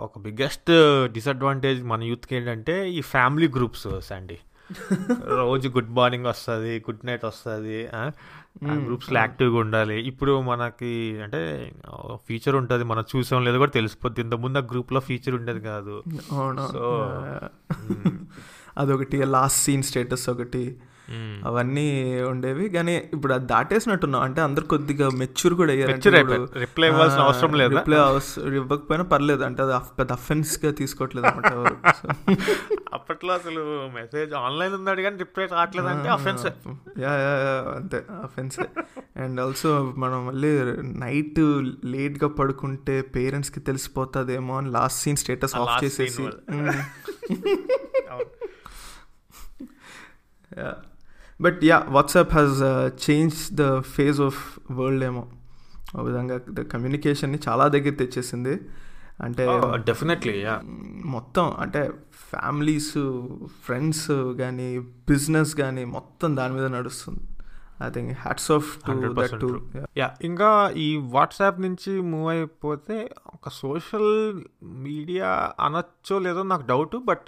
ఒక 0.00 0.18
biggest 0.18 0.70
disadvantage 1.12 1.84
మన 1.84 2.02
యూత్కి 2.02 2.36
ఏంటంటే 2.36 2.90
ఈ 2.90 3.00
ఫ్యామిలీ 3.00 3.48
గ్రూప్స్ 3.48 4.12
అండి 4.12 4.38
రోజు 5.24 5.68
గుడ్ 5.68 5.90
మార్నింగ్ 5.90 6.26
వస్తుంది 6.26 6.78
గుడ్ 6.78 7.06
నైట్ 7.06 7.24
వస్తుంది 7.24 7.88
గ్రూప్స్లో 8.84 9.18
యాక్టివ్గా 9.18 9.58
ఉండాలి. 9.58 10.02
ఇప్పుడు 10.02 10.40
మనకి 10.40 11.20
అంటే 11.22 11.72
ఫీచర్ 12.14 12.56
ఉంటుంది 12.56 12.84
మనం 12.84 13.04
చూసాం 13.16 13.44
లేదు 13.44 13.58
కూడా 13.58 13.70
తెలిసిపోద్ది. 13.70 14.20
ఇంత 14.20 14.34
ముందు 14.34 14.58
ఆ 14.58 14.60
గ్రూప్లో 14.60 15.00
ఫీచర్ 15.00 15.34
ఉండేది 15.34 15.60
కాదు. 15.60 16.02
Yeah. 16.08 17.48
అదొకటి 18.78 19.24
లాస్ట్ 19.24 19.62
సీన్ 19.62 19.82
స్టేటస్ 19.82 20.28
ఒకటి. 20.28 20.76
అవన్నీ 21.44 21.86
ఉండేవి. 22.22 22.68
కానీ 22.68 23.10
ఇప్పుడు 23.12 23.34
అది 23.34 23.46
దాటేసినట్టున్నాం 23.46 24.22
అంటే 24.22 24.40
అందరు 24.40 24.64
కొద్దిగా 24.64 25.10
మెచ్యూర్ 25.10 25.54
కూడా 25.54 25.72
అయ్యారు. 25.72 25.96
ఇవ్వాల్సిన 26.86 27.20
అవసరం 27.20 27.54
లేదా? 27.54 27.78
రిప్లై 27.78 27.98
ఇవ్వకపోయినా 28.56 29.04
పర్లేదు. 29.04 29.44
అంటే 29.44 29.62
అది 29.62 29.72
పెద్ద 29.98 30.12
అఫెన్స్గా 30.12 30.72
తీసుకోవట్లేదు 30.72 31.26
అనమాట 31.26 31.52
అప్పట్లో 32.92 33.34
అసలు 33.34 33.60
మెసేజ్ 33.94 34.34
ఆన్లైన్ 34.34 34.74
ఉన్నాడు 34.74 35.00
కానీ 35.00 35.16
రిప్లై 35.16 35.46
రావట్లేదు 35.46 35.86
అంటే 35.86 36.08
అఫెన్స్ 36.08 36.46
యా 36.98 37.12
యా 37.16 37.32
అంతే. 37.76 38.04
అఫెన్స్ 38.22 38.60
అండ్ 39.16 39.40
ఆల్సో 39.40 39.94
మనం 39.98 40.26
మళ్ళీ 40.26 40.50
నైట్ 40.98 41.40
లేట్గా 41.84 42.28
పడుకుంటే 42.28 43.02
పేరెంట్స్కి 43.02 43.60
తెలిసిపోతుందేమో 43.60 44.58
అని 44.58 44.70
లాస్ట్ 44.70 45.02
సీన్ 45.02 45.16
స్టేటస్ 45.16 45.56
ఆఫ్ 45.56 45.84
చేసేసి. 45.84 46.22
scene 46.22 46.72
but 51.42 51.60
yeah 51.64 51.86
WhatsApp 51.88 52.32
has 52.32 52.62
change 53.10 53.54
the 53.54 53.80
phase 53.80 54.20
of 54.20 54.58
world 54.70 55.04
ఏమో 55.04 55.24
ఆ 55.98 56.02
విధంగా 56.02 56.40
ద 56.50 56.60
కమ్యూనికేషన్ని 56.60 57.38
చాలా 57.48 57.68
దగ్గర 57.68 57.94
తెచ్చేసింది. 57.94 58.60
అంటే 59.20 59.46
డెఫినెట్లీ 59.74 60.38
యా 60.38 60.60
మొత్తం 61.04 61.52
అంటే 61.58 61.90
ఫ్యామిలీస్ 62.12 62.92
ఫ్రెండ్స్ 63.64 64.08
కానీ 64.38 64.78
బిజినెస్ 64.78 65.54
కానీ 65.54 65.84
మొత్తం 65.84 66.36
దాని 66.36 66.54
మీద 66.54 66.64
నడుస్తుంది. 66.64 67.20
I 67.84 67.90
think 67.90 68.18
hats 68.18 68.50
off 68.52 68.78
to 69.40 69.48
yeah 69.96 70.10
ఇంకా 70.22 70.72
ఈ 70.76 70.96
వాట్సాప్ 70.96 71.60
నుంచి 71.60 72.00
మూవ్ 72.00 72.28
అయిపోతే 72.28 73.10
ఒక 73.34 73.48
సోషల్ 73.48 74.12
మీడియా 74.62 75.52
అనొచ్చో 75.60 76.18
లేదో 76.18 76.42
నాకు 76.42 76.66
డౌట్ 76.66 76.96
బట్ 77.04 77.26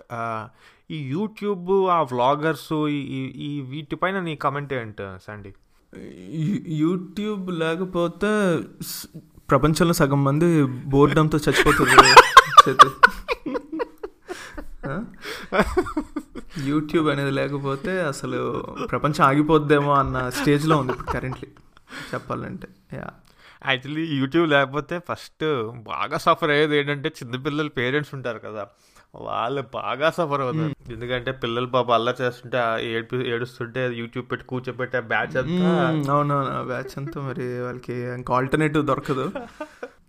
ఈ 0.91 0.99
యూట్యూబ్ 1.11 1.69
ఆ 1.91 2.01
వ్లాగర్స్ 2.11 2.71
ఈ 2.95 3.21
ఈ 3.45 3.61
వీటిపైన 3.71 4.19
నీ 4.21 4.35
కమెంట్ 4.43 4.73
ఏంటి 4.75 5.07
సండి 5.27 5.53
యూట్యూబ్ 6.81 7.47
లేకపోతే 7.61 8.31
ప్రపంచంలో 9.49 9.95
సగం 9.99 10.21
మంది 10.25 10.47
బోర్డంతో 10.87 11.39
చచ్చిపోతుంది? 11.39 11.97
యూట్యూబ్ 16.67 17.07
అనేది 17.09 17.33
లేకపోతే 17.33 17.93
అసలు 18.05 18.41
ప్రపంచం 18.91 19.23
ఆగిపోద్దేమో 19.27 19.93
అన్న 19.95 20.17
స్టేజ్లో 20.31 20.77
ఉంది 20.79 20.93
ఇప్పుడు 20.93 21.13
కరెంట్లీ 21.13 21.49
చెప్పాలంటే 22.11 22.69
యా 22.95 23.07
యాక్చువల్లీ 23.63 24.05
యూట్యూబ్ 24.19 24.49
లేకపోతే 24.51 24.95
ఫస్ట్ 25.09 25.45
బాగా 25.87 26.17
సఫర్ 26.19 26.51
అయ్యేది 26.51 26.77
ఏంటంటే 26.79 27.09
చిన్నపిల్లల 27.19 27.69
పేరెంట్స్ 27.79 28.13
ఉంటారు 28.15 28.41
కదా. 28.41 28.65
వాళ్ళు 29.17 29.65
బాగా 29.75 30.11
సఫర్ 30.11 30.41
అవుతారు. 30.41 30.93
ఎందుకంటే 30.93 31.33
పిల్లలు 31.33 31.67
పాప 31.67 31.93
అల్లా 31.93 32.15
చేస్తుంటే 32.21 32.87
ఏడ్పి 32.87 33.17
ఏడుస్తుంటే 33.31 33.89
యూట్యూబ్ 33.89 34.31
పెట్టి 34.31 34.47
కూర్చోబెట్టి 34.47 35.01
బ్యాచ్ 35.01 35.37
అంతా 35.37 35.71
అవునవును. 36.15 36.65
బ్యాచ్ 36.65 36.99
అంతా 36.99 37.21
మరి 37.21 37.63
వాళ్ళకి 37.63 37.93
ఇంకా 37.93 38.35
ఆల్టర్నేటివ్ 38.35 38.87
దొరకదు. 38.87 39.33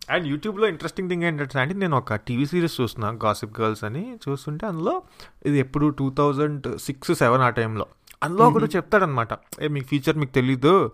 అండ్ 0.09 0.27
యూట్యూబ్లో 0.27 0.67
ఇంట్రెస్టింగ్ 0.67 1.09
థింగ్ 1.09 1.23
ఏంటంటే 1.23 1.59
అంటే 1.59 1.75
నేను 1.75 1.97
ఒక 1.97 2.15
టీవీ 2.15 2.45
సిరీస్ 2.45 2.81
చూస్తున్నా 2.81 3.09
గాసిప్ 3.25 3.61
గర్ల్స్ 3.61 3.83
అని. 3.83 4.17
చూస్తుంటే 4.29 4.65
అందులో 4.65 5.01
ఇది 5.45 5.59
ఎప్పుడు 5.59 5.89
టూ 5.89 6.09
థౌజండ్ 6.09 6.77
సిక్స్ 6.77 7.11
సెవెన్ 7.11 7.41
ఆ 7.41 7.49
టైంలో 7.49 7.87
అందులో 8.23 8.47
ఒకడు 8.47 8.65
చెప్తాడనమాట. 8.65 9.27
ఏ 9.61 9.67
మీకు 9.67 9.87
ఫీచర్ 9.87 10.17
మీకు 10.17 10.31
తెలీదు. 10.31 10.91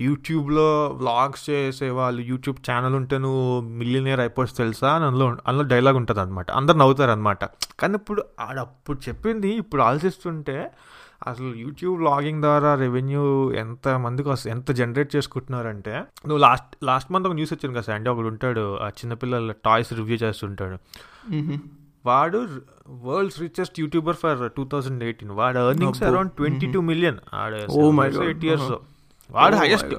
యూట్యూబ్లో 0.00 0.86
వ్లాగ్స్ 0.86 1.50
చేసే 1.50 1.90
వాళ్ళు 1.90 2.22
యూట్యూబ్ 2.22 2.70
ఛానల్ 2.70 2.94
ఉంటే 2.94 3.18
నువ్వు 3.18 3.60
మిలియనియర్ 3.60 4.20
అయిపోవచ్చు 4.20 4.54
తెలుసా? 4.54 4.90
అని 4.94 5.04
అందులో 5.04 5.36
అందులో 5.46 5.64
డైలాగ్ 5.64 5.96
ఉంటుంది 5.96 6.20
అనమాట 6.20 6.50
అందరు 6.50 6.76
నవ్వుతారు 6.76 7.10
అనమాట 7.10 7.44
కానీ 7.80 7.94
ఇప్పుడు 7.94 8.24
ఆడప్పుడు 8.40 9.08
చెప్పింది 9.08 9.48
ఇప్పుడు 9.48 9.82
ఆలోచిస్తుంటే 9.82 10.70
అసలు 11.26 11.54
యూట్యూబ్ 11.56 11.98
వ్లాగింగ్ 11.98 12.40
ద్వారా 12.40 12.74
రెవెన్యూ 12.74 13.52
ఎంత 13.52 13.88
మందికి 13.88 14.48
ఎంత 14.48 14.70
జనరేట్ 14.70 15.16
చేసుకుంటున్నారంటే 15.16 15.90
నువ్వు 15.98 16.38
లాస్ట్ 16.38 16.76
లాస్ట్ 16.84 17.12
మంత్ 17.12 17.26
ఒక 17.26 17.34
న్యూస్ 17.34 17.52
వచ్చింది 17.52 17.78
కదా 17.78 17.94
అంటే 17.94 18.10
ఒకడు 18.10 18.26
ఉంటాడు 18.26 18.78
ఆ 18.78 18.88
చిన్నపిల్లల 18.88 19.52
టాయ్స్ 19.52 19.92
రివ్యూ 19.92 20.16
చేస్తుంటాడు. 20.16 20.78
వాడు 22.08 22.40
world's 23.06 23.40
richest 23.40 23.80
YouTuber 23.80 24.16
for 24.22 24.42
two 24.56 24.62
thousand 24.72 25.02
eighteen 25.08 25.32
వాడు 25.40 25.62
earnings. 25.70 26.02
Around 26.02 26.32
twenty 26.32 26.66
two 26.72 26.80
million. 26.90 27.18
Eight 28.26 28.44
years. 28.44 28.72
వాడు 29.30 29.56
హైయెస్ట్. 29.56 29.94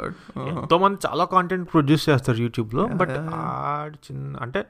ఎంతో 0.48 0.78
మంది 0.78 1.08
చాలా 1.08 1.26
కాంటెంట్ 1.34 1.68
ప్రొడ్యూస్ 1.74 2.10
చేస్తారు 2.10 2.38
యూట్యూబ్లో 2.38 2.86
బట్. 3.02 3.16
ఆడు 3.34 3.98
చిన్న 4.08 4.38
అంటే 4.42 4.62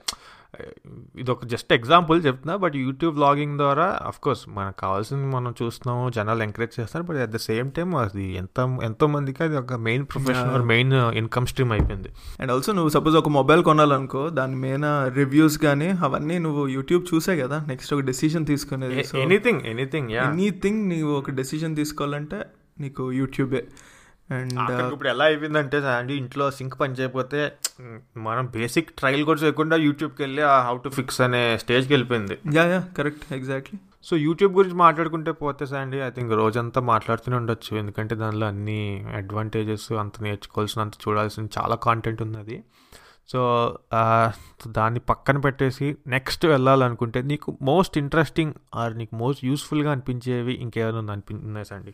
ఇది 1.16 1.32
ఒక 1.32 1.46
జస్ట్ 1.46 1.74
ఎగ్జాంపుల్ 1.74 2.26
చెప్తున్నా 2.26 2.56
బట్ 2.56 2.76
యూట్యూబ్ 2.76 3.16
వ్లాగింగ్ 3.16 3.58
ద్వారా 3.58 4.00
అఫ్ 4.08 4.20
కోర్స్ 4.20 4.50
మనకు 4.50 4.78
కావాల్సింది 4.80 5.36
మనం 5.36 5.54
చూస్తున్నాము 5.64 6.10
జనాలు 6.10 6.44
ఎంకరేజ్ 6.44 6.80
చేస్తారు 6.80 7.04
but 7.04 7.18
at 7.18 7.30
the 7.30 7.36
same 7.36 7.72
time 7.72 7.96
అది 7.96 8.36
ఎంత 8.36 8.80
ఎంతో 8.84 9.08
మందికి 9.08 9.44
అది 9.44 9.58
ఒక 9.58 9.74
main 9.74 10.06
profession. 10.06 10.66
Main 10.66 10.94
income 10.94 11.46
stream 11.46 11.72
అయిపోయింది. 11.72 12.10
అండ్ 12.40 12.52
ఆల్సో 12.52 12.74
నువ్వు 12.74 12.90
సపోజ్ 12.90 13.16
ఒక 13.16 13.30
మొబైల్ 13.30 13.64
కొనాలనుకో 13.64 14.30
దాని 14.30 14.56
మీద 14.56 14.86
రివ్యూస్ 15.20 15.58
కానీ 15.58 15.90
అవన్నీ 15.90 16.40
నువ్వు 16.40 16.68
యూట్యూబ్ 16.68 17.06
చూసే 17.14 17.38
కదా 17.38 17.66
నెక్స్ట్ 17.68 17.94
ఒక 17.94 18.00
డెసిషన్ 18.00 18.46
తీసుకునేది. 18.46 19.06
ఎనీథింగ్ 19.20 19.62
ఎనీథింగ్ 19.62 20.10
ఎనీథింగ్ 20.10 20.90
నీవు 20.90 21.12
ఒక 21.12 21.30
డెసిషన్ 21.32 21.76
తీసుకోవాలంటే 21.76 22.42
నీకు 22.80 23.12
యూట్యూబే 23.12 23.68
అండ్ 24.32 24.60
ఆఖరికి 24.60 24.94
ఇప్పుడు 24.94 25.10
ఎలా 25.10 25.26
అయిపోయిందంటే 25.26 25.78
అండి 25.78 26.14
ఇంట్లో 26.14 26.52
సింక్ 26.52 26.80
పని 26.80 26.94
చేయకపోతే 26.94 27.52
మనం 28.18 28.46
బేసిక్ 28.46 28.90
ట్రయల్ 28.92 29.24
కూడా 29.24 29.40
చేయకుండా 29.40 29.76
యూట్యూబ్కి 29.76 30.24
వెళ్ళి 30.24 30.42
హౌ 30.42 30.78
టు 30.78 30.90
ఫిక్స్ 30.90 31.22
అనే 31.22 31.58
స్టేజ్కి 31.58 31.94
వెళ్ళిపోయింది. 31.94 32.38
Yeah 32.54 32.64
yeah 32.64 32.84
correct 32.98 33.34
exactly. 33.34 33.80
So 34.04 34.16
YouTube 34.16 34.54
గురించి 34.54 34.76
మాట్లాడుకుంటే 34.76 35.32
పోతే 35.32 35.66
అండి 35.76 35.98
ఐ 36.02 36.10
థింక్ 36.10 36.34
రోజంతా 36.34 36.82
మాట్లాడుతూనే 36.82 37.38
ఉండొచ్చు. 37.38 37.78
ఎందుకంటే 37.78 38.16
దానిలో 38.16 38.48
అన్ని 38.48 39.06
అడ్వాంటేజెస్ 39.16 39.92
అంత 39.94 40.24
నేర్చుకోవాల్సినంత 40.24 40.94
చూడాల్సిన 41.08 41.48
చాలా 41.60 41.76
కాంటెంట్ 41.76 42.22
ఉన్నది. 42.22 42.64
సో 43.30 43.40
దాన్ని 44.68 45.00
పక్కన 45.00 45.38
పెట్టేసి 45.38 45.98
నెక్స్ట్ 46.08 46.46
వెళ్ళాలనుకుంటే 46.46 47.22
నీకు 47.22 47.58
మోస్ట్ 47.62 47.98
ఇంట్రెస్టింగ్ 47.98 48.54
ఆర్ 48.76 48.98
నీకు 48.98 49.16
మోస్ట్ 49.16 49.46
యూస్ఫుల్గా 49.46 49.92
అనిపించేవి 49.92 50.54
ఇంకేమైనా 50.54 51.14
అనిపి 51.14 51.34
ఉన్నాయి 51.34 51.66
సండి 51.66 51.94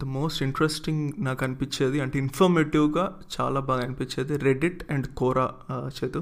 ద 0.00 0.04
మోస్ట్ 0.16 0.40
ఇంట్రెస్టింగ్ 0.46 1.04
నాకు 1.26 1.40
అనిపించేది 1.46 1.98
అంటే 2.04 2.16
ఇన్ఫర్మేటివ్గా 2.24 3.04
చాలా 3.36 3.60
బాగా 3.68 3.82
అనిపించేది 3.86 4.36
రెడిట్ 4.48 4.82
అండ్ 4.92 5.06
కోరా 5.20 5.46
చేతు. 5.98 6.20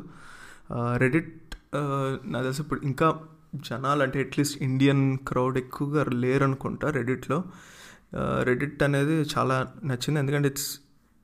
రెడిట్ 1.02 1.32
నాకు 2.32 2.44
తెలిసి 2.46 2.62
ఇప్పుడు 2.64 2.80
ఇంకా 2.90 3.08
జనాలు 3.68 4.00
అంటే 4.06 4.18
అట్లీస్ట్ 4.24 4.56
ఇండియన్ 4.68 5.04
క్రౌడ్ 5.28 5.56
ఎక్కువగా 5.64 6.02
లేరు 6.24 6.44
అనుకుంటా 6.48 6.86
రెడిట్లో 6.98 7.38
రెడిట్ 8.48 8.82
అనేది 8.88 9.16
చాలా 9.34 9.56
నచ్చింది. 9.90 10.18
ఎందుకంటే 10.22 10.48
ఇట్స్ 10.52 10.70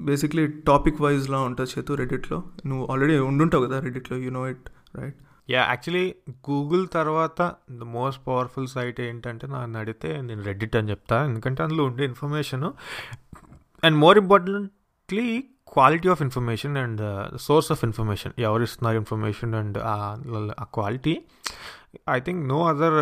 బేసిక్లీ 0.00 0.44
టాపిక్ 0.70 0.98
వైజ్లా 1.04 1.38
ఉంటుంది 1.48 1.70
చేతు 1.74 1.92
రెడిట్లో 2.00 2.38
నువ్వు 2.70 2.84
ఆల్రెడీ 2.92 3.14
ఉండుంటావు 3.30 3.64
కదా 3.66 3.76
రెడిట్లో 3.86 4.16
you 4.24 4.32
know 4.38 4.42
it 4.52 4.66
right 4.98 5.18
yeah 5.48 5.60
actually 5.68 6.14
Google 6.50 6.88
తర్వాత 6.92 7.40
ద 7.72 7.82
మోస్ట్ 7.82 8.26
పవర్ఫుల్ 8.26 8.66
సైట్ 8.66 9.00
ఏంటంటే 9.00 9.46
నన్ను 9.46 9.78
అడిగితే 9.78 10.20
నేను 10.20 10.42
రెడ్డిట్ 10.42 10.76
అని 10.76 10.90
చెప్తా. 10.90 11.24
ఎందుకంటే 11.24 11.62
అందులో 11.62 11.84
ఉండే 11.84 12.04
information 12.04 12.64
and 13.82 13.96
more 13.96 14.18
importantly 14.18 15.26
quality 15.72 16.08
of 16.08 16.22
information 16.22 16.76
and 16.76 17.02
source 17.36 17.72
of 17.72 17.84
information 17.84 18.32
ఎవరు 18.38 18.62
ఇస్తున్నారు 18.62 18.96
ఇన్ఫర్మేషన్ 18.96 19.54
అండ్ 19.54 19.78
ఆ 20.58 20.64
quality 20.74 21.14
I 22.10 22.20
think 22.20 22.48
no 22.48 22.66
other 22.66 22.96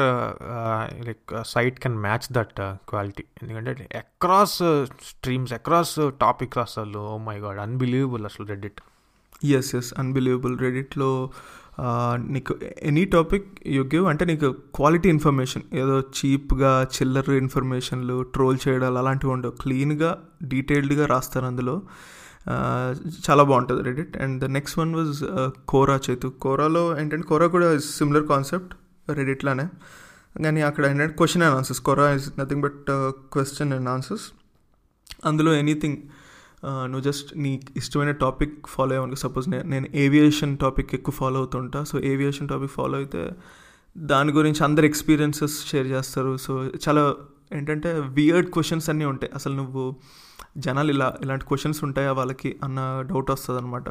like 1.05 1.45
site 1.47 1.80
can 1.80 1.99
match 1.99 2.32
that 2.32 2.61
quality 2.88 3.24
ఎందుకంటే 3.42 3.88
అక్రాస్ 3.99 4.59
స్ట్రీమ్స్ 5.03 5.53
అక్రాస్ 5.53 6.11
టాపిక్స్ 6.20 6.59
అసలు 6.59 6.99
ఓ 6.99 7.18
మై 7.18 7.38
గాడ్ 7.38 7.59
అన్బిలీవబుల్ 7.59 8.24
అసలు 8.24 8.47
Reddit 8.47 8.80
yes 9.45 9.74
yes 9.74 9.95
unbelievable 9.99 10.59
రెడిట్లో 10.59 11.11
నీకు 12.16 12.59
any 12.83 13.05
topic 13.05 13.47
you 13.66 13.85
give 13.85 14.07
అంటే 14.07 14.25
నీకు 14.25 14.55
క్వాలిటీ 14.75 15.09
ఇన్ఫర్మేషన్ 15.09 15.62
ఏదో 15.75 16.01
చీప్గా 16.01 16.83
చిల్లర 16.83 17.33
ఇన్ఫర్మేషన్లు 17.33 18.22
ట్రోల్ 18.22 18.59
చేయడాలు 18.68 18.99
అలాంటివి 18.99 19.33
ఉండవు. 19.33 19.53
క్లీన్గా 19.53 20.18
డీటెయిల్డ్గా 20.43 21.07
రాస్తారు 21.07 21.45
అందులో. 21.45 21.83
చాలా 23.31 23.43
బాగుంటుంది 23.43 23.83
Reddit 23.83 24.16
and 24.16 24.45
the 24.45 24.45
next 24.45 24.79
one 24.79 24.95
was 24.95 25.25
Quora 25.68 26.01
చేతు 26.11 26.29
కోరాలో 26.29 26.99
ఏంటంటే 27.01 27.27
కోరా 27.27 27.47
కూడా 27.47 27.79
సిమిలర్ 27.79 28.27
కాన్సెప్ట్ 28.27 28.75
రెడిట్లానే 29.12 29.68
కానీ 30.45 30.61
అక్కడ 30.61 30.87
ఏంటంటే 30.87 31.14
question 31.14 31.43
and 31.43 31.55
answers 31.55 31.81
Quora 31.81 32.11
is 32.11 32.41
nothing 32.41 32.62
but 32.62 32.85
question 33.33 33.72
and 33.72 33.89
answers 33.89 34.33
అందులో 35.25 35.55
ఎనీథింగ్ 35.55 35.97
నువ్వు 36.65 37.01
జస్ట్ 37.01 37.37
నీ 37.37 37.61
ఇష్టమైన 37.77 38.11
టాపిక్ 38.11 38.55
ఫాలో 38.67 38.95
అయ్యాను 38.95 39.15
సపోజ్ 39.15 39.49
నేను 39.49 39.65
నేను 39.65 39.87
ఏవియేషన్ 39.95 40.59
టాపిక్ 40.59 40.95
ఎక్కువ 40.95 41.15
ఫాలో 41.15 41.39
అవుతుంటా. 41.39 41.85
సో 41.85 42.01
ఏవియేషన్ 42.01 42.49
టాపిక్ 42.49 42.71
ఫాలో 42.71 42.99
అయితే 42.99 43.23
దాని 43.99 44.33
గురించి 44.33 44.65
అందరు 44.65 44.87
ఎక్స్పీరియన్సెస్ 44.87 45.67
షేర్ 45.67 45.87
చేస్తారు. 45.87 46.37
సో 46.37 46.65
చాలా 46.89 47.15
ఏంటంటే 47.53 47.91
వియర్డ్ 48.01 48.51
క్వశ్చన్స్ 48.51 48.91
అన్నీ 48.91 49.05
ఉంటాయి. 49.05 49.33
అసలు 49.35 49.55
నువ్వు 49.55 49.97
జనాలు 50.59 50.91
ఇలా 50.91 51.19
ఇలాంటి 51.23 51.45
క్వశ్చన్స్ 51.45 51.85
ఉంటాయా 51.85 52.12
వాళ్ళకి 52.12 52.57
అన్న 52.62 53.03
డౌట్ 53.03 53.31
వస్తుంది 53.31 53.61
అనమాట 53.61 53.89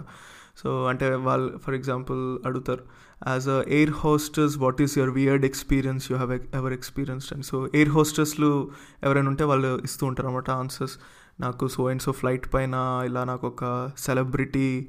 సో 0.56 0.86
అంటే 0.86 1.16
వాళ్ళు 1.16 1.58
ఫర్ 1.58 1.74
ఎగ్జాంపుల్ 1.74 2.40
అడుగుతారు 2.46 2.84
as 3.28 3.50
a 3.50 3.64
air 3.68 3.92
hostess 3.92 4.58
what 4.58 4.82
is 4.82 4.98
your 4.98 5.12
weird 5.12 5.46
experience 5.46 6.12
you 6.12 6.18
have 6.18 6.34
ever 6.56 6.74
experienced 6.74 7.34
and 7.34 7.46
so 7.46 7.70
air 7.76 7.90
హోస్టెస్లు 7.90 8.70
ఎవరైనా 9.04 9.30
ఉంటే 9.30 9.44
వాళ్ళు 9.44 9.82
ఇస్తూ 9.84 10.06
ఉంటారు 10.06 10.28
అనమాట 10.28 10.50
ఆన్సర్స్ 10.50 10.98
నాకు 11.40 11.68
సో 11.68 11.90
అండ్ 11.90 12.02
సో 12.02 12.12
ఫ్లైట్ 12.12 12.54
పైన 12.54 13.04
ఇలా 13.06 13.24
నాకు 13.24 13.48
ఒక 13.48 13.92
సెలబ్రిటీ 13.98 14.88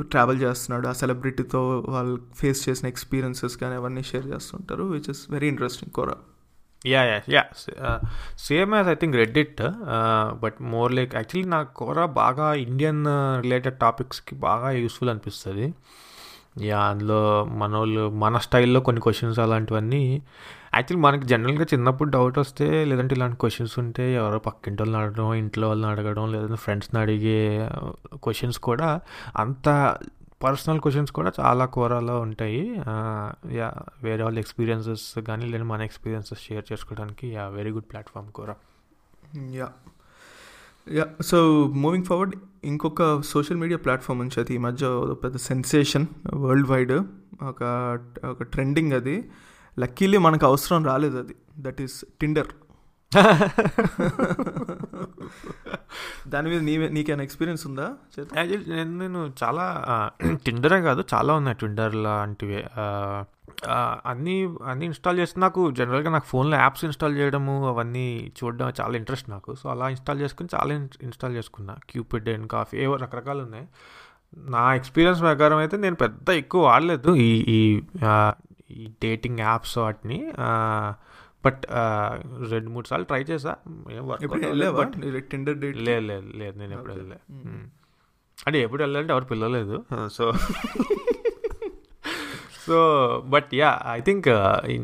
ట్రావెల్ 0.00 0.40
చేస్తున్నాడు. 0.42 0.88
ఆ 0.88 0.92
సెలబ్రిటీతో 0.92 1.84
వాళ్ళు 1.88 2.20
ఫేస్ 2.34 2.68
చేసిన 2.68 2.88
ఎక్స్పీరియన్సెస్ 2.88 3.56
కానీ 3.56 3.74
అవన్నీ 3.74 4.02
షేర్ 4.02 4.26
చేస్తుంటారు 4.26 4.82
which 4.82 5.10
is 5.10 5.30
very 5.30 5.48
interesting 5.48 5.92
Quora 5.92 6.16
yeah 6.86 7.02
yeah 7.04 7.20
yeah 7.28 7.44
same 8.38 8.74
as 8.74 8.88
I 8.88 8.94
think 8.94 9.16
Reddit 9.16 9.62
but 10.40 10.62
more 10.62 10.92
like 10.92 11.14
actually 11.14 11.50
నాకు 11.50 11.74
కోరా 11.74 12.06
బాగా 12.06 12.54
ఇండియన్ 12.54 13.06
రిలేటెడ్ 13.40 13.78
టాపిక్స్కి 13.78 14.34
బాగా 14.34 14.70
యూస్ఫుల్ 14.70 15.10
అనిపిస్తుంది. 15.10 15.74
యా 16.56 16.78
అందులో 16.90 17.18
మన 17.60 17.72
వాళ్ళు 17.76 18.04
మన 18.22 18.38
స్టైల్లో 18.44 18.80
కొన్ని 18.86 19.00
క్వశ్చన్స్ 19.04 19.38
అలాంటివన్నీ 19.44 20.02
యాక్చువల్లీ 20.74 21.02
మనకి 21.04 21.26
జనరల్గా 21.26 21.66
చిన్నప్పుడు 21.72 22.10
డౌట్ 22.10 22.38
వస్తే 22.42 22.66
లేదంటే 22.90 23.14
ఇలాంటి 23.16 23.36
క్వశ్చన్స్ 23.36 23.74
ఉంటే 23.82 24.04
ఎవరో 24.14 24.38
పక్కింటి 24.46 24.80
వాళ్ళని 24.82 24.98
అడగడం 25.02 25.28
ఇంట్లో 25.40 25.66
వాళ్ళని 25.70 25.90
అడగడం 25.94 26.26
లేదంటే 26.34 26.60
ఫ్రెండ్స్ని 26.64 26.98
అడిగే 27.02 27.38
uh, 27.68 27.90
క్వశ్చన్స్ 28.24 28.58
కూడా 28.68 28.88
అంత 29.36 29.66
పర్సనల్ 30.40 30.80
క్వశ్చన్స్ 30.84 31.12
కూడా 31.16 31.30
చాలా 31.38 31.64
కూరలో 31.74 32.14
ఉంటాయి. 32.26 32.60
యా 33.56 33.66
వేరే 34.02 34.22
వాళ్ళ 34.26 34.38
ఎక్స్పీరియన్సెస్ 34.38 35.06
కానీ 35.26 35.46
లేదా 35.52 35.66
మన 35.72 35.80
ఎక్స్పీరియన్సెస్ 35.88 36.42
షేర్ 36.46 36.64
చేసుకోవడానికి 36.70 37.26
yeah 37.34 37.44
very 37.56 37.72
good 37.76 37.88
platform 37.90 38.30
Quora 38.38 38.50
yeah. 39.58 39.68
Yeah 40.92 41.06
so 41.20 41.38
moving 41.74 42.04
forward 42.04 42.34
ఇంకొక 42.64 43.20
సోషల్ 43.20 43.56
మీడియా 43.56 43.78
ప్లాట్ఫామ్ 43.78 44.18
నుంచి 44.18 44.40
అది 44.40 44.54
ఈ 44.54 44.58
మధ్య 44.58 44.86
పెద్ద 45.24 45.36
సెన్సేషన్ 45.36 46.06
వరల్డ్ 46.34 46.68
వైడ్ 46.68 46.92
ఒక 47.42 47.62
ఒక 48.24 48.42
ట్రెండింగ్ 48.42 48.92
అది. 48.92 49.30
లక్కీలీ 49.78 50.18
మనకు 50.18 50.46
అవసరం 50.46 50.84
రాలేదు 50.84 51.16
అది. 51.18 51.34
దట్ 51.58 51.80
ఈస్ 51.80 52.04
టిండర్ 52.20 52.50
దాని 56.28 56.48
మీద 56.48 56.60
నీ 56.62 56.88
నీకేమైనా 56.88 57.22
ఎక్స్పీరియన్స్ 57.22 57.66
ఉందా 57.66 57.86
నేను 58.68 58.98
నేను 58.98 59.32
చాలా 59.42 59.64
టిండరే 60.46 60.80
కాదు 60.88 61.04
చాలా 61.14 61.34
ఉన్నాయి 61.34 61.56
ట్విండర్ 61.56 61.94
లాంటివి. 61.94 62.60
అన్నీ 64.06 64.48
అన్నీ 64.64 64.84
ఇన్స్టాల్ 64.86 65.18
చేస్తే 65.18 65.40
నాకు 65.40 65.70
జనరల్గా 65.70 66.10
నాకు 66.10 66.26
ఫోన్లో 66.26 66.56
యాప్స్ 66.56 66.84
ఇన్స్టాల్ 66.84 67.16
చేయడము 67.16 67.68
అవన్నీ 67.68 68.32
చూడడం 68.44 68.72
చాలా 68.80 68.96
ఇంట్రెస్ట్ 68.96 69.30
నాకు. 69.30 69.54
సో 69.54 69.68
అలా 69.68 69.88
ఇన్స్టాల్ 69.88 70.20
చేసుకుని 70.20 70.48
చాలా 70.54 70.74
ఇన్స్టాల్ 71.02 71.36
చేసుకున్నా. 71.36 71.76
క్యూపిడ్ 71.90 72.28
అండ్ 72.28 72.48
కాఫీ 72.48 72.78
ఏవో 72.78 72.96
రకరకాలు 72.96 73.42
ఉన్నాయి. 73.42 73.68
నా 74.36 74.74
ఎక్స్పీరియన్స్ 74.74 75.20
ప్రకారం 75.20 75.56
అయితే 75.56 75.76
నేను 75.76 75.94
పెద్ద 75.94 76.30
ఎక్కువ 76.30 76.64
వాడలేదు 76.64 77.14
ఈ 77.14 77.44
ఈ 77.48 77.82
ఈ 78.70 78.86
డేటింగ్ 78.86 79.38
యాప్స్ 79.38 79.78
వాటిని. 79.78 80.32
బట్ 81.44 81.62
రెండు 82.50 82.70
మూడు 82.70 82.86
సార్లు 82.86 83.04
ట్రై 83.04 83.22
చేసా. 83.22 83.56
టిండర్ 85.18 85.58
డేట్ 85.58 85.76
లేదు 85.76 86.00
లేదు 86.00 86.32
లేదు 86.36 86.58
నేను 86.58 86.72
ఎప్పుడు 86.72 86.92
వెళ్ళలే. 86.92 87.18
అంటే 88.46 88.62
ఎప్పుడు 88.62 88.82
వెళ్ళాలంటే 88.82 89.12
ఎవరు 89.12 89.24
పిల్లలేదు 89.24 89.84
so 90.12 90.32
so 92.70 92.78
but 93.26 93.50
yeah 93.54 93.70
I 93.92 94.00
think 94.00 94.28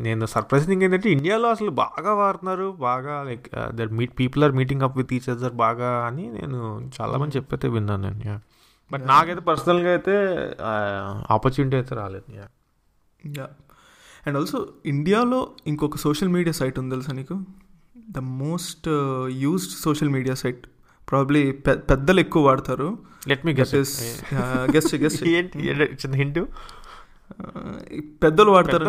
నేను 0.02 0.26
సర్ప్రైజింగ్ 0.26 0.82
ఏంటంటే 0.82 1.10
ఇండియాలో 1.10 1.48
అసలు 1.50 1.70
బాగా 1.70 2.14
వాడుతున్నారు 2.14 2.76
బాగా 2.80 3.22
like 3.22 3.46
there 3.72 3.92
meet 3.92 4.14
people 4.18 4.44
or 4.44 4.52
meeting 4.52 4.82
up 4.82 4.96
with 4.96 5.14
each 5.14 5.28
other 5.28 5.52
బాగా 5.52 6.06
అని 6.06 6.30
నేను 6.30 6.58
చాలా 7.00 7.18
మంది 7.18 7.36
చెప్పైతే 7.36 7.68
విన్నాను 7.68 8.02
నేను 8.02 8.22
యా 8.26 8.36
బట్ 8.90 9.04
నాకైతే 9.06 9.40
పర్సనల్గా 9.40 9.90
అయితే 9.90 10.14
ఆపర్చునిటీ 11.30 11.76
అయితే 11.76 11.94
రాలేదు 11.94 12.36
యా 12.36 12.46
అండ్ 14.26 14.36
ఆల్సో 14.38 14.58
ఇండియాలో 14.86 15.40
ఇంకొక 15.66 15.96
సోషల్ 15.96 16.28
మీడియా 16.28 16.52
సైట్ 16.52 16.78
ఉంది 16.78 16.94
తెలుసా 16.94 17.12
నీకు? 17.12 17.34
The 18.10 18.18
most 18.18 18.88
used 19.42 19.74
social 19.82 20.08
media 20.08 20.34
site 20.34 20.62
probably 21.08 21.42
పెద్దలు 21.90 22.20
ఎక్కువ 22.20 22.42
వాడతారు. 22.46 22.88
Let 23.28 23.46
me 23.46 23.52
guess 23.52 23.74
guest 24.74 24.94
guest 24.96 25.22
చిన్న 26.02 26.14
హింట్ 26.14 26.40
పెద్దలు 28.22 28.50
వాడతారు 28.50 28.84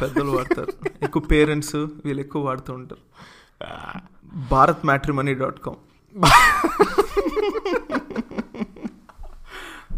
పెద్దలు 0.00 0.30
వాడతారు? 0.30 0.72
ఎక్కువ 1.02 1.22
పేరెంట్స్ 1.22 1.76
వీళ్ళు 1.76 2.20
ఎక్కువ 2.20 2.40
వాడుతూ 2.46 2.72
ఉంటారు. 2.74 3.02
Bharat 4.50 4.82
Matrimony 4.86 5.34
dot 5.34 5.60
com. 5.66 5.80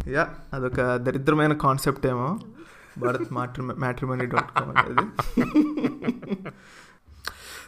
Yeah 0.08 0.24
అదొక 0.54 0.80
దరిద్రమైన 0.96 1.52
కాన్సెప్ట్ 1.52 2.06
ఏమో. 2.06 2.28
Bharat 2.98 3.32
matri 3.32 3.62
matrimony 3.64 4.26
dot 4.26 4.50
com 4.58 4.70
అనేది. 4.76 5.06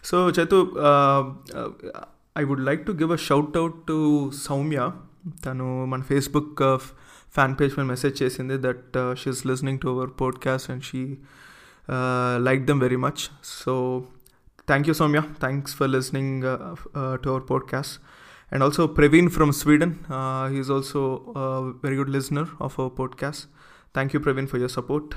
So 0.04 0.16
Chaitu 0.30 0.58
I 2.38 2.44
would 2.44 2.64
like 2.64 2.82
to 2.86 2.92
give 2.92 3.12
a 3.12 3.16
shout 3.16 3.56
out 3.56 3.78
to 3.88 3.98
Soumya. 4.44 4.90
తను 5.46 5.84
మన 5.84 6.00
ఫేస్బుక్ 6.02 6.62
ఫ్యాన్ 7.34 7.56
పేజ్ 7.60 7.78
మీద 7.78 7.88
మెసేజ్ 7.88 8.22
చేసింది 8.22 8.56
that 8.58 9.16
she's 9.18 9.46
listening 9.46 9.78
to 9.78 9.88
our 9.88 10.10
podcast 10.20 10.70
and 10.70 10.84
she 10.84 11.18
like 12.38 12.64
them 12.64 12.80
very 12.80 12.96
much 12.96 13.30
so 13.44 14.04
thank 14.66 14.88
you 14.88 14.94
Soumya 14.94 15.20
thanks 15.40 15.74
for 15.74 15.90
listening 15.90 16.42
to 17.24 17.28
our 17.28 17.50
podcast 17.50 18.02
and 18.52 18.64
also 18.64 18.86
Praveen 18.86 19.30
from 19.30 19.52
Sweden 19.52 19.94
he's 20.48 20.70
also 20.70 21.02
very 21.84 21.96
good 21.96 22.10
listener 22.10 22.48
of 22.62 22.80
our 22.80 22.98
podcast 22.98 23.44
thank 23.94 24.16
you 24.16 24.20
Praveen 24.22 24.46
for 24.46 24.60
your 24.60 24.72
support 24.72 25.14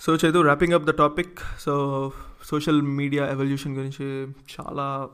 so 0.00 0.14
Chaitu 0.14 0.38
wrapping 0.38 0.72
up 0.72 0.84
the 0.84 0.90
topic 0.90 1.38
so 1.60 2.12
social 2.44 2.82
media 2.82 3.26
evolution 3.26 3.76
గురించి 3.76 4.28
చాలా 4.54 5.08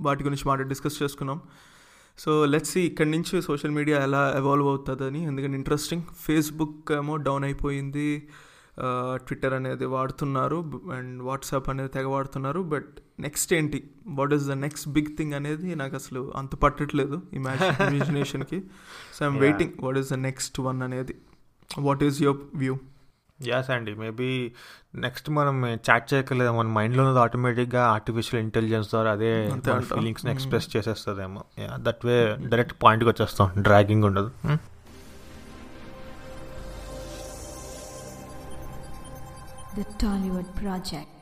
వాటి 0.00 0.24
గురించి 0.24 0.48
మాట 0.48 0.60
discuss 0.60 1.02
చేసుకున్నాం. 1.02 1.40
So 2.18 2.32
let's 2.52 2.76
ఇక్కడి 2.88 3.10
నుంచి 3.10 3.42
social 3.42 3.74
media 3.78 3.96
ఎలా 4.06 4.20
evolve 4.36 4.68
అవుతుందని. 4.68 5.20
ఎందుకంటే 5.26 5.56
ఇంట్రెస్టింగ్ 5.62 6.04
ఫేస్బుక్ 6.26 6.92
ఏమో 6.92 7.16
డౌన్ 7.28 7.44
అయిపోయింది. 7.44 8.08
ట్విట్టర్ 9.26 9.54
అనేది 9.58 9.86
వాడుతున్నారు 9.96 10.56
అండ్ 10.96 11.22
వాట్సాప్ 11.22 11.68
అనేది 11.72 11.88
తెగ 11.88 12.06
వాడుతున్నారు. 12.14 12.60
బట్ 12.72 12.90
నెక్స్ట్ 13.26 13.52
ఏంటి? 13.58 13.78
What 14.18 14.32
is 14.34 14.46
the 14.50 14.56
next 14.64 14.88
big 14.96 15.12
thing 15.18 15.34
అనేది 15.38 15.68
నాకు 15.82 15.94
అసలు 16.00 16.22
అంత 16.36 16.54
పట్టట్లేదు 16.64 17.18
imagine 17.38 17.72
ఇమాజినేషన్కి 17.86 18.58
so 19.16 19.20
I'm 19.28 19.38
waiting 19.44 19.72
what 19.84 19.98
is 20.02 20.10
the 20.14 20.18
next 20.28 20.60
one 20.68 20.82
అనేది? 20.88 21.16
What 21.88 22.04
is 22.08 22.18
your 22.22 22.42
view 22.62 22.76
as 23.42 23.70
అండి 23.70 23.94
మేబీ 23.94 24.52
నెక్స్ట్ 24.94 25.30
మనం 25.30 25.66
చాట్ 25.66 26.14
చేయకలేదు 26.14 26.50
మన 26.50 26.66
మైండ్లో 26.66 27.02
ఉన్నది 27.04 27.20
ఆటోమేటిక్గా 27.20 27.86
ఆర్టిఫిషియల్ 27.86 28.42
ఇంటెలిజెన్స్ 28.42 28.88
ద్వారా 28.88 29.12
అదే 29.12 29.50
ఫీలింగ్స్ని 29.78 30.32
ఎక్స్ప్రెస్ 30.32 30.76
చేసేస్తుందేమో. 30.76 31.44
దట్ 31.74 32.06
వే 32.06 32.36
డైరెక్ట్ 32.40 32.74
పాయింట్కి 32.82 33.10
వచ్చేస్తాం. 33.10 33.50
డ్రాగింగ్ 33.58 34.04
ఉండదు. 34.04 34.30
The 39.76 39.84
Tollywood 39.84 40.48
Project. 40.62 41.15